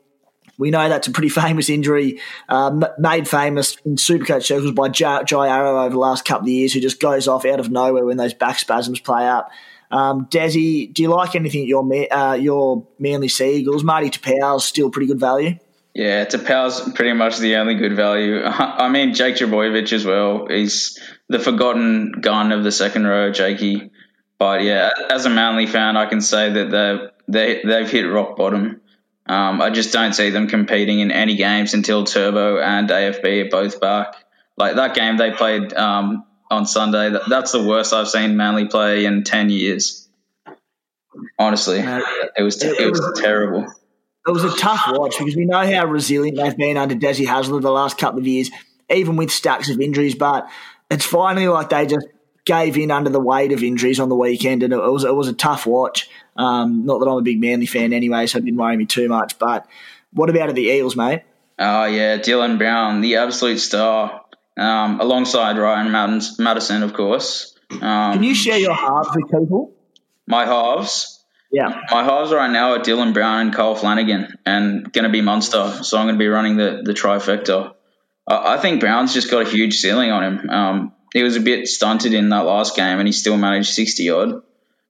We 0.60 0.70
know 0.70 0.88
that's 0.88 1.08
a 1.08 1.12
pretty 1.12 1.30
famous 1.30 1.68
injury, 1.68 2.20
uh, 2.48 2.92
made 3.00 3.28
famous 3.28 3.76
in 3.86 3.96
Supercoach 3.96 4.44
circles 4.44 4.74
by 4.74 4.90
Jai, 4.90 5.24
Arrow 5.48 5.80
over 5.84 5.94
the 5.94 6.00
last 6.00 6.26
couple 6.26 6.46
of 6.46 6.50
years, 6.50 6.74
who 6.74 6.80
just 6.80 7.00
goes 7.00 7.28
off 7.28 7.44
out 7.44 7.60
of 7.60 7.72
nowhere 7.72 8.06
when 8.06 8.18
those 8.18 8.36
back 8.36 8.60
spasms 8.60 9.00
play 9.00 9.28
up. 9.28 9.50
Um, 9.92 10.28
Desi, 10.28 10.94
do 10.94 11.02
you 11.02 11.10
like 11.10 11.36
anything 11.36 11.62
at 11.62 11.68
your 11.68 12.14
uh, 12.14 12.34
your 12.34 12.88
Manly 13.00 13.28
Seagulls? 13.28 13.84
Marty 13.84 14.10
Tapau's 14.10 14.66
still 14.66 14.90
pretty 14.90 15.08
good 15.08 15.20
value. 15.20 15.58
Yeah, 15.94 16.26
Tapau's 16.26 16.94
pretty 16.94 17.14
much 17.14 17.40
the 17.40 17.56
only 17.56 17.76
good 17.76 17.96
value. 17.96 18.44
I 18.46 18.90
mean, 18.90 19.14
Jake 19.14 19.36
Trbojevic 19.36 19.92
as 19.92 20.06
well. 20.06 20.48
He's 20.48 21.00
the 21.28 21.40
forgotten 21.40 22.14
gun 22.22 22.52
of 22.52 22.64
the 22.64 22.72
second 22.72 23.08
row, 23.08 23.32
Jakey. 23.32 23.92
But 24.38 24.64
yeah, 24.64 24.92
as 25.10 25.26
a 25.26 25.30
Manly 25.30 25.66
fan, 25.66 25.98
I 25.98 26.06
can 26.06 26.22
say 26.22 26.52
that 26.52 26.72
they 26.72 27.08
they 27.28 27.62
they've 27.64 27.90
hit 27.90 28.04
rock 28.04 28.38
bottom. 28.38 28.82
Um, 29.26 29.62
I 29.62 29.70
just 29.70 29.94
don't 29.94 30.14
see 30.14 30.30
them 30.32 30.48
competing 30.48 31.00
in 31.00 31.12
any 31.12 31.36
games 31.36 31.74
until 31.74 32.04
Turbo 32.04 32.60
and 32.60 32.90
AFB 32.90 33.46
are 33.46 33.50
both 33.50 33.80
back. 33.80 34.16
Like 34.58 34.76
that 34.76 34.96
game 34.96 35.18
they 35.18 35.32
played 35.32 35.74
um, 35.74 36.26
on 36.50 36.66
Sunday, 36.66 37.12
that, 37.12 37.24
that's 37.30 37.52
the 37.52 37.64
worst 37.64 37.94
I've 37.94 38.10
seen 38.10 38.38
Manly 38.38 38.68
play 38.68 39.06
in 39.06 39.24
ten 39.24 39.50
years. 39.50 40.08
Honestly, 41.38 41.80
uh, 41.80 42.02
it 42.38 42.44
was 42.44 42.62
it, 42.64 42.80
it 42.80 42.90
was, 42.90 43.00
was 43.00 43.20
terrible. 43.20 43.66
It 44.28 44.32
was 44.32 44.44
a 44.44 44.56
tough 44.58 44.84
watch 44.92 45.18
because 45.18 45.36
we 45.36 45.46
know 45.46 45.66
how 45.66 45.86
resilient 45.86 46.38
they've 46.38 46.58
been 46.58 46.78
under 46.78 46.96
Desi 46.96 47.26
Hasler 47.26 47.62
the 47.62 47.72
last 47.72 47.98
couple 47.98 48.20
of 48.20 48.28
years, 48.28 48.52
even 48.90 49.16
with 49.16 49.32
stacks 49.32 49.70
of 49.70 49.80
injuries. 49.80 50.16
But 50.16 50.50
it's 50.92 51.06
finally 51.06 51.48
like 51.48 51.70
they 51.70 51.86
just 51.86 52.08
gave 52.46 52.78
in 52.78 52.92
under 52.92 53.10
the 53.10 53.20
weight 53.20 53.52
of 53.52 53.64
injuries 53.64 54.00
on 54.00 54.10
the 54.10 54.16
weekend, 54.16 54.64
and 54.64 54.74
it 54.74 54.78
was 54.78 55.04
it 55.04 55.16
was 55.16 55.28
a 55.28 55.34
tough 55.34 55.66
watch. 55.66 56.10
Um, 56.36 56.86
not 56.86 57.00
that 57.00 57.08
I'm 57.08 57.18
a 57.18 57.22
big 57.22 57.40
Manly 57.40 57.66
fan 57.66 57.94
anyway, 57.94 58.28
so 58.28 58.38
it 58.38 58.46
didn't 58.46 58.60
worry 58.60 58.78
me 58.78 58.86
too 58.86 59.08
much. 59.08 59.38
But 59.40 59.68
what 60.14 60.30
about 60.30 60.54
the 60.56 60.68
Eels, 60.68 60.96
mate? 60.96 61.24
Oh 61.58 61.86
yeah, 61.86 62.18
Dylan 62.18 62.58
Brown, 62.58 63.02
the 63.02 63.18
absolute 63.18 63.60
star, 63.60 64.22
um, 64.60 65.00
alongside 65.00 65.58
Ryan 65.58 65.92
Matterson, 66.38 66.84
of 66.84 66.94
course. 66.94 67.56
Um, 67.72 68.14
Can 68.14 68.24
you 68.24 68.36
share 68.36 68.58
your 68.58 68.74
halves 68.74 69.10
with 69.16 69.32
people? 69.32 69.74
My 70.28 70.46
halves. 70.46 71.24
Yeah. 71.52 71.82
My 71.90 72.04
halves 72.04 72.32
right 72.32 72.52
now 72.52 72.74
are 72.74 72.80
Dylan 72.80 73.14
Brown 73.14 73.42
and 73.42 73.54
Kyle 73.54 73.76
Flanagan, 73.76 74.38
and 74.46 74.92
going 74.92 75.04
to 75.04 75.10
be 75.10 75.22
Munster. 75.22 75.84
So 75.84 75.98
I'm 75.98 76.06
going 76.06 76.16
to 76.16 76.20
be 76.20 76.28
running 76.28 76.58
the 76.58 76.82
the 76.84 76.94
trifecta. 76.94 77.74
I 78.28 78.58
think 78.58 78.80
Brown's 78.80 79.14
just 79.14 79.32
got 79.32 79.48
a 79.48 79.50
huge 79.50 79.78
ceiling 79.78 80.12
on 80.12 80.24
him. 80.24 80.50
Um, 80.50 80.94
he 81.14 81.24
was 81.24 81.36
a 81.36 81.40
bit 81.40 81.68
stunted 81.68 82.14
in 82.14 82.30
that 82.30 82.46
last 82.46 82.76
game, 82.76 83.00
and 83.00 83.08
he 83.08 83.12
still 83.12 83.38
managed 83.38 83.74
sixty 83.74 84.12
odd. 84.12 84.44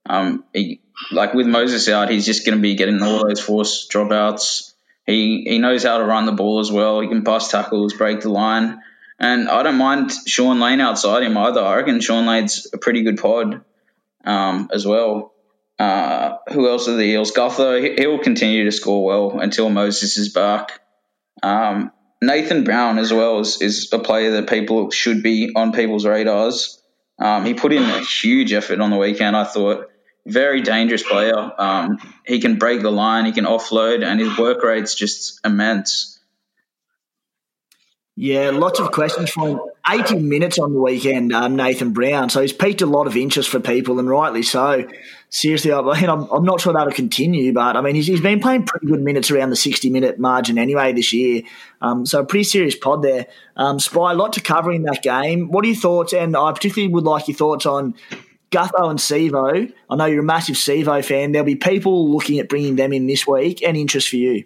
Um, 0.06 0.44
he, 0.54 0.82
like 1.12 1.34
with 1.34 1.48
Moses 1.48 1.88
out, 1.88 2.10
he's 2.10 2.26
just 2.26 2.46
going 2.46 2.58
to 2.58 2.62
be 2.62 2.76
getting 2.76 3.02
all 3.02 3.26
those 3.26 3.40
force 3.40 3.88
dropouts. 3.88 4.74
He 5.06 5.46
he 5.48 5.60
knows 5.60 5.84
how 5.84 5.98
to 6.00 6.04
run 6.04 6.26
the 6.26 6.34
ball 6.34 6.60
as 6.60 6.72
well. 6.72 7.00
He 7.00 7.08
can 7.08 7.24
pass 7.24 7.50
tackles, 7.50 7.94
break 7.94 8.20
the 8.20 8.30
line, 8.30 8.82
and 9.20 9.50
I 9.50 9.64
don't 9.64 9.78
mind 9.78 10.12
Shaun 10.26 10.60
Lane 10.60 10.82
outside 10.82 11.24
him 11.24 11.38
either. 11.38 11.62
I 11.62 11.76
reckon 11.78 12.00
Shaun 12.00 12.26
Lane's 12.26 12.68
a 12.74 12.78
pretty 12.78 13.04
good 13.04 13.18
pod 13.18 13.62
um, 14.24 14.70
as 14.74 14.86
well. 14.86 15.34
Uh, 15.78 16.38
who 16.52 16.68
else 16.70 16.88
are 16.88 16.96
the 16.96 17.04
Eels? 17.04 17.32
Gutho, 17.32 17.98
he, 17.98 18.06
will 18.06 18.20
continue 18.20 18.66
to 18.66 18.72
score 18.72 19.06
well 19.06 19.40
until 19.40 19.70
Moses 19.70 20.18
is 20.18 20.34
back. 20.34 20.82
Um, 21.42 21.92
Nathan 22.22 22.66
Brown 22.66 22.98
as 22.98 23.14
well 23.14 23.40
is, 23.40 23.62
is 23.62 23.92
a 23.94 24.00
player 24.00 24.32
that 24.32 24.50
people 24.50 24.92
should 24.92 25.24
be 25.24 25.54
on 25.56 25.72
people's 25.72 26.06
radars. 26.06 26.82
Um, 27.18 27.46
he 27.46 27.54
put 27.54 27.72
in 27.72 27.84
a 27.84 28.04
huge 28.04 28.52
effort 28.52 28.82
on 28.82 28.90
the 28.90 28.98
weekend. 28.98 29.36
I 29.36 29.46
thought 29.46 29.90
very 30.26 30.62
dangerous 30.62 31.04
player. 31.04 31.52
Um, 31.58 32.00
he 32.26 32.40
can 32.40 32.58
break 32.58 32.82
the 32.82 32.92
line, 32.92 33.26
he 33.26 33.32
can 33.32 33.46
offload, 33.46 34.04
and 34.04 34.20
his 34.20 34.38
work 34.38 34.64
rate's 34.64 34.96
just 34.96 35.40
immense. 35.46 36.19
Yeah, 38.22 38.50
lots 38.50 38.82
of 38.82 38.92
questions 38.92 39.30
for 39.30 39.48
him. 39.48 39.60
80 39.90 40.20
minutes 40.20 40.60
on 40.60 40.74
the 40.74 40.82
weekend, 40.82 41.32
um, 41.32 41.56
Nathan 41.56 41.94
Brown. 41.94 42.30
So 42.30 42.42
he's 42.42 42.52
piqued 42.52 42.82
a 42.82 42.86
lot 42.86 43.08
of 43.08 43.16
interest 43.16 43.48
for 43.48 43.62
people, 43.62 43.98
and 43.98 44.10
rightly 44.10 44.44
so. 44.44 44.86
Seriously, 45.30 45.72
I 45.72 45.82
mean, 46.02 46.10
I'm, 46.10 46.24
I'm 46.24 46.44
not 46.44 46.60
sure 46.60 46.74
that'll 46.74 46.92
continue, 46.92 47.54
but 47.54 47.78
I 47.78 47.82
mean, 47.82 47.96
he's, 47.96 48.08
he's 48.08 48.20
been 48.20 48.42
playing 48.42 48.66
pretty 48.66 48.88
good 48.88 49.02
minutes 49.02 49.32
around 49.32 49.52
the 49.52 49.56
60 49.56 49.90
minute 49.90 50.20
margin 50.20 50.58
anyway 50.58 50.92
this 50.92 51.14
year. 51.14 51.44
Um, 51.80 52.06
so 52.06 52.20
a 52.20 52.26
pretty 52.26 52.44
serious 52.44 52.76
pod 52.76 53.04
there. 53.04 53.28
Um, 53.56 53.80
Spy, 53.80 54.12
a 54.12 54.16
lot 54.16 54.34
to 54.34 54.42
cover 54.42 54.74
in 54.74 54.84
that 54.84 55.02
game. 55.02 55.50
What 55.50 55.64
are 55.64 55.70
your 55.70 55.78
thoughts? 55.78 56.12
And 56.12 56.36
I 56.36 56.52
particularly 56.52 56.94
would 56.94 57.06
like 57.06 57.30
your 57.30 57.38
thoughts 57.38 57.66
on 57.66 57.96
Gutho 58.52 58.90
and 58.90 59.00
Sivo. 59.00 59.72
I 59.90 59.96
know 59.96 60.06
you're 60.08 60.20
a 60.20 60.24
massive 60.24 60.58
Sivo 60.58 61.06
fan. 61.06 61.32
There'll 61.32 61.46
be 61.46 61.56
people 61.56 62.12
looking 62.12 62.40
at 62.40 62.50
bringing 62.50 62.76
them 62.76 62.92
in 62.92 63.08
this 63.08 63.26
week. 63.26 63.64
Any 63.64 63.80
interest 63.80 64.10
for 64.10 64.18
you? 64.18 64.44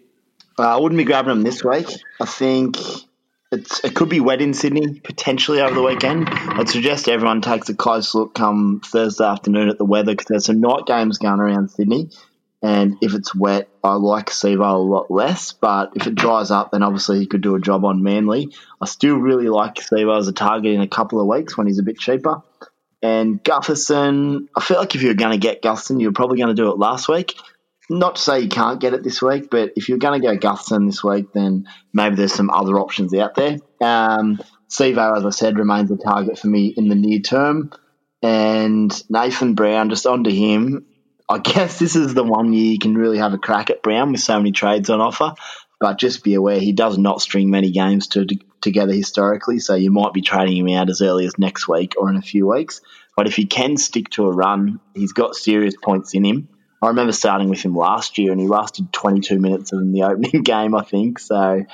Uh, 0.59 0.75
I 0.75 0.79
wouldn't 0.79 0.99
be 0.99 1.05
grabbing 1.05 1.29
them 1.29 1.41
this 1.41 1.63
week. 1.63 1.88
I 2.21 2.25
think 2.25 2.77
it's, 3.53 3.83
it 3.83 3.95
could 3.95 4.09
be 4.09 4.19
wet 4.19 4.41
in 4.41 4.53
Sydney 4.53 4.99
potentially 4.99 5.61
over 5.61 5.75
the 5.75 5.83
weekend. 5.83 6.27
I'd 6.29 6.69
suggest 6.69 7.07
everyone 7.07 7.41
takes 7.41 7.69
a 7.69 7.75
close 7.75 8.13
look 8.15 8.33
come 8.33 8.81
Thursday 8.83 9.25
afternoon 9.25 9.69
at 9.69 9.77
the 9.77 9.85
weather 9.85 10.11
because 10.11 10.27
there's 10.27 10.45
some 10.45 10.59
night 10.59 10.85
games 10.85 11.19
going 11.19 11.39
around 11.39 11.69
Sydney. 11.69 12.09
And 12.61 12.97
if 13.01 13.13
it's 13.13 13.35
wet, 13.35 13.67
I 13.83 13.95
like 13.95 14.29
Sivo 14.29 14.73
a 14.73 14.77
lot 14.77 15.11
less. 15.11 15.51
But 15.51 15.91
if 15.95 16.07
it 16.07 16.15
dries 16.15 16.49
up, 16.49 16.71
then 16.71 16.81
obviously 16.81 17.19
he 17.19 17.27
could 17.27 17.41
do 17.41 17.55
a 17.55 17.59
job 17.59 17.85
on 17.85 18.03
Manly. 18.03 18.53
I 18.81 18.85
still 18.85 19.17
really 19.17 19.49
like 19.49 19.75
Sivo 19.75 20.17
as 20.17 20.27
a 20.27 20.33
target 20.33 20.73
in 20.73 20.81
a 20.81 20.87
couple 20.87 21.19
of 21.19 21.27
weeks 21.27 21.57
when 21.57 21.67
he's 21.67 21.79
a 21.79 21.83
bit 21.83 21.99
cheaper. 21.99 22.41
And 23.01 23.43
Gutherson, 23.43 24.47
I 24.55 24.61
feel 24.61 24.77
like 24.77 24.95
if 24.95 25.01
you're 25.01 25.13
going 25.13 25.33
to 25.33 25.37
get 25.37 25.61
Gutherson, 25.61 26.01
you're 26.01 26.13
probably 26.13 26.37
going 26.37 26.55
to 26.55 26.61
do 26.61 26.71
it 26.71 26.77
last 26.77 27.09
week 27.09 27.35
not 27.89 28.15
to 28.15 28.21
say 28.21 28.39
you 28.41 28.49
can't 28.49 28.79
get 28.79 28.93
it 28.93 29.03
this 29.03 29.21
week, 29.21 29.49
but 29.49 29.73
if 29.75 29.89
you're 29.89 29.97
going 29.97 30.21
to 30.21 30.27
go 30.27 30.37
Gutherson 30.37 30.87
this 30.87 31.03
week, 31.03 31.33
then 31.33 31.67
maybe 31.93 32.15
there's 32.15 32.33
some 32.33 32.49
other 32.49 32.79
options 32.79 33.13
out 33.13 33.35
there. 33.35 33.57
Um, 33.81 34.39
as 34.79 35.25
I 35.25 35.29
said, 35.29 35.59
remains 35.59 35.91
a 35.91 35.97
target 35.97 36.39
for 36.39 36.47
me 36.47 36.73
in 36.75 36.89
the 36.89 36.95
near 36.95 37.19
term. 37.19 37.71
And 38.21 39.03
Nathan 39.09 39.53
Brown, 39.53 39.89
just 39.89 40.07
onto 40.07 40.31
him. 40.31 40.85
I 41.29 41.37
guess 41.39 41.79
this 41.79 41.95
is 41.95 42.13
the 42.13 42.23
one 42.23 42.53
year 42.53 42.71
you 42.73 42.79
can 42.79 42.95
really 42.95 43.17
have 43.17 43.33
a 43.33 43.37
crack 43.37 43.69
at 43.69 43.83
Brown 43.83 44.11
with 44.11 44.21
so 44.21 44.37
many 44.37 44.51
trades 44.51 44.89
on 44.89 45.01
offer. 45.01 45.33
But 45.79 45.99
just 45.99 46.23
be 46.23 46.33
aware, 46.35 46.59
he 46.59 46.71
does 46.71 46.97
not 46.97 47.21
string 47.21 47.49
many 47.49 47.71
games 47.71 48.07
to, 48.09 48.25
to, 48.25 48.37
together 48.61 48.93
historically, 48.93 49.59
so 49.59 49.75
you 49.75 49.91
might 49.91 50.13
be 50.13 50.21
trading 50.21 50.55
him 50.55 50.69
out 50.69 50.89
as 50.89 51.01
early 51.01 51.25
as 51.25 51.37
next 51.37 51.67
week 51.67 51.95
or 51.97 52.09
in 52.09 52.15
a 52.15 52.21
few 52.21 52.47
weeks. 52.47 52.79
But 53.17 53.27
if 53.27 53.35
he 53.35 53.45
can 53.45 53.75
stick 53.75 54.09
to 54.11 54.27
a 54.27 54.31
run, 54.31 54.79
he's 54.95 55.11
got 55.11 55.35
serious 55.35 55.75
points 55.75 56.13
in 56.13 56.23
him. 56.23 56.47
I 56.83 56.87
remember 56.87 57.13
starting 57.13 57.49
with 57.49 57.61
him 57.61 57.75
last 57.75 58.17
year, 58.17 58.33
and 58.33 58.41
he 58.41 58.47
lasted 58.47 58.91
22 58.91 59.39
minutes 59.39 59.71
in 59.71 59.93
the 59.93 60.03
opening 60.03 60.43
game, 60.43 60.75
I 60.75 60.83
think. 60.83 61.19
So 61.19 61.65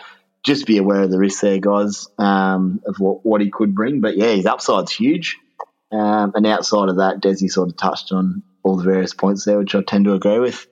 just 0.43 0.67
be 0.67 0.77
aware 0.77 1.01
of 1.01 1.09
the 1.09 1.17
risk 1.17 1.41
there, 1.41 1.59
guys, 1.59 2.07
um, 2.19 2.81
of 2.85 2.99
what, 2.99 3.25
what 3.25 3.41
he 3.41 3.49
could 3.49 3.73
bring. 3.73 4.01
But 4.01 4.17
yeah, 4.17 4.33
his 4.33 4.45
upside's 4.45 4.91
huge. 4.91 5.37
Um, 5.91 6.33
and 6.35 6.45
outside 6.45 6.89
of 6.89 6.97
that, 6.97 7.21
Desi 7.21 7.49
sort 7.49 7.69
of 7.69 7.77
touched 7.77 8.11
on 8.11 8.43
all 8.61 8.77
the 8.77 8.83
various 8.83 9.15
points 9.15 9.45
there, 9.45 9.57
which 9.57 9.73
I 9.73 9.81
tend 9.81 10.05
to 10.05 10.13
agree 10.13 10.39
with. 10.39 10.67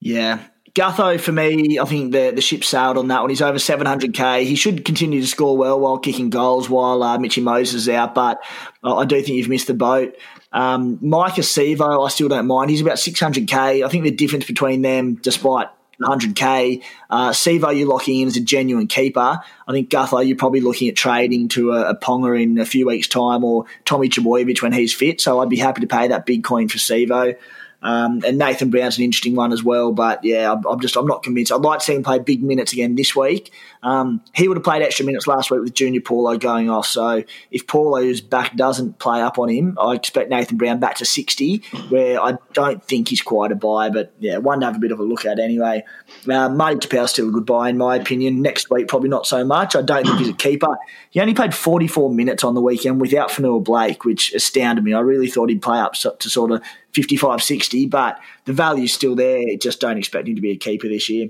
Yeah. 0.00 0.40
Gutho, 0.74 1.20
for 1.20 1.30
me, 1.30 1.78
I 1.78 1.84
think 1.84 2.10
the, 2.10 2.32
the 2.34 2.40
ship 2.40 2.64
sailed 2.64 2.98
on 2.98 3.06
that 3.08 3.20
one. 3.20 3.30
He's 3.30 3.40
over 3.40 3.58
700k. 3.58 4.44
He 4.44 4.56
should 4.56 4.84
continue 4.84 5.20
to 5.20 5.26
score 5.26 5.56
well 5.56 5.78
while 5.78 5.98
kicking 5.98 6.30
goals 6.30 6.68
while 6.68 7.00
uh, 7.04 7.16
Mitchy 7.16 7.40
Moses 7.40 7.82
is 7.82 7.88
out, 7.88 8.14
but 8.14 8.42
I 8.82 9.04
do 9.04 9.22
think 9.22 9.36
you've 9.36 9.48
missed 9.48 9.68
the 9.68 9.74
boat. 9.74 10.16
Um, 10.52 10.98
Maika 10.98 11.44
Sivo, 11.44 12.04
I 12.04 12.08
still 12.08 12.28
don't 12.28 12.46
mind. 12.46 12.70
He's 12.70 12.80
about 12.80 12.96
600k. 12.96 13.84
I 13.84 13.88
think 13.88 14.02
the 14.02 14.10
difference 14.10 14.46
between 14.46 14.82
them, 14.82 15.14
despite 15.14 15.68
100k, 16.00 16.82
uh, 17.08 17.70
you're 17.70 17.88
locking 17.88 18.20
in 18.20 18.26
as 18.28 18.36
a 18.36 18.40
genuine 18.40 18.88
keeper. 18.88 19.40
I 19.68 19.72
think 19.72 19.90
Gutho 19.90 20.26
you're 20.26 20.36
probably 20.36 20.60
looking 20.60 20.88
at 20.88 20.96
trading 20.96 21.48
to 21.50 21.72
a, 21.72 21.90
a 21.90 21.96
Ponga 21.96 22.42
in 22.42 22.58
a 22.58 22.66
few 22.66 22.86
weeks' 22.86 23.06
time 23.06 23.44
or 23.44 23.66
Tommy 23.84 24.08
Trbojevic 24.08 24.60
when 24.60 24.72
he's 24.72 24.92
fit. 24.92 25.20
So 25.20 25.40
I'd 25.40 25.48
be 25.48 25.56
happy 25.56 25.82
to 25.82 25.86
pay 25.86 26.08
that 26.08 26.26
big 26.26 26.42
coin 26.42 26.68
for 26.68 26.78
Sivo. 26.78 27.36
Um, 27.84 28.22
and 28.26 28.38
Nathan 28.38 28.70
Brown's 28.70 28.96
an 28.96 29.04
interesting 29.04 29.36
one 29.36 29.52
as 29.52 29.62
well. 29.62 29.92
But 29.92 30.24
yeah, 30.24 30.50
I'm, 30.50 30.64
I'm, 30.64 30.80
just 30.80 30.96
I'm 30.96 31.06
not 31.06 31.22
convinced. 31.22 31.52
I'd 31.52 31.60
like 31.60 31.80
to 31.80 31.84
see 31.84 31.94
him 31.94 32.02
play 32.02 32.18
big 32.18 32.42
minutes 32.42 32.72
again 32.72 32.94
this 32.94 33.14
week. 33.14 33.52
Um, 33.84 34.22
he 34.34 34.48
would 34.48 34.56
have 34.56 34.64
played 34.64 34.82
extra 34.82 35.04
minutes 35.04 35.26
last 35.26 35.50
week 35.50 35.60
with 35.60 35.74
Junior 35.74 36.00
Paulo 36.00 36.38
going 36.38 36.70
off. 36.70 36.86
So 36.86 37.22
if 37.50 37.66
Paulo's 37.66 38.22
back, 38.22 38.56
doesn't 38.56 38.98
play 38.98 39.20
up 39.20 39.38
on 39.38 39.50
him, 39.50 39.76
I 39.78 39.92
expect 39.92 40.30
Nathan 40.30 40.56
Brown 40.56 40.80
back 40.80 40.96
to 40.96 41.04
60, 41.04 41.58
where 41.90 42.20
I 42.20 42.38
don't 42.54 42.82
think 42.82 43.08
he's 43.08 43.20
quite 43.20 43.52
a 43.52 43.54
buy. 43.54 43.90
But 43.90 44.14
yeah, 44.18 44.38
one 44.38 44.60
to 44.60 44.66
have 44.66 44.76
a 44.76 44.78
bit 44.78 44.90
of 44.90 45.00
a 45.00 45.02
look 45.02 45.26
at 45.26 45.38
anyway. 45.38 45.84
Uh, 46.28 46.48
Marty 46.48 46.76
Taupau's 46.76 47.10
still 47.10 47.28
a 47.28 47.32
good 47.32 47.44
buy 47.44 47.68
in 47.68 47.76
my 47.76 47.96
opinion. 47.96 48.40
Next 48.40 48.70
week, 48.70 48.88
probably 48.88 49.10
not 49.10 49.26
so 49.26 49.44
much. 49.44 49.76
I 49.76 49.82
don't 49.82 50.06
think 50.06 50.18
he's 50.18 50.30
a 50.30 50.32
keeper. 50.32 50.78
He 51.10 51.20
only 51.20 51.34
played 51.34 51.54
44 51.54 52.10
minutes 52.10 52.42
on 52.42 52.54
the 52.54 52.62
weekend 52.62 53.02
without 53.02 53.30
Fonua 53.30 53.62
Blake, 53.62 54.04
which 54.04 54.32
astounded 54.32 54.82
me. 54.82 54.94
I 54.94 55.00
really 55.00 55.28
thought 55.28 55.50
he'd 55.50 55.62
play 55.62 55.78
up 55.78 55.92
to 55.94 56.30
sort 56.30 56.52
of 56.52 56.62
55 56.94 57.42
60, 57.42 57.86
but 57.86 58.18
the 58.46 58.54
value's 58.54 58.94
still 58.94 59.14
there. 59.14 59.42
Just 59.60 59.80
don't 59.80 59.98
expect 59.98 60.26
him 60.26 60.36
to 60.36 60.40
be 60.40 60.52
a 60.52 60.56
keeper 60.56 60.88
this 60.88 61.10
year. 61.10 61.28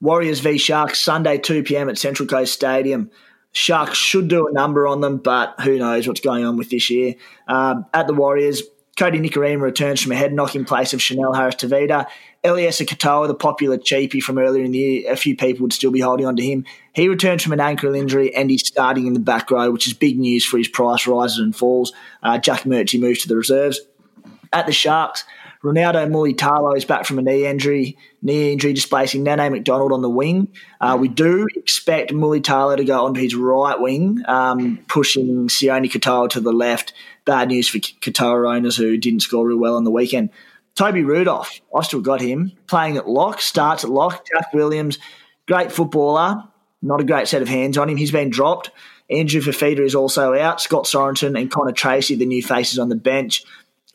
Warriors 0.00 0.40
v 0.40 0.58
Sharks, 0.58 1.00
Sunday, 1.00 1.38
2 1.38 1.62
p.m. 1.62 1.88
at 1.88 1.98
Central 1.98 2.28
Coast 2.28 2.52
Stadium. 2.52 3.10
Sharks 3.52 3.96
should 3.96 4.28
do 4.28 4.48
a 4.48 4.52
number 4.52 4.86
on 4.86 5.00
them, 5.00 5.18
but 5.18 5.60
who 5.60 5.78
knows 5.78 6.08
what's 6.08 6.20
going 6.20 6.44
on 6.44 6.56
with 6.56 6.70
this 6.70 6.90
year. 6.90 7.14
Um, 7.46 7.86
at 7.94 8.08
the 8.08 8.14
Warriors, 8.14 8.62
Kodi 8.96 9.20
Nikorima 9.20 9.60
returns 9.60 10.00
from 10.00 10.12
a 10.12 10.16
head 10.16 10.32
knock 10.32 10.54
in 10.54 10.64
place 10.64 10.92
of 10.92 11.02
Chanel 11.02 11.32
Harris 11.32 11.56
Tavita. 11.56 12.06
Eliesa 12.44 12.86
Katoa, 12.86 13.26
the 13.26 13.34
popular 13.34 13.78
cheapie 13.78 14.22
from 14.22 14.38
earlier 14.38 14.64
in 14.64 14.70
the 14.70 14.78
year, 14.78 15.12
a 15.12 15.16
few 15.16 15.36
people 15.36 15.62
would 15.62 15.72
still 15.72 15.90
be 15.90 16.00
holding 16.00 16.26
on 16.26 16.36
to 16.36 16.42
him. 16.42 16.64
He 16.92 17.08
returns 17.08 17.42
from 17.42 17.52
an 17.52 17.60
ankle 17.60 17.94
injury 17.94 18.34
and 18.34 18.50
he's 18.50 18.66
starting 18.66 19.06
in 19.06 19.14
the 19.14 19.20
back 19.20 19.50
row, 19.50 19.70
which 19.70 19.86
is 19.86 19.94
big 19.94 20.18
news 20.18 20.44
for 20.44 20.58
his 20.58 20.68
price 20.68 21.06
rises 21.06 21.38
and 21.38 21.56
falls. 21.56 21.92
Uh, 22.22 22.38
Jack 22.38 22.62
Murchie 22.62 23.00
moves 23.00 23.20
to 23.22 23.28
the 23.28 23.36
reserves. 23.36 23.80
At 24.52 24.66
the 24.66 24.72
Sharks, 24.72 25.24
Ronaldo 25.64 26.06
Mulitalo 26.10 26.76
is 26.76 26.84
back 26.84 27.06
from 27.06 27.18
a 27.18 27.22
knee 27.22 27.46
injury, 27.46 27.96
knee 28.20 28.52
injury 28.52 28.74
displacing 28.74 29.22
Nene 29.22 29.50
Macdonald 29.50 29.92
on 29.92 30.02
the 30.02 30.10
wing. 30.10 30.48
Uh, 30.78 30.98
we 31.00 31.08
do 31.08 31.48
expect 31.56 32.12
Mulitalo 32.12 32.76
to 32.76 32.84
go 32.84 33.06
onto 33.06 33.22
his 33.22 33.34
right 33.34 33.80
wing, 33.80 34.22
um, 34.26 34.78
pushing 34.88 35.48
Sione 35.48 35.90
Katoa 35.90 36.28
to 36.30 36.40
the 36.40 36.52
left. 36.52 36.92
Bad 37.24 37.48
news 37.48 37.66
for 37.66 37.78
Katoa 37.78 38.54
owners 38.54 38.76
who 38.76 38.98
didn't 38.98 39.20
score 39.20 39.46
real 39.46 39.56
well 39.56 39.76
on 39.76 39.84
the 39.84 39.90
weekend. 39.90 40.28
Toby 40.74 41.02
Rudolf, 41.02 41.60
I 41.74 41.82
still 41.82 42.02
got 42.02 42.20
him 42.20 42.52
playing 42.66 42.98
at 42.98 43.08
lock, 43.08 43.40
starts 43.40 43.84
at 43.84 43.90
lock. 43.90 44.26
Jack 44.26 44.52
Williams, 44.52 44.98
great 45.48 45.72
footballer, 45.72 46.44
not 46.82 47.00
a 47.00 47.04
great 47.04 47.26
set 47.26 47.40
of 47.40 47.48
hands 47.48 47.78
on 47.78 47.88
him. 47.88 47.96
He's 47.96 48.12
been 48.12 48.28
dropped. 48.28 48.70
Andrew 49.08 49.40
Fifita 49.40 49.80
is 49.80 49.94
also 49.94 50.34
out. 50.34 50.60
Scott 50.60 50.84
Sorensen 50.84 51.38
and 51.38 51.50
Connor 51.50 51.72
Tracey, 51.72 52.16
the 52.16 52.26
new 52.26 52.42
faces 52.42 52.78
on 52.78 52.90
the 52.90 52.96
bench. 52.96 53.44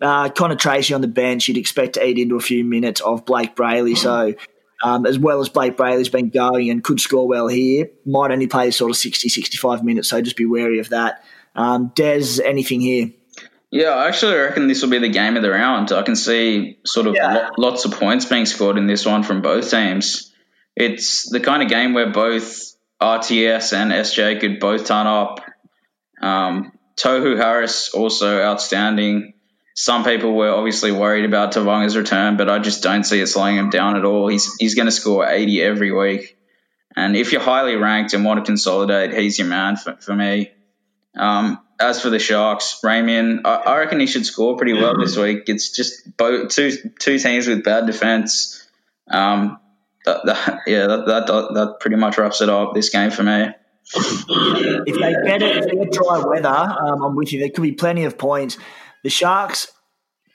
Uh, 0.02 0.30
Connor 0.30 0.56
Tracey 0.56 0.93
on 0.93 1.02
the 1.02 1.08
bench, 1.08 1.47
you'd 1.47 1.58
expect 1.58 1.93
to 1.93 2.06
eat 2.06 2.18
into 2.18 2.36
a 2.36 2.41
few 2.41 2.64
minutes 2.64 3.02
of 3.02 3.26
Blayke 3.26 3.56
Brailey. 3.56 3.97
So, 3.97 4.34
um, 4.82 5.06
as 5.06 5.20
well 5.20 5.41
as 5.41 5.50
Blayke 5.50 5.76
Brailey's 5.76 6.10
been 6.10 6.30
going 6.30 6.70
and 6.70 6.84
could 6.84 7.00
score 7.00 7.28
well 7.28 7.47
here, 7.47 7.89
might 8.06 8.32
only 8.32 8.47
play 8.47 8.72
sort 8.72 8.91
of 8.91 8.97
60, 8.97 9.28
65 9.28 9.84
minutes. 9.84 10.10
So 10.10 10.22
just 10.22 10.38
be 10.38 10.45
wary 10.45 10.80
of 10.80 10.89
that. 10.89 11.24
Um, 11.56 11.91
Des, 11.95 12.41
anything 12.43 12.80
here? 12.80 13.12
Yeah, 13.72 13.89
I 13.89 14.08
actually 14.08 14.36
reckon 14.36 14.68
this 14.68 14.82
will 14.82 14.89
be 14.89 14.97
the 14.97 15.10
game 15.10 15.36
of 15.36 15.43
the 15.43 15.52
round. 15.52 15.91
I 15.91 16.02
can 16.02 16.16
see 16.16 16.80
sort 16.86 17.06
of 17.06 17.16
yeah. 17.16 17.50
lots 17.58 17.86
of 17.86 17.91
points 17.91 18.26
being 18.26 18.45
scored 18.45 18.78
in 18.78 18.88
this 18.88 19.06
one 19.06 19.24
from 19.24 19.41
both 19.41 19.70
teams. 19.70 20.34
It's 20.76 21.30
the 21.30 21.39
kind 21.39 21.62
of 21.62 21.70
game 21.70 21.93
where 21.93 22.10
both 22.12 22.74
RTS 23.02 23.74
and 23.74 23.91
SJ 23.91 24.39
could 24.39 24.60
both 24.60 24.88
turn 24.88 25.06
up. 25.06 25.41
Um, 26.22 26.72
Tohu 26.95 27.38
Harris 27.38 27.89
also 27.93 28.41
outstanding. 28.41 29.34
Some 29.80 30.03
people 30.03 30.34
were 30.34 30.51
obviously 30.51 30.91
worried 30.91 31.23
about 31.23 31.53
Tevaga's 31.53 31.95
return, 31.95 32.36
but 32.36 32.49
I 32.49 32.59
just 32.59 32.84
don't 32.84 33.05
see 33.05 33.21
it 33.21 33.27
slowing 33.27 33.55
him 33.55 33.69
down 33.69 33.95
at 33.95 34.03
all. 34.03 34.27
He's 34.27 34.53
he's 34.55 34.75
going 34.75 34.88
to 34.88 34.91
score 34.91 35.25
80 35.25 35.61
every 35.61 35.93
week. 35.93 36.38
And 36.97 37.15
if 37.15 37.32
you're 37.32 37.39
highly 37.39 37.77
ranked 37.77 38.13
and 38.13 38.25
want 38.25 38.43
to 38.43 38.45
consolidate, 38.45 39.13
he's 39.13 39.39
your 39.39 39.47
man 39.47 39.77
for, 39.77 39.95
for 39.95 40.13
me. 40.13 40.51
Um, 41.15 41.61
as 41.80 42.01
for 42.01 42.09
the 42.09 42.19
Sharks, 42.19 42.82
Ramien, 42.84 43.43
I, 43.45 43.55
I, 43.55 43.77
reckon 43.77 44.01
he 44.01 44.07
should 44.07 44.25
score 44.25 44.57
pretty 44.57 44.73
well 44.73 44.97
this 44.99 45.15
week. 45.15 45.43
It's 45.47 45.69
just 45.73 46.17
both 46.17 46.49
two 46.49 46.71
two 46.99 47.17
teams 47.17 47.47
with 47.47 47.63
bad 47.63 47.86
defense. 47.86 48.67
Um, 49.09 49.61
that, 50.03 50.25
that, 50.25 50.59
yeah, 50.67 50.88
that, 50.88 51.05
that 51.05 51.27
that 51.27 51.77
pretty 51.80 51.95
much 51.95 52.17
wraps 52.17 52.41
it 52.41 52.49
up 52.49 52.73
this 52.73 52.89
game 52.89 53.11
for 53.11 53.23
me. 53.23 53.47
If 53.95 54.99
they 54.99 55.13
get 55.25 55.41
it, 55.41 55.55
if 55.55 55.65
they 55.67 55.86
get 55.86 55.93
dry 55.93 56.21
weather, 56.21 56.49
um, 56.49 57.01
I'm 57.01 57.15
with 57.15 57.32
you. 57.32 57.39
There 57.39 57.49
could 57.49 57.63
be 57.63 57.71
plenty 57.71 58.03
of 58.03 58.17
points. 58.17 58.57
The 59.04 59.10
Sharks 59.10 59.72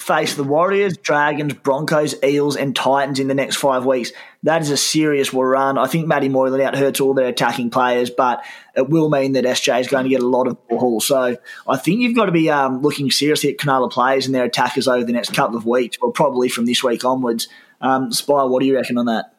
face 0.05 0.35
the 0.35 0.45
Warriors, 0.45 0.99
Dragons, 0.99 1.55
Broncos, 1.55 2.15
Eels, 2.23 2.57
and 2.57 2.77
Titans 2.77 3.19
in 3.19 3.29
the 3.29 3.35
next 3.35 3.57
five 3.57 3.87
weeks. 3.87 4.13
That 4.43 4.61
is 4.61 4.71
a 4.71 4.77
serious 4.77 5.33
run. 5.33 5.79
I 5.79 5.87
think 5.87 6.07
Matty 6.07 6.29
Moylan 6.29 6.61
out 6.61 6.77
hurts 6.77 7.01
all 7.01 7.15
their 7.15 7.29
attacking 7.29 7.71
players, 7.71 8.11
but 8.11 8.45
it 8.77 8.91
will 8.91 9.09
mean 9.09 9.33
that 9.33 9.45
SJ 9.45 9.81
is 9.81 9.89
going 9.89 10.05
to 10.05 10.11
get 10.11 10.23
a 10.23 10.27
lot 10.27 10.47
of 10.47 10.69
ball. 10.69 11.01
So 11.01 11.39
I 11.67 11.77
think 11.79 12.01
you've 12.01 12.17
got 12.17 12.27
to 12.27 12.33
be 12.33 12.51
um, 12.51 12.83
looking 12.83 13.11
seriously 13.11 13.51
at 13.51 13.57
Cronulla 13.57 13.91
players 13.91 14.27
and 14.27 14.35
their 14.35 14.45
attackers 14.45 14.87
over 14.87 15.05
the 15.05 15.13
next 15.13 15.33
couple 15.33 15.57
of 15.57 15.65
weeks, 15.65 15.97
or 16.03 16.13
probably 16.13 16.51
from 16.51 16.67
this 16.67 16.85
week 16.85 17.05
onwards. 17.05 17.49
Um, 17.81 18.13
Spire, 18.13 18.47
what 18.47 18.61
do 18.61 18.67
you 18.67 18.77
reckon 18.77 18.99
on 18.99 19.07
that? 19.07 19.35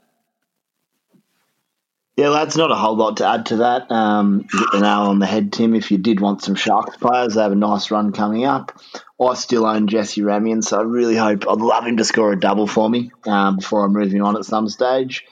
Yeah, 2.18 2.30
that's 2.30 2.56
not 2.56 2.72
a 2.72 2.76
whole 2.76 2.96
lot 2.96 3.18
to 3.18 3.28
add 3.28 3.46
to 3.48 3.58
that. 3.58 3.92
Um, 3.92 4.48
get 4.50 4.72
the 4.72 4.80
nail 4.80 5.02
on 5.02 5.20
the 5.20 5.26
head, 5.26 5.52
Tim. 5.52 5.76
If 5.76 5.92
you 5.92 5.98
did 5.98 6.22
want 6.22 6.42
some 6.42 6.56
Sharks 6.56 6.96
players, 6.96 7.36
they 7.36 7.42
have 7.42 7.52
a 7.52 7.56
nice 7.56 7.92
run 7.92 8.14
coming 8.14 8.46
up. 8.46 8.80
I 9.22 9.34
still 9.36 9.66
own 9.66 9.88
Jesse 9.88 10.22
Ramien, 10.22 10.62
so 10.64 10.80
I 10.80 10.84
really 10.84 11.16
hope 11.16 11.48
I'd 11.48 11.60
love 11.60 11.86
him 11.86 11.98
to 11.98 12.04
score 12.04 12.34
a 12.34 12.40
double 12.40 12.68
for 12.68 12.90
me 12.90 13.12
um, 13.26 13.58
before 13.58 13.86
I'm 13.86 13.94
moving 13.94 14.22
on 14.22 14.36
at 14.36 14.46
some 14.46 14.68
stage. 14.68 15.24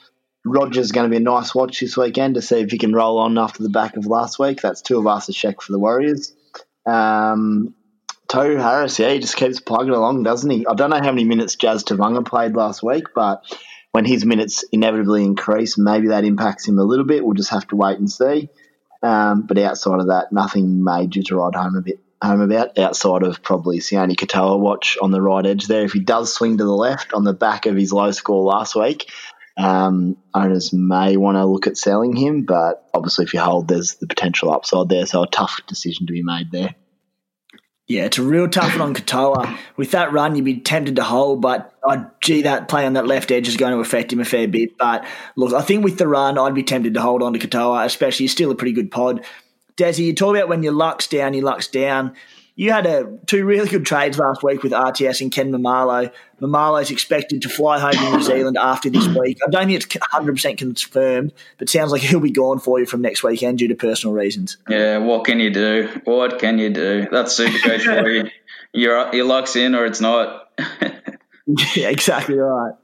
Roger's 0.46 0.92
going 0.92 1.04
to 1.04 1.10
be 1.10 1.16
a 1.16 1.20
nice 1.20 1.54
watch 1.54 1.80
this 1.80 1.96
weekend 1.96 2.34
to 2.34 2.42
see 2.42 2.60
if 2.60 2.70
he 2.70 2.78
can 2.78 2.92
roll 2.92 3.18
on 3.18 3.38
after 3.38 3.62
the 3.62 3.68
back 3.68 3.96
of 3.96 4.06
last 4.06 4.38
week. 4.38 4.60
That's 4.60 4.82
two 4.82 4.98
of 4.98 5.06
us 5.06 5.28
a 5.28 5.32
check 5.32 5.60
for 5.60 5.72
the 5.72 5.78
Warriors. 5.78 6.34
Um, 6.86 7.74
Harris, 8.32 8.98
yeah, 8.98 9.12
he 9.12 9.20
just 9.20 9.36
keeps 9.36 9.60
plugging 9.60 9.92
along, 9.92 10.24
doesn't 10.24 10.50
he? 10.50 10.66
I 10.66 10.74
don't 10.74 10.90
know 10.90 10.96
how 10.96 11.12
many 11.12 11.24
minutes 11.24 11.54
Jazz 11.54 11.84
Tevaga 11.84 12.26
played 12.26 12.56
last 12.56 12.82
week, 12.82 13.04
but 13.14 13.44
when 13.92 14.04
his 14.04 14.24
minutes 14.24 14.64
inevitably 14.72 15.24
increase, 15.24 15.78
maybe 15.78 16.08
that 16.08 16.24
impacts 16.24 16.66
him 16.66 16.78
a 16.78 16.84
little 16.84 17.04
bit. 17.04 17.24
We'll 17.24 17.34
just 17.34 17.50
have 17.50 17.68
to 17.68 17.76
wait 17.76 17.98
and 17.98 18.10
see. 18.10 18.48
Um, 19.02 19.46
but 19.46 19.58
outside 19.58 20.00
of 20.00 20.08
that, 20.08 20.32
nothing 20.32 20.82
major 20.82 21.22
to 21.22 21.36
ride 21.36 21.54
home 21.54 21.76
a 21.76 21.82
bit 21.82 22.00
home 22.22 22.40
about. 22.40 22.78
Outside 22.78 23.22
of 23.22 23.42
probably 23.42 23.78
Sione 23.78 24.16
Katoa 24.16 24.58
watch 24.58 24.98
on 25.00 25.10
the 25.10 25.22
right 25.22 25.44
edge 25.44 25.66
there. 25.66 25.84
If 25.84 25.92
he 25.92 26.00
does 26.00 26.32
swing 26.32 26.58
to 26.58 26.64
the 26.64 26.72
left 26.72 27.12
on 27.12 27.24
the 27.24 27.32
back 27.32 27.66
of 27.66 27.76
his 27.76 27.92
low 27.92 28.10
score 28.10 28.44
last 28.44 28.74
week, 28.74 29.10
um, 29.56 30.16
owners 30.34 30.72
may 30.72 31.16
want 31.16 31.36
to 31.36 31.46
look 31.46 31.66
at 31.66 31.76
selling 31.76 32.16
him. 32.16 32.42
But 32.42 32.88
obviously, 32.92 33.24
if 33.24 33.34
you 33.34 33.40
hold, 33.40 33.68
there's 33.68 33.94
the 33.96 34.06
potential 34.06 34.52
upside 34.52 34.88
there. 34.88 35.06
So 35.06 35.22
a 35.22 35.28
tough 35.28 35.60
decision 35.66 36.06
to 36.06 36.12
be 36.12 36.22
made 36.22 36.50
there. 36.50 36.74
Yeah, 37.86 38.06
it's 38.06 38.16
a 38.16 38.22
real 38.22 38.48
tough 38.48 38.72
one 38.72 38.80
on 38.80 38.94
Katoa. 38.94 39.58
With 39.76 39.90
that 39.90 40.10
run, 40.10 40.34
you'd 40.36 40.44
be 40.46 40.60
tempted 40.60 40.96
to 40.96 41.02
hold, 41.02 41.42
but 41.42 41.70
I'd, 41.86 42.06
gee, 42.22 42.42
that 42.42 42.66
play 42.66 42.86
on 42.86 42.94
that 42.94 43.06
left 43.06 43.30
edge 43.30 43.46
is 43.46 43.58
going 43.58 43.74
to 43.74 43.78
affect 43.78 44.10
him 44.10 44.20
a 44.20 44.24
fair 44.24 44.48
bit. 44.48 44.78
But 44.78 45.04
look, 45.36 45.52
I 45.52 45.60
think 45.60 45.84
with 45.84 45.98
the 45.98 46.08
run, 46.08 46.38
I'd 46.38 46.54
be 46.54 46.62
tempted 46.62 46.94
to 46.94 47.02
hold 47.02 47.22
on 47.22 47.34
to 47.34 47.38
Katoa, 47.38 47.84
especially 47.84 48.24
he's 48.24 48.32
still 48.32 48.50
a 48.50 48.54
pretty 48.54 48.72
good 48.72 48.90
pod. 48.90 49.26
Desi, 49.76 50.04
you 50.04 50.14
talk 50.14 50.36
about 50.36 50.48
when 50.48 50.62
your 50.62 50.72
luck's 50.72 51.06
down, 51.06 51.34
your 51.34 51.44
luck's 51.44 51.68
down. 51.68 52.14
You 52.56 52.70
had 52.70 52.86
a, 52.86 53.18
two 53.26 53.44
really 53.44 53.68
good 53.68 53.84
trades 53.84 54.16
last 54.16 54.44
week 54.44 54.62
with 54.62 54.70
RTS 54.70 55.20
and 55.22 55.32
Ken 55.32 55.50
Maumalo. 55.50 56.12
Maumalo's 56.40 56.92
expected 56.92 57.42
to 57.42 57.48
fly 57.48 57.80
home 57.80 57.92
to 57.92 58.16
New 58.16 58.22
Zealand 58.22 58.56
after 58.56 58.88
this 58.88 59.08
week. 59.08 59.38
I 59.44 59.50
don't 59.50 59.66
think 59.66 59.84
it's 59.84 59.86
100% 59.86 60.58
confirmed, 60.58 61.32
but 61.58 61.68
sounds 61.68 61.90
like 61.90 62.02
he'll 62.02 62.20
be 62.20 62.30
gone 62.30 62.60
for 62.60 62.78
you 62.78 62.86
from 62.86 63.02
next 63.02 63.24
weekend 63.24 63.58
due 63.58 63.66
to 63.68 63.74
personal 63.74 64.14
reasons. 64.14 64.58
Yeah, 64.68 64.98
what 64.98 65.24
can 65.24 65.40
you 65.40 65.50
do? 65.50 66.00
What 66.04 66.38
can 66.38 66.58
you 66.58 66.70
do? 66.70 67.08
That's 67.10 67.32
super 67.32 67.58
coach 67.58 67.82
for 67.82 68.08
you. 68.08 68.30
Your, 68.76 69.14
your 69.14 69.24
luck's 69.24 69.54
in 69.54 69.76
or 69.76 69.86
it's 69.86 70.00
not. 70.00 70.50
yeah, 71.76 71.90
exactly 71.90 72.36
right 72.36 72.74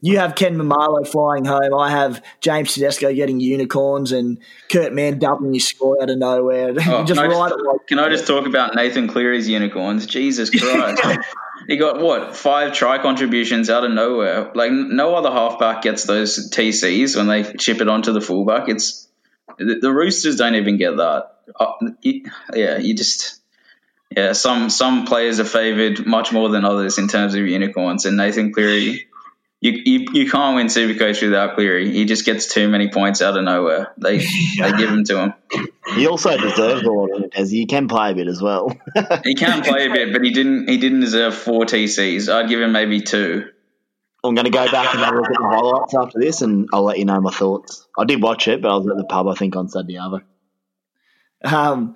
you 0.00 0.18
have 0.18 0.34
Ken 0.34 0.56
Maumalo 0.56 1.06
flying 1.06 1.44
home. 1.44 1.74
I 1.74 1.90
have 1.90 2.22
James 2.40 2.74
Tedesco 2.74 3.12
getting 3.14 3.40
unicorns 3.40 4.12
and 4.12 4.38
Kurt 4.70 4.92
Mann 4.92 5.18
doubling 5.18 5.54
his 5.54 5.66
score 5.66 6.00
out 6.02 6.10
of 6.10 6.18
nowhere. 6.18 6.74
Oh, 6.88 7.04
just 7.04 7.20
can, 7.20 7.30
I 7.30 7.48
just, 7.48 7.86
can 7.88 7.98
I 7.98 8.08
just 8.08 8.26
talk 8.26 8.46
about 8.46 8.74
Nathan 8.74 9.08
Cleary's 9.08 9.48
unicorns? 9.48 10.06
Jesus 10.06 10.50
Christ. 10.58 11.02
he 11.66 11.76
got 11.76 12.00
what 12.00 12.36
five 12.36 12.72
try 12.72 12.98
contributions 12.98 13.68
out 13.70 13.84
of 13.84 13.90
nowhere. 13.90 14.52
Like 14.54 14.70
no 14.70 15.14
other 15.14 15.30
halfback 15.30 15.82
gets 15.82 16.04
those 16.04 16.50
TCs 16.50 17.16
when 17.16 17.26
they 17.26 17.42
chip 17.54 17.80
it 17.80 17.88
onto 17.88 18.12
the 18.12 18.20
fullback. 18.20 18.68
It's 18.68 19.08
the, 19.58 19.78
the 19.80 19.92
Roosters 19.92 20.36
don't 20.36 20.54
even 20.54 20.76
get 20.76 20.96
that. 20.96 21.36
Uh, 21.58 21.72
you, 22.02 22.24
yeah, 22.54 22.78
you 22.78 22.94
just 22.94 23.40
yeah. 24.14 24.32
Some 24.32 24.70
some 24.70 25.06
players 25.06 25.40
are 25.40 25.44
favoured 25.44 26.06
much 26.06 26.32
more 26.32 26.48
than 26.48 26.64
others 26.64 26.98
in 26.98 27.08
terms 27.08 27.34
of 27.34 27.40
unicorns, 27.40 28.06
and 28.06 28.16
Nathan 28.16 28.52
Cleary 28.52 29.06
you, 29.60 29.72
you 29.72 30.06
you 30.12 30.30
can't 30.30 30.54
win 30.54 30.66
Supercoach 30.66 31.22
without 31.22 31.54
Cleary. 31.54 31.90
He 31.90 32.04
just 32.04 32.26
gets 32.26 32.52
too 32.52 32.68
many 32.68 32.88
points 32.88 33.22
out 33.22 33.36
of 33.36 33.44
nowhere. 33.44 33.92
They 33.96 34.18
they 34.58 34.72
give 34.76 34.90
them 34.90 35.04
to 35.04 35.22
him. 35.22 35.34
He 35.94 36.06
also 36.06 36.36
deserves 36.36 36.82
a 36.82 36.90
lot 36.90 37.16
of 37.16 37.22
it, 37.24 37.32
as 37.34 37.50
he 37.50 37.66
can 37.66 37.88
play 37.88 38.10
a 38.10 38.14
bit 38.14 38.28
as 38.28 38.42
well. 38.42 38.76
He 39.24 39.34
can 39.34 39.62
play 39.62 39.86
a 39.86 39.90
bit, 39.90 40.12
but 40.12 40.22
he 40.22 40.30
didn't 40.30 40.68
he 40.68 40.78
didn't 40.78 41.00
deserve 41.00 41.34
four 41.34 41.64
TCs. 41.64 42.32
I'd 42.32 42.48
give 42.48 42.60
him 42.60 42.72
maybe 42.72 43.00
two. 43.00 43.48
I'm 44.24 44.34
going 44.34 44.44
to 44.44 44.50
go 44.50 44.70
back 44.70 44.94
and 44.94 45.04
have 45.04 45.14
a 45.14 45.16
look 45.16 45.30
at 45.30 45.36
the 45.38 45.48
highlights 45.48 45.94
after 45.94 46.18
this, 46.18 46.42
and 46.42 46.68
I'll 46.72 46.82
let 46.82 46.98
you 46.98 47.04
know 47.04 47.20
my 47.20 47.30
thoughts. 47.30 47.86
I 47.96 48.04
did 48.04 48.20
watch 48.20 48.48
it, 48.48 48.60
but 48.60 48.72
I 48.72 48.76
was 48.76 48.86
at 48.88 48.96
the 48.96 49.04
pub, 49.04 49.28
I 49.28 49.34
think, 49.34 49.54
on 49.54 49.68
Saturday 49.68 49.94
Arvo. 49.94 50.22
Um, 51.44 51.94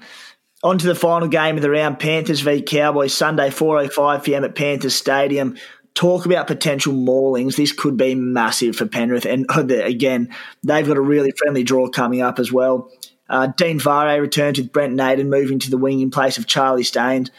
on 0.62 0.78
to 0.78 0.86
the 0.86 0.94
final 0.94 1.28
game 1.28 1.56
of 1.56 1.62
the 1.62 1.70
round 1.70 1.98
Panthers 1.98 2.40
v 2.40 2.62
Cowboys, 2.62 3.14
Sunday, 3.14 3.48
4.05 3.48 4.22
pm 4.24 4.44
at 4.44 4.54
Panthers 4.54 4.94
Stadium. 4.94 5.56
Talk 5.94 6.24
about 6.24 6.46
potential 6.46 6.92
maulings. 6.92 7.56
This 7.56 7.72
could 7.72 7.96
be 7.96 8.14
massive 8.14 8.76
for 8.76 8.86
Penrith. 8.86 9.26
And 9.26 9.46
again, 9.50 10.34
they've 10.62 10.86
got 10.86 10.96
a 10.96 11.02
really 11.02 11.32
friendly 11.36 11.62
draw 11.62 11.88
coming 11.88 12.22
up 12.22 12.38
as 12.38 12.52
well. 12.52 12.90
Uh, 13.28 13.48
Dean 13.56 13.78
Whare 13.78 14.20
returns 14.20 14.58
with 14.58 14.72
Brent 14.72 14.94
Naden 14.94 15.30
moving 15.30 15.58
to 15.60 15.70
the 15.70 15.78
wing 15.78 16.00
in 16.00 16.10
place 16.10 16.38
of 16.38 16.46
Charlie 16.46 16.82
Staines. 16.82 17.30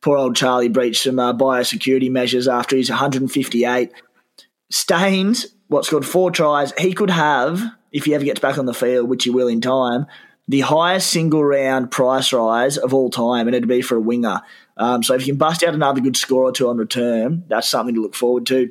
Poor 0.00 0.16
old 0.16 0.36
Charlie 0.36 0.68
breached 0.68 1.02
some 1.02 1.18
uh, 1.18 1.32
biosecurity 1.32 2.10
measures 2.10 2.48
after 2.48 2.76
he's 2.76 2.88
158. 2.88 3.92
Staines, 4.70 5.46
what's 5.68 5.88
scored 5.88 6.06
four 6.06 6.30
tries, 6.30 6.72
he 6.78 6.92
could 6.92 7.10
have, 7.10 7.62
if 7.92 8.04
he 8.04 8.14
ever 8.14 8.24
gets 8.24 8.40
back 8.40 8.58
on 8.58 8.66
the 8.66 8.74
field, 8.74 9.08
which 9.08 9.24
he 9.24 9.30
will 9.30 9.48
in 9.48 9.60
time, 9.60 10.06
the 10.48 10.60
highest 10.60 11.10
single 11.10 11.44
round 11.44 11.90
price 11.90 12.32
rise 12.32 12.76
of 12.78 12.94
all 12.94 13.10
time, 13.10 13.46
and 13.46 13.54
it'd 13.54 13.68
be 13.68 13.82
for 13.82 13.96
a 13.96 14.00
winger. 14.00 14.40
Um, 14.80 15.02
so 15.02 15.14
if 15.14 15.26
you 15.26 15.34
can 15.34 15.38
bust 15.38 15.62
out 15.62 15.74
another 15.74 16.00
good 16.00 16.16
score 16.16 16.44
or 16.44 16.52
two 16.52 16.68
on 16.68 16.78
return, 16.78 17.44
that's 17.48 17.68
something 17.68 17.94
to 17.94 18.00
look 18.00 18.14
forward 18.14 18.46
to. 18.46 18.70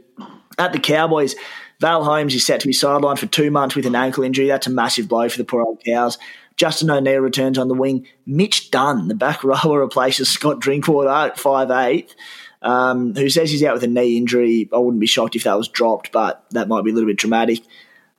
At 0.58 0.74
the 0.74 0.80
Cowboys, 0.80 1.36
Val 1.80 2.04
Holmes 2.04 2.34
is 2.34 2.44
set 2.44 2.62
to 2.62 2.68
be 2.68 2.74
sidelined 2.74 3.20
for 3.20 3.28
two 3.28 3.52
months 3.52 3.76
with 3.76 3.86
an 3.86 3.96
ankle 3.96 4.24
injury. 4.24 4.48
That's 4.48 4.66
a 4.66 4.72
massive 4.72 5.08
blow 5.08 5.30
for 5.30 5.38
the 5.38 5.44
poor 5.44 5.62
old 5.62 5.84
Cows. 5.86 6.18
Justin 6.58 6.90
O'Neill 6.90 7.22
returns 7.22 7.60
on 7.60 7.68
the 7.68 7.76
wing. 7.76 8.08
Mitch 8.26 8.72
Dunn, 8.72 9.08
the 9.08 9.14
back 9.14 9.44
rower, 9.44 9.80
replaces 9.80 10.30
Scott 10.30 10.60
Drinkwater 10.60 11.10
at 11.10 11.40
five 11.40 11.70
eight, 11.70 12.16
um, 12.64 13.14
who 13.16 13.30
says 13.30 13.52
he's 13.52 13.64
out 13.64 13.76
with 13.76 13.84
a 13.84 13.88
knee 13.88 14.18
injury. 14.18 14.68
I 14.74 14.78
wouldn't 14.78 15.00
be 15.00 15.06
shocked 15.06 15.36
if 15.36 15.44
that 15.44 15.58
was 15.58 15.68
dropped, 15.68 16.12
but 16.12 16.44
that 16.52 16.68
might 16.68 16.84
be 16.84 16.90
a 16.90 16.94
little 16.94 17.08
bit 17.08 17.18
dramatic. 17.18 17.60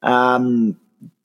Um, 0.00 0.78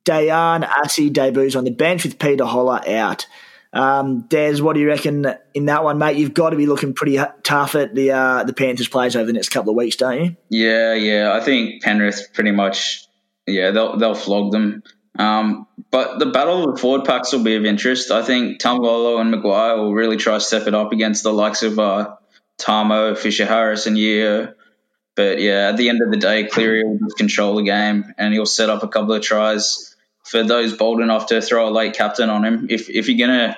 Dayan 0.03 0.67
Assi 0.67 1.13
debuts 1.13 1.55
on 1.55 1.63
the 1.63 1.71
bench 1.71 2.03
with 2.03 2.17
Peter 2.17 2.45
Hola 2.45 2.83
out. 2.87 3.27
Um, 3.75 4.21
Des, 4.21 4.61
what 4.61 4.73
do 4.73 4.79
you 4.79 4.87
reckon 4.87 5.25
in 5.53 5.65
that 5.65 5.83
one, 5.83 5.97
mate? 5.97 6.15
You've 6.15 6.33
got 6.33 6.51
to 6.51 6.55
be 6.55 6.65
looking 6.65 6.93
pretty 6.93 7.19
tough 7.43 7.75
at 7.75 7.93
the 7.93 8.11
uh, 8.11 8.43
the 8.45 8.53
Panthers 8.53 8.87
players 8.87 9.17
over 9.17 9.25
the 9.25 9.33
next 9.33 9.49
couple 9.49 9.71
of 9.71 9.75
weeks, 9.75 9.97
don't 9.97 10.23
you? 10.23 10.37
Yeah, 10.49 10.93
yeah. 10.93 11.33
I 11.33 11.41
think 11.41 11.83
Penrith 11.83 12.29
pretty 12.33 12.51
much, 12.51 13.05
yeah, 13.45 13.71
they'll 13.71 13.97
they'll 13.97 14.15
flog 14.15 14.53
them. 14.53 14.81
Um, 15.19 15.67
but 15.91 16.19
the 16.19 16.25
battle 16.27 16.69
of 16.69 16.75
the 16.75 16.81
forward 16.81 17.05
packs 17.05 17.33
will 17.33 17.43
be 17.43 17.55
of 17.55 17.65
interest. 17.65 18.11
I 18.11 18.21
think 18.21 18.61
Taumalolo 18.61 19.19
and 19.19 19.33
McGuire 19.33 19.77
will 19.77 19.93
really 19.93 20.17
try 20.17 20.35
to 20.35 20.41
step 20.41 20.67
it 20.67 20.73
up 20.73 20.93
against 20.93 21.23
the 21.23 21.33
likes 21.33 21.61
of 21.61 21.77
uh, 21.77 22.15
Tamo, 22.57 23.15
Fisher 23.15 23.45
Harris, 23.45 23.87
and 23.87 23.97
Yeo. 23.97 24.53
But 25.15 25.39
yeah, 25.39 25.69
at 25.69 25.77
the 25.77 25.89
end 25.89 26.01
of 26.01 26.11
the 26.11 26.17
day, 26.17 26.45
Cleary 26.45 26.83
will 26.83 27.09
control 27.17 27.55
the 27.55 27.63
game 27.63 28.13
and 28.17 28.33
he'll 28.33 28.45
set 28.45 28.69
up 28.69 28.83
a 28.83 28.87
couple 28.87 29.13
of 29.13 29.21
tries 29.21 29.95
for 30.25 30.43
those 30.43 30.75
bold 30.75 31.01
enough 31.01 31.27
to 31.27 31.41
throw 31.41 31.69
a 31.69 31.71
late 31.71 31.93
captain 31.93 32.29
on 32.29 32.43
him. 32.43 32.67
If 32.69 32.89
if 32.89 33.07
you're 33.07 33.25
gonna 33.25 33.57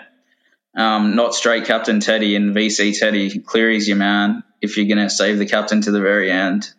um, 0.77 1.15
not 1.15 1.35
straight 1.35 1.65
captain 1.65 1.99
Teddy 1.99 2.35
and 2.35 2.55
VC 2.55 2.97
Teddy, 2.97 3.39
Cleary's 3.39 3.87
your 3.87 3.97
man. 3.97 4.43
If 4.61 4.77
you're 4.77 4.87
gonna 4.87 5.09
save 5.09 5.39
the 5.39 5.45
captain 5.45 5.81
to 5.81 5.91
the 5.91 5.99
very 5.99 6.31
end, 6.31 6.71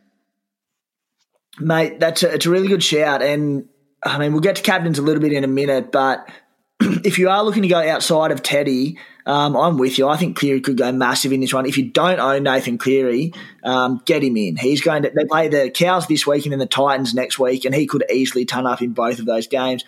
mate, 1.60 2.00
that's 2.00 2.22
a, 2.22 2.34
it's 2.34 2.46
a 2.46 2.50
really 2.50 2.68
good 2.68 2.82
shout. 2.82 3.22
And 3.22 3.68
I 4.02 4.18
mean, 4.18 4.32
we'll 4.32 4.40
get 4.40 4.56
to 4.56 4.62
captains 4.62 4.98
a 4.98 5.02
little 5.02 5.20
bit 5.20 5.32
in 5.32 5.44
a 5.44 5.48
minute, 5.48 5.92
but 5.92 6.30
if 6.80 7.18
you 7.18 7.28
are 7.28 7.42
looking 7.42 7.62
to 7.62 7.68
go 7.68 7.78
outside 7.78 8.30
of 8.30 8.42
Teddy, 8.42 8.98
um, 9.26 9.56
I'm 9.56 9.76
with 9.76 9.98
you. 9.98 10.08
I 10.08 10.16
think 10.16 10.38
Cleary 10.38 10.60
could 10.60 10.78
go 10.78 10.90
massive 10.90 11.32
in 11.32 11.40
this 11.40 11.52
one. 11.52 11.66
If 11.66 11.76
you 11.76 11.90
don't 11.90 12.18
own 12.18 12.44
Nathan 12.44 12.78
Cleary, 12.78 13.34
um, 13.62 14.00
get 14.06 14.22
him 14.22 14.36
in. 14.36 14.56
He's 14.56 14.80
going 14.80 15.02
to. 15.02 15.10
They 15.14 15.24
play 15.26 15.48
the 15.48 15.70
Cows 15.70 16.06
this 16.06 16.26
week 16.26 16.46
and 16.46 16.52
then 16.52 16.58
the 16.58 16.66
Titans 16.66 17.14
next 17.14 17.38
week, 17.38 17.64
and 17.64 17.74
he 17.74 17.86
could 17.86 18.04
easily 18.10 18.46
turn 18.46 18.66
up 18.66 18.80
in 18.80 18.92
both 18.92 19.18
of 19.18 19.26
those 19.26 19.46
games. 19.46 19.84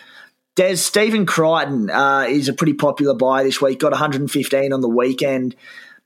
Des 0.57 0.77
Stephen 0.77 1.27
Crichton 1.27 1.91
uh, 1.91 2.27
is 2.29 2.49
a 2.49 2.53
pretty 2.53 2.75
popular 2.75 3.15
buy 3.15 3.45
this 3.45 3.61
week. 3.61 3.79
Got 3.79 3.93
115 3.93 4.73
on 4.73 4.81
the 4.81 4.89
weekend. 4.89 5.55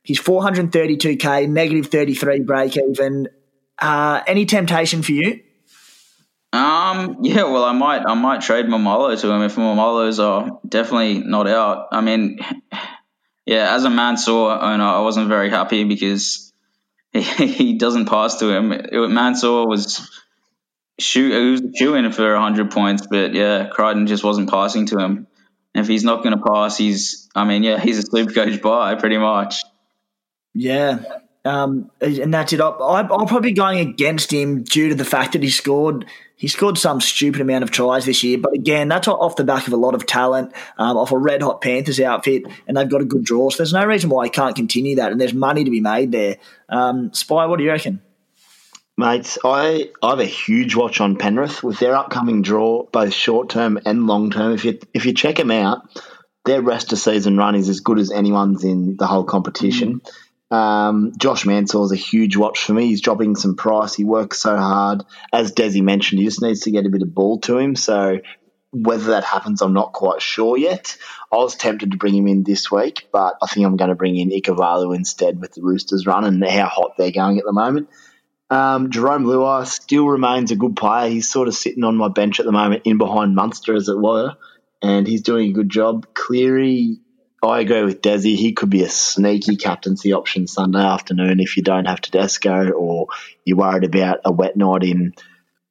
He's 0.02 0.20
432k, 0.20 1.48
negative 1.48 1.86
33 1.86 2.40
break 2.40 2.76
even. 2.76 3.28
Uh, 3.78 4.22
any 4.26 4.44
temptation 4.44 5.02
for 5.02 5.12
you? 5.12 5.40
Um, 6.52 7.18
yeah, 7.22 7.42
well, 7.44 7.64
I 7.64 7.72
might, 7.72 8.02
I 8.06 8.14
might 8.14 8.42
trade 8.42 8.66
Maumalo 8.66 9.18
to 9.20 9.30
him 9.32 9.42
if 9.42 9.56
Maumalo's 9.56 10.20
are 10.20 10.60
definitely 10.68 11.18
not 11.18 11.48
out. 11.48 11.88
I 11.90 12.00
mean, 12.00 12.38
yeah, 13.46 13.74
as 13.74 13.84
a 13.84 13.90
Mansour 13.90 14.50
owner, 14.50 14.84
I 14.84 15.00
wasn't 15.00 15.28
very 15.28 15.50
happy 15.50 15.84
because 15.84 16.52
he, 17.12 17.22
he 17.46 17.78
doesn't 17.78 18.06
pass 18.06 18.36
to 18.36 18.50
him. 18.50 18.72
It, 18.72 18.92
Mansour 19.10 19.66
was 19.66 20.08
shoot, 20.98 21.32
he 21.32 21.50
was 21.50 21.62
shooting 21.76 22.10
for 22.12 22.36
hundred 22.36 22.70
points, 22.70 23.06
but 23.06 23.34
yeah, 23.34 23.66
Crichton 23.66 24.06
just 24.06 24.24
wasn't 24.24 24.50
passing 24.50 24.86
to 24.86 24.98
him. 24.98 25.26
And 25.74 25.84
if 25.84 25.88
he's 25.88 26.04
not 26.04 26.22
going 26.22 26.36
to 26.36 26.44
pass, 26.44 26.76
he's, 26.76 27.28
I 27.34 27.44
mean, 27.44 27.62
yeah, 27.64 27.80
he's 27.80 27.98
a 27.98 28.02
super 28.02 28.32
coach 28.32 28.62
buy 28.62 28.94
pretty 28.94 29.18
much. 29.18 29.64
Yeah, 30.54 31.00
um, 31.44 31.90
and 32.00 32.32
that's 32.32 32.52
it. 32.52 32.60
I, 32.60 32.70
I'm 32.70 33.26
probably 33.26 33.52
going 33.52 33.80
against 33.80 34.32
him 34.32 34.62
due 34.62 34.90
to 34.90 34.94
the 34.94 35.04
fact 35.04 35.32
that 35.32 35.42
he 35.42 35.50
scored 35.50 36.06
he 36.36 36.48
scored 36.48 36.76
some 36.76 37.00
stupid 37.00 37.40
amount 37.40 37.62
of 37.62 37.70
tries 37.70 38.06
this 38.06 38.24
year, 38.24 38.38
but 38.38 38.54
again, 38.54 38.88
that's 38.88 39.06
off 39.06 39.36
the 39.36 39.44
back 39.44 39.66
of 39.66 39.72
a 39.72 39.76
lot 39.76 39.94
of 39.94 40.04
talent, 40.04 40.52
um, 40.76 40.96
off 40.96 41.12
a 41.12 41.18
red 41.18 41.42
hot 41.42 41.60
Panthers 41.60 42.00
outfit, 42.00 42.44
and 42.66 42.76
they've 42.76 42.88
got 42.88 43.00
a 43.00 43.04
good 43.04 43.24
draw. 43.24 43.50
So 43.50 43.58
there's 43.58 43.72
no 43.72 43.84
reason 43.84 44.10
why 44.10 44.24
he 44.24 44.30
can't 44.30 44.56
continue 44.56 44.96
that, 44.96 45.12
and 45.12 45.20
there's 45.20 45.32
money 45.32 45.64
to 45.64 45.70
be 45.70 45.80
made 45.80 46.12
there. 46.12 46.36
Um, 46.68 47.12
Spy, 47.14 47.46
what 47.46 47.58
do 47.58 47.64
you 47.64 47.70
reckon? 47.70 48.02
Mates, 48.96 49.38
I, 49.44 49.90
I 50.02 50.10
have 50.10 50.20
a 50.20 50.24
huge 50.24 50.76
watch 50.76 51.00
on 51.00 51.16
Penrith 51.16 51.62
with 51.64 51.78
their 51.80 51.96
upcoming 51.96 52.42
draw, 52.42 52.84
both 52.84 53.12
short 53.12 53.48
term 53.48 53.78
and 53.84 54.06
long 54.06 54.30
term. 54.30 54.52
If 54.52 54.64
you 54.64 54.78
if 54.92 55.04
you 55.04 55.12
check 55.14 55.36
them 55.36 55.50
out, 55.50 55.82
their 56.44 56.62
rest 56.62 56.92
of 56.92 56.98
season 56.98 57.36
run 57.36 57.56
is 57.56 57.68
as 57.68 57.80
good 57.80 57.98
as 57.98 58.12
anyone's 58.12 58.64
in 58.64 58.96
the 58.96 59.06
whole 59.06 59.24
competition. 59.24 60.00
Mm-hmm. 60.00 60.54
Um, 60.54 61.12
Josh 61.18 61.46
a 61.46 61.96
huge 61.96 62.36
watch 62.36 62.60
for 62.60 62.74
me. 62.74 62.86
He's 62.86 63.00
dropping 63.00 63.34
some 63.34 63.56
price. 63.56 63.94
He 63.94 64.04
works 64.04 64.38
so 64.38 64.56
hard. 64.56 65.02
As 65.32 65.52
Desi 65.52 65.82
mentioned, 65.82 66.20
he 66.20 66.26
just 66.26 66.42
needs 66.42 66.60
to 66.60 66.70
get 66.70 66.86
a 66.86 66.90
bit 66.90 67.02
of 67.02 67.12
ball 67.12 67.40
to 67.40 67.58
him. 67.58 67.74
So 67.74 68.20
whether 68.70 69.12
that 69.12 69.24
happens, 69.24 69.62
I'm 69.62 69.72
not 69.72 69.92
quite 69.92 70.22
sure 70.22 70.56
yet. 70.56 70.96
I 71.32 71.36
was 71.36 71.56
tempted 71.56 71.90
to 71.90 71.96
bring 71.96 72.14
him 72.14 72.28
in 72.28 72.44
this 72.44 72.70
week, 72.70 73.08
but 73.12 73.36
I 73.42 73.46
think 73.46 73.66
I'm 73.66 73.76
going 73.76 73.88
to 73.88 73.96
bring 73.96 74.16
in 74.16 74.30
Ikuvalu 74.30 74.94
instead 74.94 75.40
with 75.40 75.54
the 75.54 75.62
Roosters 75.62 76.06
run 76.06 76.24
and 76.24 76.44
how 76.46 76.66
hot 76.66 76.96
they're 76.96 77.10
going 77.10 77.38
at 77.38 77.44
the 77.44 77.52
moment. 77.52 77.88
Um, 78.50 78.90
Jarome 78.90 79.24
Luai 79.24 79.66
still 79.66 80.06
remains 80.06 80.50
a 80.50 80.56
good 80.56 80.76
player. 80.76 81.08
He's 81.08 81.30
sort 81.30 81.48
of 81.48 81.54
sitting 81.54 81.84
on 81.84 81.96
my 81.96 82.08
bench 82.08 82.40
at 82.40 82.46
the 82.46 82.52
moment, 82.52 82.82
in 82.84 82.98
behind 82.98 83.34
Munster, 83.34 83.74
as 83.74 83.88
it 83.88 83.98
were, 83.98 84.36
and 84.82 85.06
he's 85.06 85.22
doing 85.22 85.50
a 85.50 85.54
good 85.54 85.70
job. 85.70 86.06
Cleary 86.14 87.00
I 87.44 87.60
agree 87.60 87.82
with 87.82 88.00
Desi. 88.00 88.36
He 88.36 88.52
could 88.52 88.70
be 88.70 88.82
a 88.82 88.88
sneaky 88.88 89.56
captaincy 89.56 90.12
option 90.12 90.46
Sunday 90.46 90.82
afternoon 90.82 91.40
if 91.40 91.56
you 91.56 91.62
don't 91.62 91.84
have 91.84 92.00
Tedesco 92.00 92.70
or 92.70 93.08
you're 93.44 93.58
worried 93.58 93.84
about 93.84 94.20
a 94.24 94.32
wet 94.32 94.56
night 94.56 94.82
in 94.82 95.12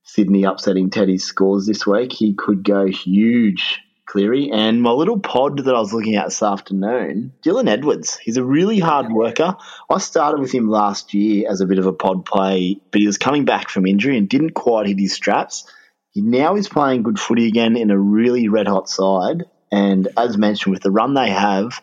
Sydney 0.03 0.43
upsetting 0.43 0.91
Teddy's 0.91 1.23
scores 1.23 1.65
this 1.65 1.87
week. 1.87 2.11
He 2.11 2.35
could 2.35 2.63
go 2.63 2.85
huge, 2.85 3.79
Cleary. 4.13 4.51
And 4.51 4.81
my 4.81 4.91
little 4.91 5.19
pod 5.19 5.65
that 5.65 5.75
I 5.75 5.79
was 5.79 5.93
looking 5.93 6.15
at 6.15 6.25
this 6.25 6.41
afternoon, 6.41 7.33
Dylan 7.43 7.67
Edwards. 7.67 8.15
He's 8.17 8.37
a 8.37 8.43
really 8.43 8.79
hard 8.79 9.11
worker. 9.11 9.57
I 9.89 9.97
started 9.97 10.39
with 10.39 10.51
him 10.51 10.69
last 10.69 11.13
year 11.13 11.49
as 11.49 11.59
a 11.59 11.65
bit 11.65 11.79
of 11.79 11.87
a 11.87 11.93
pod 11.93 12.25
play, 12.25 12.79
but 12.91 13.01
he 13.01 13.07
was 13.07 13.17
coming 13.17 13.43
back 13.43 13.69
from 13.69 13.87
injury 13.87 14.17
and 14.17 14.29
didn't 14.29 14.51
quite 14.51 14.87
hit 14.87 14.99
his 14.99 15.13
straps. 15.13 15.69
He 16.11 16.21
now 16.21 16.55
is 16.55 16.69
playing 16.69 17.03
good 17.03 17.19
footy 17.19 17.47
again 17.47 17.75
in 17.75 17.89
a 17.89 17.97
really 17.97 18.47
red 18.47 18.67
hot 18.67 18.87
side 18.87 19.45
and 19.73 20.07
as 20.15 20.37
mentioned, 20.37 20.71
with 20.71 20.83
the 20.83 20.91
run 20.91 21.15
they 21.15 21.31
have 21.31 21.81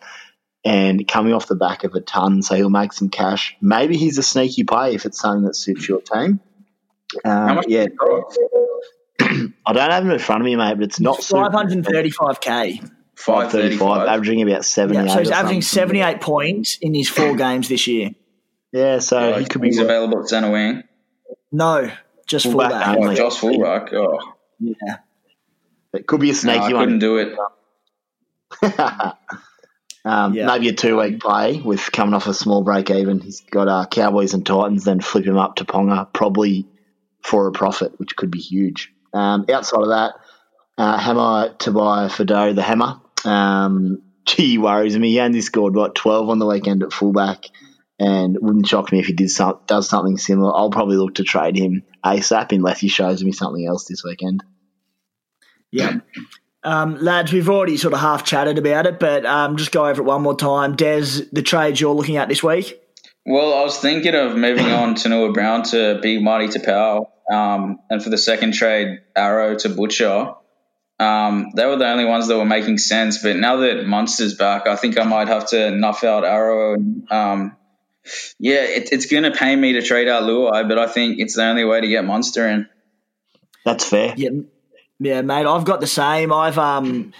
and 0.63 1.05
coming 1.05 1.33
off 1.33 1.47
the 1.47 1.55
back 1.55 1.83
of 1.83 1.93
a 1.93 1.99
ton, 1.99 2.41
so 2.41 2.55
he'll 2.55 2.69
make 2.69 2.93
some 2.93 3.09
cash. 3.09 3.57
Maybe 3.61 3.97
he's 3.97 4.17
a 4.17 4.23
sneaky 4.23 4.63
play 4.63 4.95
if 4.95 5.05
it's 5.05 5.19
something 5.19 5.43
that 5.43 5.57
suits 5.57 5.89
your 5.89 5.99
team. 5.99 6.39
Um, 7.25 7.63
yeah. 7.67 7.87
I 9.65 9.73
don't 9.73 9.91
have 9.91 10.03
him 10.03 10.11
in 10.11 10.19
front 10.19 10.41
of 10.41 10.45
me, 10.45 10.55
mate, 10.55 10.75
but 10.75 10.83
it's 10.83 10.99
not 10.99 11.19
535k. 11.19 12.91
535, 13.15 14.07
averaging 14.07 14.41
about 14.41 14.65
78. 14.65 15.05
Yeah, 15.05 15.13
so 15.13 15.19
he's 15.19 15.29
averaging 15.29 15.61
78 15.61 16.21
points 16.21 16.77
in 16.81 16.93
his 16.93 17.07
four 17.07 17.35
games 17.37 17.69
this 17.69 17.87
year. 17.87 18.11
Yeah, 18.71 18.99
so 18.99 19.29
yeah, 19.29 19.39
he 19.39 19.45
could 19.45 19.63
he's 19.63 19.77
be 19.77 19.83
available 19.83 20.21
at 20.21 20.29
centre 20.29 20.49
wing. 20.49 20.83
No, 21.51 21.91
just 22.25 22.45
fullback. 22.45 22.95
fullback. 22.95 22.97
Oh, 22.97 23.13
just 23.13 23.39
fullback. 23.39 23.93
Oh. 23.93 24.33
Yeah. 24.59 24.97
It 25.93 26.07
could 26.07 26.21
be 26.21 26.29
a 26.29 26.33
sneaky 26.33 26.59
no, 26.59 26.63
I 26.63 26.73
one. 26.73 26.81
couldn't 26.83 26.99
do 26.99 27.17
it. 27.17 27.37
um, 30.05 30.33
yeah. 30.33 30.45
Maybe 30.45 30.69
a 30.69 30.73
two 30.73 30.99
week 30.99 31.19
play 31.19 31.59
with 31.59 31.91
coming 31.91 32.13
off 32.13 32.27
a 32.27 32.33
small 32.33 32.63
break 32.63 32.89
even. 32.89 33.19
He's 33.19 33.41
got 33.41 33.67
uh, 33.67 33.85
Cowboys 33.87 34.33
and 34.33 34.45
Titans, 34.45 34.85
then 34.85 35.01
flip 35.01 35.25
him 35.25 35.37
up 35.37 35.55
to 35.57 35.65
Ponga. 35.65 36.11
Probably 36.13 36.65
for 37.21 37.47
a 37.47 37.51
profit, 37.51 37.99
which 37.99 38.15
could 38.15 38.31
be 38.31 38.39
huge. 38.39 38.93
Um, 39.13 39.45
outside 39.51 39.81
of 39.81 39.89
that, 39.89 40.13
uh, 40.77 40.97
Hammer 40.97 41.55
to 41.59 41.71
buy 41.71 42.07
Fado 42.07 42.55
the 42.55 42.61
Hammer. 42.61 43.01
Um, 43.25 44.01
gee, 44.25 44.57
worries 44.57 44.97
me. 44.97 45.11
He 45.11 45.19
only 45.19 45.41
scored 45.41 45.75
what 45.75 45.95
twelve 45.95 46.29
on 46.29 46.39
the 46.39 46.45
weekend 46.45 46.83
at 46.83 46.93
fullback, 46.93 47.45
and 47.99 48.37
wouldn't 48.39 48.67
shock 48.67 48.91
me 48.91 48.99
if 48.99 49.07
he 49.07 49.13
did 49.13 49.29
some, 49.29 49.59
does 49.67 49.89
something 49.89 50.17
similar. 50.17 50.55
I'll 50.55 50.69
probably 50.69 50.97
look 50.97 51.15
to 51.15 51.23
trade 51.23 51.57
him 51.57 51.83
ASAP 52.03 52.51
unless 52.51 52.79
he 52.79 52.87
shows 52.87 53.23
me 53.23 53.31
something 53.31 53.65
else 53.65 53.85
this 53.85 54.03
weekend. 54.03 54.43
Yeah. 55.71 55.99
Um, 56.63 56.97
lads, 56.99 57.33
we've 57.33 57.49
already 57.49 57.77
sort 57.77 57.93
of 57.93 58.01
half 58.01 58.23
chatted 58.23 58.57
about 58.57 58.85
it, 58.85 58.99
but 58.99 59.25
um, 59.25 59.57
just 59.57 59.71
go 59.71 59.87
over 59.87 60.01
it 60.01 60.05
one 60.05 60.21
more 60.21 60.35
time. 60.35 60.75
Des, 60.75 61.23
the 61.31 61.41
trades 61.41 61.81
you're 61.81 61.95
looking 61.95 62.17
at 62.17 62.29
this 62.29 62.43
week? 62.43 62.80
Well, 63.25 63.53
I 63.53 63.63
was 63.63 63.77
thinking 63.77 64.15
of 64.15 64.35
moving 64.35 64.65
on 64.65 64.95
to 64.95 65.09
Noah 65.09 65.31
Brown 65.31 65.63
to 65.63 65.99
Big 66.01 66.23
Marty 66.23 66.47
Taupau, 66.47 67.07
um, 67.31 67.79
and 67.89 68.03
for 68.03 68.09
the 68.09 68.17
second 68.17 68.53
trade, 68.53 68.99
Arrow 69.15 69.55
to 69.57 69.69
Butcher. 69.69 70.33
Um, 70.99 71.51
they 71.55 71.65
were 71.65 71.77
the 71.77 71.87
only 71.87 72.05
ones 72.05 72.27
that 72.27 72.37
were 72.37 72.45
making 72.45 72.77
sense, 72.77 73.23
but 73.23 73.35
now 73.35 73.57
that 73.57 73.85
Munster's 73.85 74.35
back, 74.35 74.67
I 74.67 74.75
think 74.75 74.99
I 74.99 75.03
might 75.03 75.27
have 75.27 75.47
to 75.49 75.71
nuff 75.71 76.03
out 76.03 76.23
Arrow. 76.23 76.75
And, 76.75 77.11
um, 77.11 77.57
yeah, 78.39 78.63
it, 78.63 78.89
it's 78.91 79.07
going 79.07 79.23
to 79.23 79.31
pay 79.31 79.55
me 79.55 79.73
to 79.73 79.81
trade 79.81 80.07
out 80.07 80.23
Luai, 80.23 80.67
but 80.67 80.77
I 80.77 80.87
think 80.87 81.19
it's 81.19 81.35
the 81.35 81.43
only 81.43 81.63
way 81.63 81.81
to 81.81 81.87
get 81.87 82.05
Munster 82.05 82.47
in. 82.47 82.69
That's 83.65 83.87
fair. 83.87 84.13
Yeah, 84.17 84.29
yeah, 84.99 85.21
mate. 85.21 85.45
I've 85.45 85.65
got 85.65 85.79
the 85.79 85.87
same. 85.87 86.31
I've 86.31 86.57
um, 86.57 87.13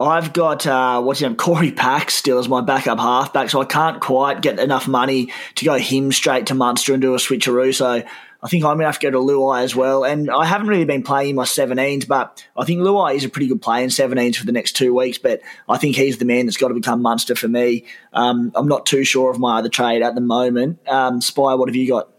I've 0.00 0.32
got 0.32 0.66
uh, 0.66 1.00
what's 1.02 1.20
his 1.20 1.28
name, 1.28 1.36
Corey 1.36 1.70
Pack 1.70 2.10
still 2.10 2.38
as 2.38 2.48
my 2.48 2.60
backup 2.60 2.98
halfback, 2.98 3.48
so 3.50 3.60
I 3.60 3.64
can't 3.64 4.00
quite 4.00 4.42
get 4.42 4.58
enough 4.58 4.88
money 4.88 5.32
to 5.54 5.64
go 5.64 5.78
him 5.78 6.10
straight 6.10 6.46
to 6.46 6.54
Munster 6.54 6.94
and 6.94 7.00
do 7.00 7.14
a 7.14 7.18
switcheroo. 7.18 7.72
So 7.72 8.02
I 8.44 8.48
think 8.48 8.64
I'm 8.64 8.76
gonna 8.76 8.86
have 8.86 8.98
to 8.98 9.10
go 9.10 9.12
to 9.12 9.24
Luai 9.24 9.62
as 9.62 9.76
well. 9.76 10.04
And 10.04 10.30
I 10.30 10.46
haven't 10.46 10.66
really 10.66 10.84
been 10.84 11.04
playing 11.04 11.36
my 11.36 11.44
17s, 11.44 12.08
but 12.08 12.44
I 12.56 12.64
think 12.64 12.80
Luai 12.80 13.14
is 13.14 13.24
a 13.24 13.28
pretty 13.28 13.46
good 13.46 13.62
play 13.62 13.84
in 13.84 13.88
17s 13.88 14.34
for 14.34 14.46
the 14.46 14.52
next 14.52 14.72
two 14.72 14.92
weeks. 14.94 15.18
But 15.18 15.42
I 15.68 15.78
think 15.78 15.94
he's 15.94 16.18
the 16.18 16.24
man 16.24 16.46
that's 16.46 16.56
got 16.56 16.68
to 16.68 16.74
become 16.74 17.00
Munster 17.00 17.36
for 17.36 17.48
me. 17.48 17.84
Um, 18.12 18.50
I'm 18.56 18.66
not 18.66 18.86
too 18.86 19.04
sure 19.04 19.30
of 19.30 19.38
my 19.38 19.58
other 19.58 19.68
trade 19.68 20.02
at 20.02 20.16
the 20.16 20.20
moment. 20.20 20.80
Um, 20.88 21.20
Spy, 21.20 21.54
what 21.54 21.68
have 21.68 21.76
you 21.76 21.86
got? 21.88 22.10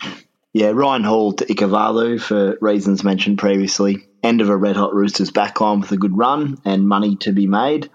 Yeah, 0.55 0.71
Ryan 0.73 1.03
Hall 1.03 1.33
to 1.33 1.45
Ikuvalu 1.45 2.21
for 2.21 2.57
reasons 2.61 3.03
mentioned 3.03 3.39
previously. 3.39 4.07
End 4.23 4.39
of 4.39 4.47
a 4.47 4.55
Red 4.55 4.77
Hot 4.77 4.93
Roosters 4.93 5.29
backline 5.29 5.81
with 5.81 5.91
a 5.91 5.97
good 5.97 6.17
run 6.17 6.61
and 6.63 6.87
money 6.87 7.17
to 7.17 7.33
be 7.33 7.45
made. 7.45 7.89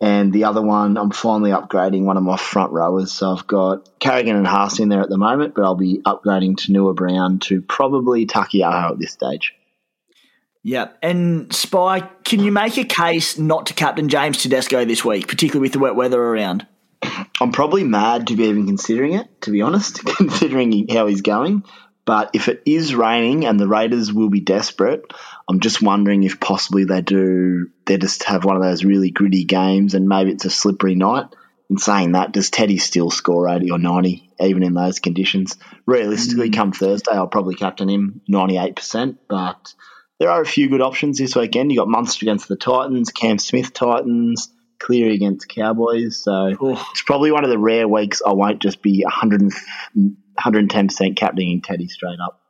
And 0.00 0.32
the 0.32 0.42
other 0.42 0.60
one, 0.60 0.96
I'm 0.96 1.12
finally 1.12 1.52
upgrading 1.52 2.02
one 2.02 2.16
of 2.16 2.24
my 2.24 2.36
front 2.36 2.72
rowers. 2.72 3.12
So 3.12 3.30
I've 3.30 3.46
got 3.46 4.00
Carrigan 4.00 4.34
and 4.34 4.44
Haas 4.44 4.80
in 4.80 4.88
there 4.88 5.02
at 5.02 5.08
the 5.08 5.16
moment, 5.16 5.54
but 5.54 5.62
I'll 5.62 5.76
be 5.76 6.00
upgrading 6.04 6.56
to 6.64 6.72
Noah 6.72 6.94
Brown 6.94 7.38
to 7.44 7.62
probably 7.62 8.26
Taukeiaho 8.26 8.90
at 8.90 8.98
this 8.98 9.12
stage. 9.12 9.54
Yeah, 10.64 10.88
and 11.00 11.54
Spy, 11.54 12.00
can 12.24 12.40
you 12.40 12.50
make 12.50 12.76
a 12.76 12.82
case 12.82 13.38
not 13.38 13.66
to 13.66 13.74
captain 13.74 14.08
James 14.08 14.42
Tedesco 14.42 14.84
this 14.84 15.04
week, 15.04 15.28
particularly 15.28 15.66
with 15.66 15.74
the 15.74 15.78
wet 15.78 15.94
weather 15.94 16.20
around? 16.20 16.66
I'm 17.40 17.52
probably 17.52 17.84
mad 17.84 18.28
to 18.28 18.36
be 18.36 18.44
even 18.44 18.66
considering 18.66 19.14
it, 19.14 19.42
to 19.42 19.50
be 19.50 19.62
honest, 19.62 20.04
considering 20.16 20.88
how 20.88 21.06
he's 21.06 21.22
going. 21.22 21.64
But 22.06 22.30
if 22.34 22.48
it 22.48 22.62
is 22.66 22.94
raining 22.94 23.46
and 23.46 23.58
the 23.58 23.68
Raiders 23.68 24.12
will 24.12 24.28
be 24.28 24.40
desperate, 24.40 25.04
I'm 25.48 25.60
just 25.60 25.80
wondering 25.80 26.22
if 26.22 26.38
possibly 26.38 26.84
they 26.84 27.00
do, 27.00 27.70
they 27.86 27.96
just 27.96 28.24
have 28.24 28.44
one 28.44 28.56
of 28.56 28.62
those 28.62 28.84
really 28.84 29.10
gritty 29.10 29.44
games 29.44 29.94
and 29.94 30.08
maybe 30.08 30.30
it's 30.30 30.44
a 30.44 30.50
slippery 30.50 30.94
night. 30.94 31.26
In 31.70 31.78
saying 31.78 32.12
that, 32.12 32.32
does 32.32 32.50
Teddy 32.50 32.76
still 32.76 33.10
score 33.10 33.48
80 33.48 33.70
or 33.70 33.78
90, 33.78 34.30
even 34.38 34.62
in 34.62 34.74
those 34.74 34.98
conditions? 34.98 35.56
Realistically, 35.86 36.50
mm. 36.50 36.54
come 36.54 36.72
Thursday, 36.72 37.12
I'll 37.12 37.26
probably 37.26 37.54
captain 37.54 37.88
him 37.88 38.20
98%, 38.28 39.16
but 39.28 39.74
there 40.20 40.30
are 40.30 40.42
a 40.42 40.46
few 40.46 40.68
good 40.68 40.82
options 40.82 41.16
this 41.16 41.34
weekend. 41.34 41.72
You've 41.72 41.80
got 41.80 41.88
Munster 41.88 42.24
against 42.24 42.48
the 42.48 42.56
Titans, 42.56 43.10
Cam 43.10 43.38
Smith 43.38 43.72
Titans, 43.72 44.52
Cleary 44.78 45.14
against 45.14 45.48
Cowboys. 45.48 46.22
So 46.22 46.54
Oof. 46.62 46.86
it's 46.90 47.02
probably 47.02 47.32
one 47.32 47.44
of 47.44 47.50
the 47.50 47.58
rare 47.58 47.88
weeks 47.88 48.20
I 48.24 48.34
won't 48.34 48.60
just 48.60 48.82
be 48.82 49.02
100, 49.02 49.50
110% 50.38 51.16
captaining 51.16 51.62
Teddy 51.62 51.88
straight 51.88 52.18
up. 52.20 52.40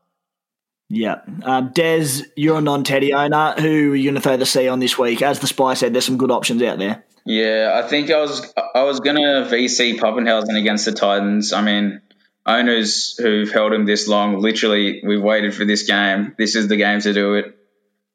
Yeah. 0.89 1.21
Uh, 1.43 1.63
Des, 1.63 2.23
you're 2.37 2.59
a 2.59 2.61
non 2.61 2.85
Teddy 2.85 3.15
owner. 3.15 3.55
Who 3.59 3.93
are 3.93 3.97
you 3.97 4.05
going 4.05 4.15
to 4.15 4.21
throw 4.21 4.37
the 4.37 4.47
C 4.47 4.69
on 4.69 4.81
this 4.81 4.99
week? 4.99 5.23
As 5.23 5.41
the 5.41 5.47
spy 5.47 5.75
said, 5.75 5.95
there's 5.95 6.05
some 6.05 6.19
good 6.19 6.31
options 6.31 6.63
out 6.63 6.79
there. 6.79 7.05
Yeah, 7.25 7.81
I 7.83 7.89
think 7.89 8.11
I 8.11 8.21
was 8.21 8.53
I 8.75 8.83
was 8.83 9.01
going 9.01 9.17
to 9.17 9.49
VC 9.51 9.99
Papenhuyzen 9.99 10.59
against 10.61 10.85
the 10.85 10.93
Titans. 10.93 11.55
I 11.55 11.63
mean, 11.63 12.03
owners 12.45 13.17
who've 13.17 13.51
held 13.51 13.73
him 13.73 13.87
this 13.87 14.09
long, 14.09 14.41
literally, 14.41 15.01
we've 15.03 15.23
waited 15.23 15.55
for 15.55 15.65
this 15.65 15.85
game. 15.85 16.35
This 16.37 16.55
is 16.55 16.69
the 16.69 16.77
game 16.77 17.01
to 17.01 17.15
do 17.15 17.35
it. 17.35 17.47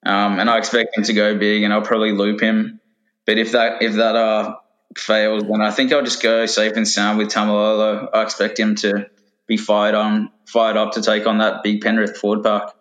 Um, 0.06 0.40
and 0.40 0.48
I 0.50 0.60
expect 0.60 0.96
him 0.96 1.04
to 1.06 1.14
go 1.14 1.38
big, 1.38 1.64
and 1.64 1.74
I'll 1.74 1.82
probably 1.82 2.12
loop 2.12 2.40
him. 2.40 2.80
But 3.26 3.40
if 3.40 3.54
that 3.54 3.82
if 3.82 3.96
that 3.96 4.16
uh, 4.16 4.56
fails, 4.96 5.44
then 5.44 5.62
I 5.62 5.72
think 5.72 5.92
I'll 5.92 6.04
just 6.04 6.22
go 6.22 6.46
safe 6.46 6.74
and 6.76 6.88
sound 6.88 7.18
with 7.18 7.30
Taumalolo. 7.30 8.10
I 8.14 8.22
expect 8.22 8.60
him 8.60 8.76
to 8.76 9.10
be 9.50 9.58
fired 9.58 9.96
on, 9.96 10.32
fired 10.46 10.78
up 10.78 10.94
to 10.94 11.02
take 11.02 11.28
on 11.28 11.40
that 11.40 11.64
big 11.64 11.82
Penrith 11.82 12.16
Ford 12.16 12.44
Park. 12.44 12.74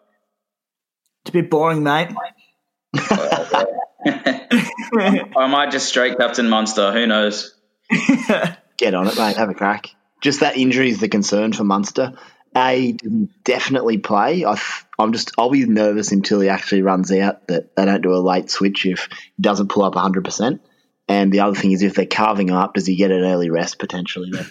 It's 1.22 1.30
a 1.30 1.32
bit 1.32 1.50
boring, 1.50 1.82
mate. 1.82 2.10
I 2.94 3.66
might 5.48 5.72
just 5.72 5.88
straight 5.88 6.18
Captain 6.18 6.48
Munster. 6.48 6.92
Who 6.92 7.06
knows? 7.06 7.56
Get 8.76 8.94
on 8.94 9.08
it, 9.08 9.16
mate. 9.16 9.36
Have 9.36 9.48
a 9.48 9.54
crack. 9.54 9.88
Just 10.20 10.40
that 10.40 10.56
injury 10.56 10.90
is 10.90 11.00
the 11.00 11.08
concern 11.08 11.52
for 11.52 11.64
Munster. 11.64 12.12
A 12.56 12.92
didn't 12.92 13.30
definitely 13.44 13.98
play. 13.98 14.44
I, 14.44 14.58
am 14.98 15.12
just 15.12 15.32
I'll 15.38 15.50
be 15.50 15.66
nervous 15.66 16.12
until 16.12 16.40
he 16.40 16.48
actually 16.48 16.82
runs 16.82 17.12
out 17.12 17.46
that 17.48 17.76
they 17.76 17.84
don't 17.84 18.02
do 18.02 18.14
a 18.14 18.16
late 18.16 18.50
switch 18.50 18.86
if 18.86 19.08
he 19.36 19.42
doesn't 19.42 19.68
pull 19.68 19.84
up 19.84 19.94
100. 19.94 20.24
percent 20.24 20.62
And 21.08 21.32
the 21.32 21.40
other 21.40 21.54
thing 21.54 21.72
is 21.72 21.82
if 21.82 21.94
they're 21.94 22.06
carving 22.06 22.48
him 22.48 22.56
up, 22.56 22.74
does 22.74 22.86
he 22.86 22.96
get 22.96 23.10
an 23.10 23.24
early 23.24 23.50
rest 23.50 23.78
potentially? 23.78 24.30
Then? 24.32 24.46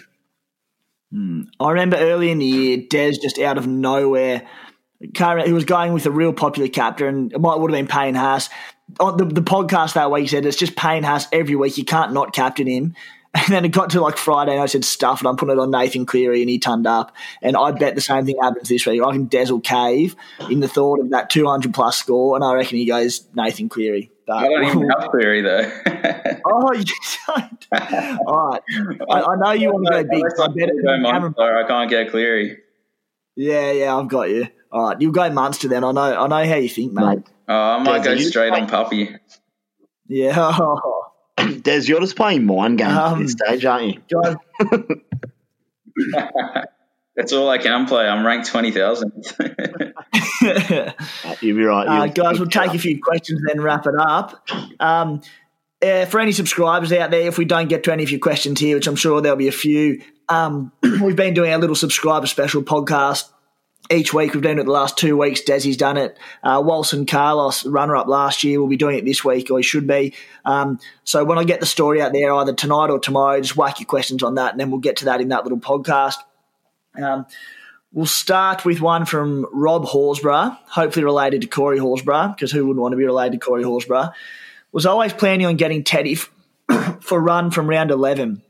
Hmm. 1.12 1.42
I 1.58 1.70
remember 1.70 1.96
early 1.96 2.30
in 2.30 2.38
the 2.38 2.46
year, 2.46 2.76
Des 2.88 3.12
just 3.12 3.38
out 3.38 3.58
of 3.58 3.66
nowhere. 3.66 4.46
He 5.00 5.52
was 5.52 5.64
going 5.64 5.92
with 5.92 6.06
a 6.06 6.10
real 6.10 6.32
popular 6.32 6.68
captain, 6.68 7.06
and 7.06 7.32
it 7.32 7.40
might 7.40 7.58
would 7.58 7.70
have 7.70 7.78
been 7.78 7.86
Payne 7.86 8.14
Haas. 8.14 8.50
On 9.00 9.16
the, 9.16 9.24
the 9.24 9.42
podcast 9.42 9.94
that 9.94 10.10
week 10.10 10.22
he 10.22 10.28
said 10.28 10.44
it's 10.44 10.56
just 10.56 10.76
Payne 10.76 11.04
Haas 11.04 11.28
every 11.32 11.54
week. 11.54 11.78
You 11.78 11.84
can't 11.84 12.12
not 12.12 12.32
captain 12.32 12.66
him. 12.66 12.94
And 13.34 13.54
then 13.54 13.66
it 13.66 13.68
got 13.68 13.90
to 13.90 14.00
like 14.00 14.16
Friday, 14.16 14.52
and 14.52 14.62
I 14.62 14.66
said 14.66 14.86
stuff, 14.86 15.20
and 15.20 15.28
I'm 15.28 15.36
putting 15.36 15.58
it 15.58 15.60
on 15.60 15.70
Nathan 15.70 16.06
Cleary, 16.06 16.40
and 16.40 16.48
he 16.48 16.58
turned 16.58 16.86
up. 16.86 17.14
And 17.42 17.58
I 17.58 17.72
bet 17.72 17.94
the 17.94 18.00
same 18.00 18.24
thing 18.24 18.36
happens 18.40 18.70
this 18.70 18.86
week. 18.86 19.02
I 19.02 19.12
can 19.12 19.26
Dazzle 19.26 19.60
Cave 19.60 20.16
in 20.50 20.60
the 20.60 20.66
thought 20.66 20.98
of 20.98 21.10
that 21.10 21.28
200 21.28 21.72
plus 21.74 21.98
score, 21.98 22.36
and 22.36 22.42
I 22.42 22.54
reckon 22.54 22.78
he 22.78 22.86
goes 22.86 23.28
Nathan 23.34 23.68
Cleary. 23.68 24.10
But, 24.28 24.36
I 24.36 24.48
don't 24.48 24.64
even 24.64 24.90
have 25.00 25.10
Cleary 25.10 25.40
though. 25.40 25.72
oh, 26.44 26.72
you 26.74 26.84
don't. 27.26 27.66
All 28.26 28.50
right. 28.50 28.62
I, 29.10 29.22
I 29.22 29.36
know 29.36 29.52
you 29.52 29.72
want 29.72 29.86
to 29.86 29.92
go 29.92 30.04
big. 30.04 30.22
I, 30.22 30.46
bet 30.48 30.68
it, 30.68 31.38
I 31.38 31.66
can't 31.66 31.88
get 31.88 32.10
Cleary. 32.10 32.58
Yeah, 33.34 33.72
yeah, 33.72 33.96
I've 33.96 34.08
got 34.08 34.28
you. 34.28 34.48
All 34.70 34.90
right, 34.90 35.00
you'll 35.00 35.12
go 35.12 35.30
Munster 35.30 35.68
then. 35.68 35.82
I 35.82 35.92
know, 35.92 36.24
I 36.24 36.26
know 36.26 36.46
how 36.46 36.56
you 36.56 36.68
think, 36.68 36.92
mate. 36.92 37.20
Oh, 37.48 37.54
I 37.54 37.82
might 37.82 38.02
Des, 38.02 38.16
go 38.16 38.20
straight 38.20 38.52
on 38.52 38.68
Puppy. 38.68 39.16
Yeah. 40.08 40.54
Des, 41.62 41.82
you're 41.84 42.00
just 42.00 42.16
playing 42.16 42.44
mind 42.44 42.76
games 42.76 42.92
um, 42.92 43.14
at 43.14 43.18
this 43.20 43.32
stage, 43.32 43.64
aren't 43.64 44.02
you? 44.10 45.00
That's 47.16 47.32
all 47.32 47.48
I 47.48 47.56
can 47.56 47.86
play. 47.86 48.06
I'm 48.06 48.26
ranked 48.26 48.48
20,000. 48.48 49.87
You'll 51.40 51.56
be 51.56 51.64
right. 51.64 51.86
Uh, 51.86 52.06
guys, 52.06 52.38
we'll 52.38 52.48
take 52.48 52.74
a 52.74 52.78
few 52.78 53.00
questions 53.00 53.40
then 53.46 53.60
wrap 53.60 53.86
it 53.86 53.94
up. 53.98 54.48
Um, 54.80 55.20
uh, 55.80 56.06
for 56.06 56.18
any 56.20 56.32
subscribers 56.32 56.92
out 56.92 57.10
there, 57.10 57.28
if 57.28 57.38
we 57.38 57.44
don't 57.44 57.68
get 57.68 57.84
to 57.84 57.92
any 57.92 58.02
of 58.02 58.10
your 58.10 58.20
questions 58.20 58.58
here, 58.58 58.76
which 58.76 58.86
I'm 58.86 58.96
sure 58.96 59.20
there'll 59.20 59.38
be 59.38 59.48
a 59.48 59.52
few, 59.52 60.02
um, 60.28 60.72
we've 60.82 61.16
been 61.16 61.34
doing 61.34 61.52
our 61.52 61.58
little 61.58 61.76
subscriber 61.76 62.26
special 62.26 62.62
podcast 62.62 63.28
each 63.90 64.12
week. 64.12 64.34
We've 64.34 64.42
done 64.42 64.58
it 64.58 64.64
the 64.64 64.72
last 64.72 64.98
two 64.98 65.16
weeks. 65.16 65.40
Desi's 65.42 65.76
done 65.76 65.96
it. 65.96 66.18
Uh, 66.42 66.60
Walson 66.60 67.08
Carlos, 67.08 67.64
runner 67.64 67.96
up 67.96 68.06
last 68.08 68.44
year, 68.44 68.60
will 68.60 68.68
be 68.68 68.76
doing 68.76 68.98
it 68.98 69.04
this 69.04 69.24
week, 69.24 69.50
or 69.50 69.58
he 69.58 69.62
should 69.62 69.86
be. 69.86 70.14
Um, 70.44 70.80
so 71.04 71.24
when 71.24 71.38
I 71.38 71.44
get 71.44 71.60
the 71.60 71.66
story 71.66 72.02
out 72.02 72.12
there, 72.12 72.32
either 72.34 72.52
tonight 72.54 72.90
or 72.90 72.98
tomorrow, 72.98 73.40
just 73.40 73.56
whack 73.56 73.80
your 73.80 73.86
questions 73.86 74.22
on 74.22 74.34
that, 74.34 74.52
and 74.52 74.60
then 74.60 74.70
we'll 74.70 74.80
get 74.80 74.96
to 74.98 75.06
that 75.06 75.20
in 75.20 75.28
that 75.28 75.44
little 75.44 75.60
podcast. 75.60 76.16
Um, 77.00 77.26
we'll 77.98 78.06
start 78.06 78.64
with 78.64 78.80
one 78.80 79.04
from 79.04 79.44
Rob 79.52 79.84
Horsburgh, 79.84 80.56
hopefully 80.68 81.02
related 81.04 81.40
to 81.40 81.48
Corey 81.48 81.80
Horsburgh, 81.80 82.36
because 82.36 82.52
who 82.52 82.64
wouldn't 82.64 82.80
want 82.80 82.92
to 82.92 82.96
be 82.96 83.04
related 83.04 83.40
to 83.40 83.44
Corey 83.44 83.64
Horsburgh? 83.64 84.12
Was 84.70 84.86
always 84.86 85.12
planning 85.12 85.48
on 85.48 85.56
getting 85.56 85.82
Teddy 85.82 86.14
for 87.00 87.20
run 87.20 87.50
from 87.50 87.68
round 87.68 87.90
11. 87.90 88.40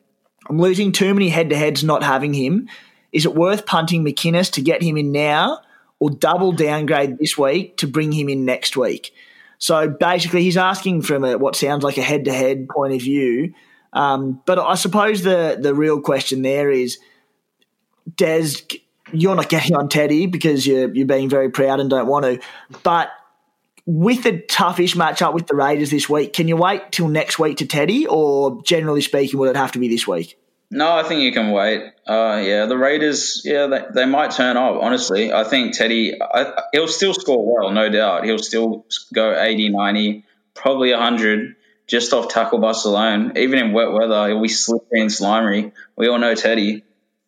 I'm 0.51 0.59
losing 0.59 0.92
too 0.92 1.14
many 1.14 1.30
head 1.30 1.49
to 1.49 1.57
heads 1.57 1.82
not 1.82 2.03
having 2.03 2.34
him. 2.34 2.68
Is 3.11 3.24
it 3.24 3.34
worth 3.34 3.64
punting 3.64 4.05
McInnes 4.05 4.53
to 4.53 4.61
get 4.61 4.82
him 4.82 4.99
in 4.99 5.12
now 5.12 5.62
or 5.99 6.11
double 6.11 6.53
downgrade 6.53 7.16
this 7.16 7.38
week 7.38 7.78
to 7.78 7.86
bring 7.86 8.12
him 8.12 8.28
in 8.28 8.44
next 8.44 8.76
week? 8.76 9.14
So 9.57 9.88
basically, 9.88 10.42
he's 10.42 10.59
asking 10.59 11.03
from 11.03 11.24
a, 11.24 11.38
what 11.38 11.57
sounds 11.57 11.84
like 11.84 11.96
a 11.96 12.03
head 12.03 12.26
to 12.26 12.34
head 12.34 12.68
point 12.68 12.92
of 12.92 13.01
view. 13.01 13.55
Um, 13.94 14.42
but 14.44 14.59
I 14.59 14.74
suppose 14.74 15.22
the, 15.22 15.57
the 15.59 15.74
real 15.74 16.03
question 16.03 16.42
there 16.42 16.70
is 16.70 16.99
Des, 18.14 18.51
you're 19.12 19.34
not 19.34 19.48
getting 19.48 19.76
on 19.76 19.88
Teddy 19.88 20.26
because 20.26 20.66
you're 20.66 20.92
you're 20.94 21.06
being 21.06 21.28
very 21.28 21.50
proud 21.50 21.80
and 21.80 21.90
don't 21.90 22.06
want 22.06 22.24
to. 22.24 22.40
But 22.82 23.11
with 23.86 24.22
the 24.22 24.32
toughish 24.32 24.94
matchup 24.94 25.32
with 25.32 25.46
the 25.46 25.54
Raiders 25.54 25.90
this 25.90 26.09
week, 26.09 26.34
can 26.34 26.46
you 26.46 26.56
wait 26.56 26.92
till 26.92 27.09
next 27.09 27.38
week 27.38 27.59
to 27.59 27.66
Teddy, 27.66 28.06
or 28.06 28.62
generally 28.62 29.00
speaking, 29.00 29.40
will 29.40 29.48
it 29.48 29.56
have 29.56 29.72
to 29.72 29.78
be 29.78 29.88
this 29.88 30.06
week? 30.06 30.38
No, 30.70 30.92
I 30.92 31.02
think 31.02 31.22
you 31.22 31.32
can 31.32 31.50
wait. 31.52 31.92
Uh, 32.06 32.42
yeah, 32.44 32.66
the 32.66 32.76
Raiders, 32.76 33.40
yeah, 33.44 33.66
they, 33.68 33.84
they 33.94 34.04
might 34.04 34.32
turn 34.32 34.59
up, 34.59 34.78
honestly. 34.82 35.32
I 35.32 35.44
think 35.44 35.74
Teddy, 35.74 36.20
I, 36.20 36.52
he'll 36.72 36.88
still 36.88 37.14
score 37.14 37.54
well, 37.54 37.72
no 37.72 37.88
doubt. 37.88 38.24
He'll 38.24 38.38
still 38.38 38.84
go 39.14 39.40
80, 39.40 39.70
90, 39.70 40.24
probably 40.54 40.90
100 40.90 41.56
just 41.86 42.12
off 42.12 42.28
tackle 42.28 42.59
bust 42.59 42.84
alone. 42.84 43.38
Even 43.38 43.59
in 43.59 43.72
wet 43.72 43.90
weather, 43.90 44.28
he'll 44.28 44.42
be 44.42 44.48
slippery 44.48 45.00
and 45.00 45.11
slimery. 45.11 45.72
We 45.96 46.09
all 46.09 46.18
know 46.18 46.34
Teddy. 46.34 46.84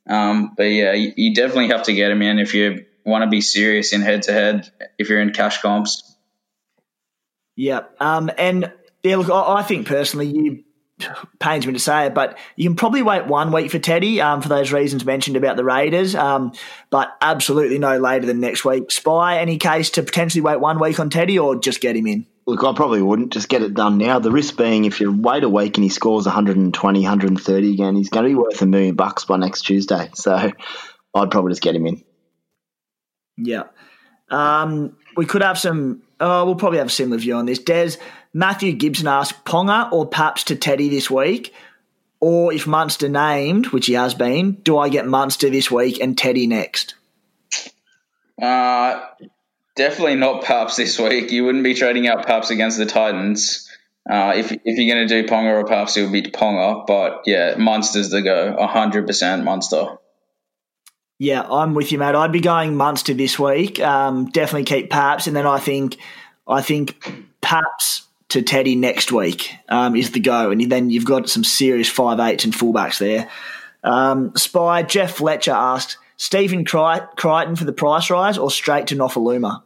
Um, 0.09 0.55
but 0.57 0.65
yeah, 0.65 0.93
you, 0.93 1.13
you, 1.17 1.35
definitely 1.35 1.69
have 1.69 1.85
to 1.85 1.93
get 1.93 2.11
him 2.11 2.23
in 2.23 2.39
if 2.39 2.55
you 2.55 2.87
want 3.05 3.23
to 3.23 3.29
be 3.29 3.41
serious 3.41 3.93
in 3.93 4.01
head 4.01 4.23
to 4.23 4.33
head, 4.33 4.71
if 4.99 5.09
you're 5.09 5.21
in 5.21 5.33
cash 5.33 5.61
comps. 5.61 6.17
Yeah. 7.57 7.83
Um, 8.01 8.31
and 8.39 8.73
yeah, 9.03 9.17
look, 9.17 9.31
I, 9.31 9.59
I 9.59 9.63
think 9.63 9.87
personally, 9.87 10.27
you 10.27 10.65
pains 11.39 11.67
me 11.67 11.73
to 11.73 11.79
say 11.79 12.07
it, 12.07 12.15
but 12.15 12.39
you 12.57 12.69
can 12.69 12.77
probably 12.77 13.03
wait 13.03 13.27
one 13.27 13.53
week 13.53 13.71
for 13.71 13.79
Teddy 13.79 14.21
um, 14.21 14.43
for 14.43 14.49
those 14.49 14.73
reasons 14.73 15.05
mentioned 15.05 15.37
about 15.37 15.57
the 15.57 15.65
Raiders, 15.65 16.15
um, 16.15 16.53
but 16.91 17.17
absolutely 17.21 17.79
no 17.79 17.99
later 17.99 18.27
than 18.27 18.41
next 18.41 18.65
week. 18.65 18.91
Spy, 18.91 19.39
any 19.39 19.59
case 19.59 19.91
to 19.91 20.03
potentially 20.03 20.43
wait 20.43 20.61
one 20.61 20.79
week 20.79 21.01
on 21.01 21.11
Teddy 21.11 21.39
or 21.39 21.57
just 21.57 21.81
get 21.81 21.97
him 21.97 22.07
in? 22.07 22.27
Look, 22.47 22.65
I 22.65 22.73
probably 22.75 23.03
wouldn't 23.03 23.33
just 23.33 23.49
get 23.49 23.63
it 23.63 23.75
done 23.75 23.99
now. 23.99 24.19
The 24.19 24.31
risk 24.31 24.57
being 24.57 24.85
if 24.85 25.01
you 25.01 25.13
wait 25.13 25.45
a 25.45 25.49
week 25.49 25.77
and 25.77 25.85
he 25.85 25.91
scores 25.91 26.27
120, 26.27 27.01
130 27.01 27.73
again, 27.73 27.97
he's 27.97 28.09
going 28.09 28.25
to 28.25 28.31
be 28.31 28.35
worth 28.35 28.61
a 28.63 28.67
million 28.67 28.97
bucks 28.97 29.25
by 29.25 29.37
next 29.37 29.63
Tuesday. 29.63 30.11
So 30.15 30.35
I'd 30.35 31.31
probably 31.31 31.53
just 31.53 31.63
get 31.63 31.77
him 31.77 31.87
in. 31.87 32.03
Yeah. 33.37 33.65
Um, 34.31 34.97
we 35.17 35.27
could 35.27 35.43
have 35.43 35.59
some, 35.59 36.03
oh, 36.19 36.47
we'll 36.47 36.55
probably 36.55 36.79
have 36.79 36.89
a 36.89 36.91
similar 36.91 37.19
view 37.19 37.35
on 37.35 37.47
this. 37.47 37.59
Des, 37.59 37.93
Matthew 38.33 38.73
Gibson 38.73 39.07
asked 39.07 39.45
Ponga 39.45 39.93
or 39.93 40.07
Paps 40.07 40.45
to 40.45 40.57
Teddy 40.57 40.89
this 40.89 41.11
week? 41.11 41.53
Or 42.21 42.53
if 42.53 42.67
Munster 42.67 43.09
named, 43.09 43.69
which 43.69 43.87
he 43.87 43.95
has 43.95 44.15
been, 44.15 44.53
do 44.53 44.77
I 44.77 44.89
get 44.89 45.07
Munster 45.07 45.49
this 45.49 45.71
week 45.71 46.01
and 46.01 46.17
Teddy 46.17 46.47
next? 46.47 46.95
Uh, 48.41 49.01
definitely 49.77 50.17
not 50.17 50.45
Paps 50.45 50.77
this 50.77 50.99
week. 50.99 51.31
You 51.31 51.45
wouldn't 51.45 51.65
be 51.65 51.75
trading 51.75 52.07
out 52.07 52.27
Paps 52.27 52.51
against 52.51 52.79
the 52.79 52.87
Titans. 52.87 53.69
Uh, 54.09 54.33
if, 54.37 54.51
if 54.53 54.61
you're 54.65 54.95
going 54.95 55.07
to 55.07 55.23
do 55.23 55.29
Ponga 55.29 55.63
or 55.63 55.67
Paps, 55.67 55.97
it 55.97 56.03
would 56.03 56.13
be 56.13 56.23
Ponga. 56.23 56.87
But 56.87 57.23
yeah, 57.27 57.55
Munster's 57.57 58.11
the 58.11 58.23
go. 58.23 58.57
100% 58.59 59.45
Munster. 59.45 59.99
Yeah, 61.19 61.43
I'm 61.43 61.75
with 61.75 61.93
you, 61.93 61.99
mate. 61.99 62.15
I'd 62.15 62.33
be 62.33 62.41
going 62.41 62.77
Munster 62.77 63.13
this 63.13 63.39
week. 63.39 63.79
Um, 63.79 64.31
definitely 64.31 64.65
keep 64.65 64.89
Paps, 64.89 65.27
and 65.27 65.37
then 65.37 65.47
I 65.47 65.59
think, 65.59 65.99
I 66.49 66.63
think 66.63 67.07
Paps 67.43 68.07
to 68.31 68.41
Teddy 68.41 68.75
next 68.75 69.13
week 69.13 69.55
um, 69.69 69.97
is 69.97 70.13
the 70.13 70.21
go, 70.21 70.51
and 70.51 70.73
then 70.73 70.89
you've 70.89 71.05
got 71.05 71.29
some 71.29 71.45
serious 71.45 71.91
five 71.91 72.21
eights 72.21 72.45
and 72.45 72.55
fullbacks 72.55 72.99
there. 72.99 73.29
Um, 73.85 74.35
Spy 74.37 74.83
Jeff 74.83 75.17
Fletcher 75.17 75.53
asked 75.53 75.99
Stephen 76.21 76.67
Crichton 76.67 77.57
for 77.57 77.65
the 77.65 77.73
price 77.73 78.11
rise 78.11 78.37
or 78.37 78.51
straight 78.51 78.89
to 78.89 78.95
Nofoaluma. 78.95 79.63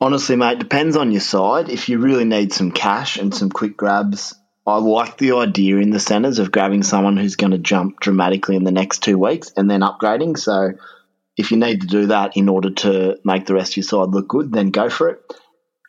Honestly, 0.00 0.34
mate, 0.34 0.58
depends 0.58 0.96
on 0.96 1.12
your 1.12 1.20
side. 1.20 1.68
If 1.68 1.88
you 1.88 1.98
really 1.98 2.24
need 2.24 2.52
some 2.52 2.72
cash 2.72 3.16
and 3.16 3.32
some 3.32 3.50
quick 3.50 3.76
grabs, 3.76 4.34
I 4.66 4.78
like 4.78 5.18
the 5.18 5.36
idea 5.36 5.76
in 5.76 5.90
the 5.90 6.00
centres 6.00 6.40
of 6.40 6.50
grabbing 6.50 6.82
someone 6.82 7.16
who's 7.16 7.36
going 7.36 7.52
to 7.52 7.58
jump 7.58 8.00
dramatically 8.00 8.56
in 8.56 8.64
the 8.64 8.72
next 8.72 9.04
two 9.04 9.18
weeks 9.18 9.52
and 9.56 9.70
then 9.70 9.82
upgrading. 9.82 10.36
So 10.36 10.72
if 11.36 11.52
you 11.52 11.58
need 11.58 11.82
to 11.82 11.86
do 11.86 12.06
that 12.06 12.36
in 12.36 12.48
order 12.48 12.70
to 12.70 13.20
make 13.22 13.46
the 13.46 13.54
rest 13.54 13.74
of 13.74 13.76
your 13.76 13.84
side 13.84 14.08
look 14.08 14.26
good, 14.26 14.50
then 14.50 14.70
go 14.70 14.90
for 14.90 15.10
it. 15.10 15.22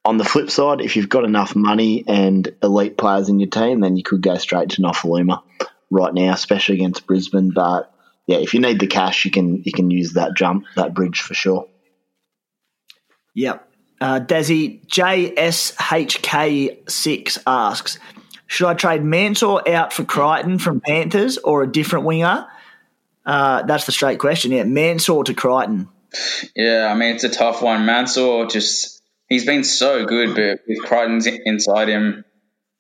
On 0.06 0.18
the 0.18 0.24
flip 0.24 0.52
side, 0.52 0.82
if 0.82 0.96
you've 0.96 1.10
got 1.10 1.26
enough 1.26 1.56
money 1.56 2.04
and 2.08 2.48
elite 2.62 2.96
players 2.96 3.28
in 3.28 3.40
your 3.40 3.50
team, 3.50 3.80
then 3.80 3.98
you 3.98 4.04
could 4.04 4.22
go 4.22 4.38
straight 4.38 4.70
to 4.70 4.84
Nofoaluma 4.84 5.42
right 5.90 6.14
now, 6.14 6.32
especially 6.32 6.76
against 6.76 7.08
Brisbane. 7.08 7.50
But 7.50 7.92
yeah, 8.28 8.38
if 8.38 8.54
you 8.54 8.60
need 8.60 8.80
the 8.80 8.86
cash, 8.88 9.26
you 9.26 9.32
can 9.32 9.64
you 9.64 9.72
can 9.72 9.90
use 9.90 10.14
that 10.14 10.36
jump, 10.36 10.66
that 10.76 10.94
bridge 10.94 11.22
for 11.22 11.34
sure. 11.34 11.68
Yep. 13.34 13.64
Uh, 14.00 14.20
Desi 14.20 14.86
JSHK6 14.88 17.38
asks, 17.48 17.98
should 18.46 18.68
I 18.68 18.76
trade 18.76 19.04
Mansour 19.04 19.68
out 19.68 19.92
for 19.92 20.04
Crichton 20.04 20.60
from 20.60 20.82
Panthers 20.82 21.40
or 21.40 21.64
a 21.64 21.68
different 21.68 22.06
winger? 22.06 22.46
Uh, 23.26 23.64
that's 23.64 23.88
the 23.88 23.92
straight 23.92 24.20
question. 24.20 24.52
Yeah, 24.52 24.66
Mansour 24.66 25.24
to 25.24 25.34
Crichton. 25.34 25.90
Yeah, 26.56 26.90
I 26.92 26.96
mean 26.96 27.16
it's 27.16 27.24
a 27.24 27.30
tough 27.30 27.62
one. 27.62 27.86
Mansour 27.86 28.46
just 28.46 29.02
he's 29.28 29.46
been 29.46 29.64
so 29.64 30.06
good, 30.06 30.36
but 30.36 30.60
with 30.68 30.84
Crichton's 30.84 31.28
inside 31.28 31.90
him, 31.90 32.24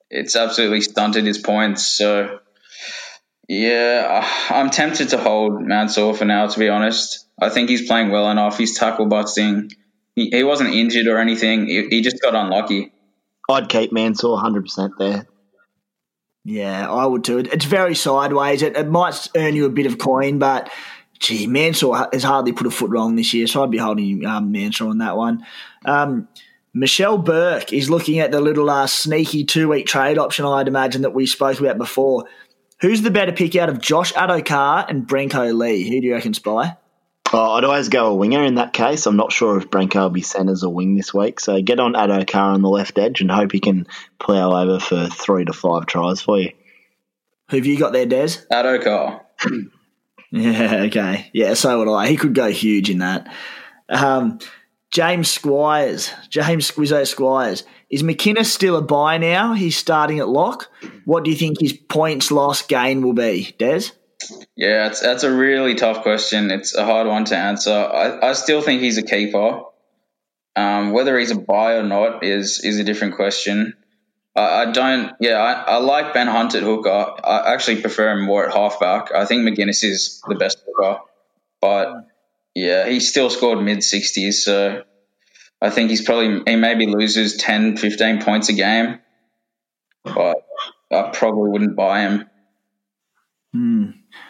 it's 0.10 0.36
absolutely 0.36 0.82
stunted 0.82 1.26
his 1.26 1.38
points. 1.38 1.86
So, 1.86 2.40
yeah, 3.48 4.28
I'm 4.50 4.70
tempted 4.70 5.10
to 5.10 5.18
hold 5.18 5.62
Mansour 5.62 6.14
for 6.14 6.26
now, 6.26 6.48
to 6.48 6.60
be 6.60 6.70
honest. 6.70 7.26
I 7.40 7.50
think 7.50 7.70
he's 7.70 7.88
playing 7.88 8.10
well 8.10 8.30
enough. 8.30 8.58
He's 8.58 8.78
tackle 8.78 9.06
busting. 9.06 9.72
He, 10.16 10.30
he 10.32 10.44
wasn't 10.44 10.74
injured 10.74 11.08
or 11.08 11.18
anything. 11.20 11.68
He, 11.68 11.88
he 11.88 12.02
just 12.02 12.22
got 12.22 12.36
unlucky. 12.36 12.92
I'd 13.50 13.70
keep 13.70 13.94
Mansour 13.94 14.30
100% 14.30 14.92
there. 14.98 15.28
Yeah, 16.44 16.90
I 16.92 17.06
would 17.06 17.24
too. 17.24 17.40
It's 17.40 17.66
very 17.66 17.96
sideways. 17.96 18.62
It, 18.62 18.76
it 18.76 18.88
might 18.88 19.28
earn 19.36 19.56
you 19.56 19.66
a 19.66 19.70
bit 19.70 19.86
of 19.86 19.98
coin, 19.98 20.40
but 20.40 20.72
gee, 21.20 21.48
Mansour 21.48 22.08
has 22.12 22.24
hardly 22.24 22.54
put 22.54 22.68
a 22.68 22.72
foot 22.72 22.90
wrong 22.90 23.16
this 23.16 23.34
year, 23.34 23.48
so 23.48 23.64
I'd 23.64 23.72
be 23.72 23.78
holding 23.78 24.26
um, 24.26 24.52
Mansour 24.52 24.88
on 24.88 25.00
that 25.00 25.18
one. 25.18 25.46
Um, 25.86 26.28
Michelle 26.74 27.18
Burke 27.18 27.74
is 27.74 27.90
looking 27.90 28.20
at 28.20 28.32
the 28.32 28.40
little 28.40 28.70
uh, 28.70 28.88
sneaky 28.88 29.44
two 29.44 29.70
week 29.70 29.88
trade 29.88 30.18
option, 30.18 30.46
I'd 30.46 30.68
imagine, 30.68 31.02
that 31.02 31.14
we 31.14 31.26
spoke 31.26 31.60
about 31.60 31.78
before. 31.78 32.26
Who's 32.80 33.02
the 33.02 33.12
better 33.12 33.32
pick 33.32 33.56
out 33.56 33.70
of 33.70 33.80
Josh 33.80 34.14
Addo-Carr 34.14 34.86
and 34.88 35.08
Brenko 35.08 35.58
Lee? 35.58 35.84
Who 35.90 36.00
do 36.00 36.08
you 36.08 36.14
reckon, 36.14 36.36
Spy? 36.36 36.78
Oh, 37.34 37.54
I'd 37.54 37.64
always 37.64 37.90
go 37.90 38.08
a 38.08 38.16
winger 38.16 38.44
in 38.44 38.56
that 38.56 38.72
case. 38.72 39.06
I'm 39.06 39.18
not 39.18 39.32
sure 39.32 39.58
if 39.58 39.70
Brenko 39.70 40.04
will 40.04 40.10
be 40.12 40.22
centres 40.22 40.64
or 40.64 40.74
wing 40.74 40.96
this 40.96 41.14
week. 41.14 41.40
So 41.40 41.62
get 41.62 41.80
on 41.80 41.94
Addo-Carr 41.94 42.54
on 42.54 42.62
the 42.62 42.70
left 42.70 42.98
edge 43.00 43.20
and 43.20 43.32
hope 43.32 43.52
he 43.52 43.60
can 43.60 43.88
plough 44.20 44.62
over 44.62 44.80
for 44.80 45.08
three 45.08 45.44
to 45.46 45.54
five 45.54 45.88
tries 45.88 46.22
for 46.22 46.40
you. 46.40 46.52
Who 47.50 47.58
have 47.58 47.66
you 47.66 47.80
got 47.80 47.94
there, 47.94 48.06
Des? 48.06 48.46
Addo-Carr. 48.52 49.26
yeah, 50.32 50.84
okay. 50.86 51.30
Yeah, 51.34 51.56
so 51.56 51.80
would 51.80 51.92
I. 51.92 52.08
He 52.08 52.16
could 52.16 52.36
go 52.36 52.52
huge 52.52 52.90
in 52.90 53.00
that. 53.00 53.34
Um, 53.90 54.40
James 54.92 55.30
Squires, 55.30 56.12
James 56.30 56.70
Squizzo 56.70 57.06
Squires. 57.08 57.64
Is 57.90 58.04
McInnes 58.04 58.48
still 58.48 58.76
a 58.76 58.82
buy 58.82 59.18
now? 59.18 59.54
He's 59.54 59.78
starting 59.78 60.20
at 60.20 60.28
lock. 60.28 60.70
What 61.06 61.24
do 61.24 61.32
you 61.32 61.38
think 61.38 61.60
his 61.60 61.74
points 61.74 62.32
loss 62.32 62.62
gain 62.62 63.02
will 63.02 63.14
be, 63.14 63.56
Des? 63.58 63.92
Yeah, 64.56 64.88
it's, 64.88 65.00
that's 65.00 65.24
a 65.24 65.34
really 65.34 65.76
tough 65.76 66.02
question. 66.02 66.52
It's 66.52 66.76
a 66.76 66.84
hard 66.84 67.08
one 67.08 67.26
to 67.26 67.38
answer. 67.38 67.72
I, 67.72 68.30
I 68.30 68.34
still 68.34 68.62
think 68.62 68.82
he's 68.82 68.98
a 68.98 69.04
keeper. 69.04 69.62
Um, 70.56 70.92
whether 70.92 71.18
he's 71.18 71.32
a 71.32 71.40
buy 71.40 71.76
or 71.76 71.84
not 71.84 72.24
is 72.24 72.62
is 72.62 72.80
a 72.80 72.84
different 72.84 73.16
question. 73.16 73.76
I, 74.36 74.64
I 74.64 74.72
don't. 74.72 75.14
Yeah, 75.20 75.38
I, 75.38 75.76
I, 75.76 75.78
like 75.78 76.14
Ben 76.16 76.28
Hunt 76.28 76.56
at 76.56 76.64
hooker. 76.64 76.90
I 76.90 77.54
actually 77.54 77.82
prefer 77.82 78.14
him 78.14 78.26
more 78.26 78.48
at 78.48 78.54
halfback. 78.54 79.14
I 79.14 79.26
think 79.26 79.44
McInnes 79.44 79.84
is 79.84 80.22
the 80.28 80.36
best 80.36 80.64
hooker, 80.66 81.02
but 81.62 82.08
yeah, 82.56 82.90
he 82.90 83.00
still 83.00 83.30
scored 83.30 83.64
mid 83.64 83.80
60s, 83.80 84.34
so 84.34 84.84
I 85.62 85.70
think 85.70 85.90
he's 85.90 86.04
probably 86.04 86.42
he 86.46 86.56
maybe 86.56 86.88
loses 86.88 87.38
10, 87.38 87.78
15 87.78 88.22
points 88.22 88.50
a 88.50 88.54
game, 88.54 89.00
but 90.04 90.38
I 90.92 91.10
probably 91.14 91.50
wouldn't 91.50 91.76
buy 91.76 92.02
him. 92.02 92.30
Hmm. 93.54 93.86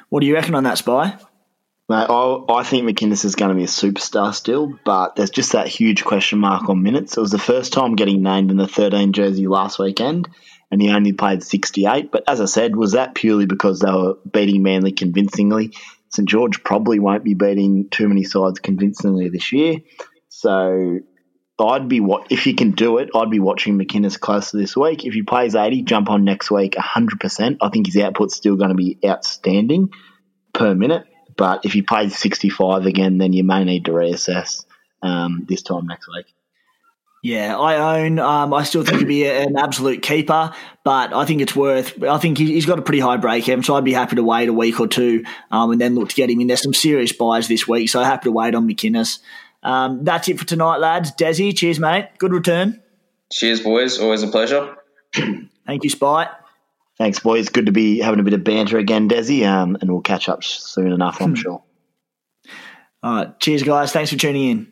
What 0.10 0.22
do 0.22 0.28
you 0.28 0.36
reckon 0.36 0.56
on 0.56 0.64
that, 0.64 0.78
Spy? 0.78 1.18
Mate, 1.90 2.08
I, 2.10 2.44
I 2.50 2.64
think 2.64 2.86
McInnes 2.86 3.24
is 3.24 3.36
going 3.36 3.50
to 3.50 3.56
be 3.56 3.64
a 3.64 3.68
superstar 3.68 4.34
still, 4.34 4.74
but 4.84 5.16
there's 5.16 5.30
just 5.30 5.54
that 5.54 5.68
huge 5.68 6.04
question 6.04 6.40
mark 6.40 6.68
on 6.68 6.84
minutes. 6.84 7.16
It 7.16 7.22
was 7.22 7.32
the 7.32 7.40
first 7.40 7.72
time 7.72 7.96
getting 7.96 8.22
named 8.22 8.52
in 8.52 8.58
the 8.58 8.68
13 8.68 9.14
jersey 9.14 9.48
last 9.48 9.80
weekend, 9.80 10.28
and 10.70 10.82
he 10.82 10.90
only 10.90 11.14
played 11.14 11.44
68. 11.44 12.12
But 12.12 12.24
as 12.28 12.42
I 12.42 12.46
said, 12.46 12.76
was 12.76 12.92
that 12.94 13.16
purely 13.16 13.46
because 13.46 13.80
they 13.80 13.92
were 13.92 14.16
beating 14.30 14.64
Manly 14.64 14.92
convincingly? 14.92 15.74
St 16.10 16.28
George 16.28 16.64
probably 16.64 17.00
won't 17.00 17.24
be 17.24 17.36
beating 17.36 17.90
too 17.90 18.10
many 18.10 18.24
sides 18.24 18.60
convincingly 18.60 19.30
this 19.30 19.54
year. 19.54 19.78
So 20.28 21.00
I'd 21.60 21.90
be 21.90 22.00
what 22.00 22.32
if 22.32 22.46
you 22.46 22.54
can 22.54 22.72
do 22.72 23.00
it. 23.00 23.10
I'd 23.16 23.32
be 23.32 23.40
watching 23.40 23.78
McInnes 23.78 24.20
closer 24.20 24.58
this 24.58 24.78
week. 24.78 25.06
If 25.06 25.14
he 25.14 25.24
plays 25.24 25.56
eighty, 25.56 25.82
jump 25.82 26.10
on 26.10 26.24
next 26.24 26.52
week 26.52 26.76
hundred 26.78 27.20
percent. 27.20 27.58
I 27.62 27.70
think 27.70 27.88
his 27.88 27.98
output's 27.98 28.36
still 28.36 28.56
going 28.56 28.70
to 28.70 28.76
be 28.76 29.00
outstanding 29.04 29.90
per 30.54 30.76
minute. 30.76 31.06
But 31.36 31.66
if 31.66 31.74
he 31.74 31.82
plays 31.82 32.18
sixty 32.18 32.50
five 32.50 32.86
again, 32.86 33.18
then 33.18 33.34
you 33.34 33.44
may 33.44 33.64
need 33.64 33.86
to 33.86 33.92
reassess 33.92 34.66
um, 35.02 35.46
this 35.48 35.64
time 35.64 35.88
next 35.88 36.08
week. 36.08 36.28
Yeah, 37.24 37.58
I 37.58 38.02
own. 38.02 38.20
Um, 38.20 38.54
I 38.54 38.64
still 38.64 38.84
think 38.84 39.00
he'd 39.00 39.08
be 39.08 39.26
an 39.28 39.58
absolute 39.58 40.04
keeper, 40.04 40.54
but 40.86 41.14
I 41.14 41.26
think 41.26 41.42
it's 41.42 41.56
worth. 41.56 42.02
I 42.04 42.20
think 42.20 42.38
he's 42.38 42.68
got 42.68 42.78
a 42.78 42.84
pretty 42.84 43.00
high 43.00 43.18
break 43.18 43.50
even, 43.50 43.64
so 43.64 43.76
I'd 43.76 43.84
be 43.84 43.94
happy 43.94 44.16
to 44.18 44.24
wait 44.24 44.50
a 44.50 44.54
week 44.54 44.80
or 44.80 44.88
two 44.88 45.26
um, 45.50 45.72
and 45.72 45.82
then 45.82 45.96
look 45.96 46.10
to 46.10 46.16
get 46.16 46.30
him 46.30 46.40
in. 46.40 46.48
There's 46.48 46.62
some 46.62 46.76
serious 46.76 47.12
buys 47.12 47.48
this 47.48 47.68
week, 47.68 47.90
so 47.90 48.04
happy 48.04 48.26
to 48.26 48.32
wait 48.32 48.54
on 48.54 48.68
McInnes. 48.68 49.20
Um, 49.68 50.06
that's 50.06 50.30
it 50.30 50.40
for 50.40 50.46
tonight, 50.46 50.78
lads. 50.78 51.12
Desi, 51.12 51.56
cheers, 51.56 51.78
mate. 51.78 52.08
Good 52.20 52.32
return. 52.32 52.82
Cheers, 53.34 53.60
boys. 53.60 54.00
Always 54.00 54.24
a 54.24 54.28
pleasure. 54.28 54.78
Thank 55.14 55.84
you, 55.84 55.90
Spite. 55.90 56.30
Thanks, 56.98 57.20
boys. 57.20 57.50
Good 57.50 57.66
to 57.66 57.74
be 57.74 58.00
having 58.00 58.22
a 58.22 58.24
bit 58.24 58.34
of 58.34 58.46
banter 58.46 58.78
again, 58.78 59.10
Desi, 59.10 59.46
um, 59.46 59.78
and 59.82 59.92
we'll 59.92 60.02
catch 60.02 60.30
up 60.30 60.46
soon 60.46 60.94
enough, 60.94 61.22
I'm 61.22 61.36
sure. 61.36 61.62
All 63.04 63.16
right. 63.16 63.40
Cheers, 63.42 63.64
guys. 63.64 63.92
Thanks 63.92 64.10
for 64.10 64.18
tuning 64.18 64.50
in. 64.50 64.72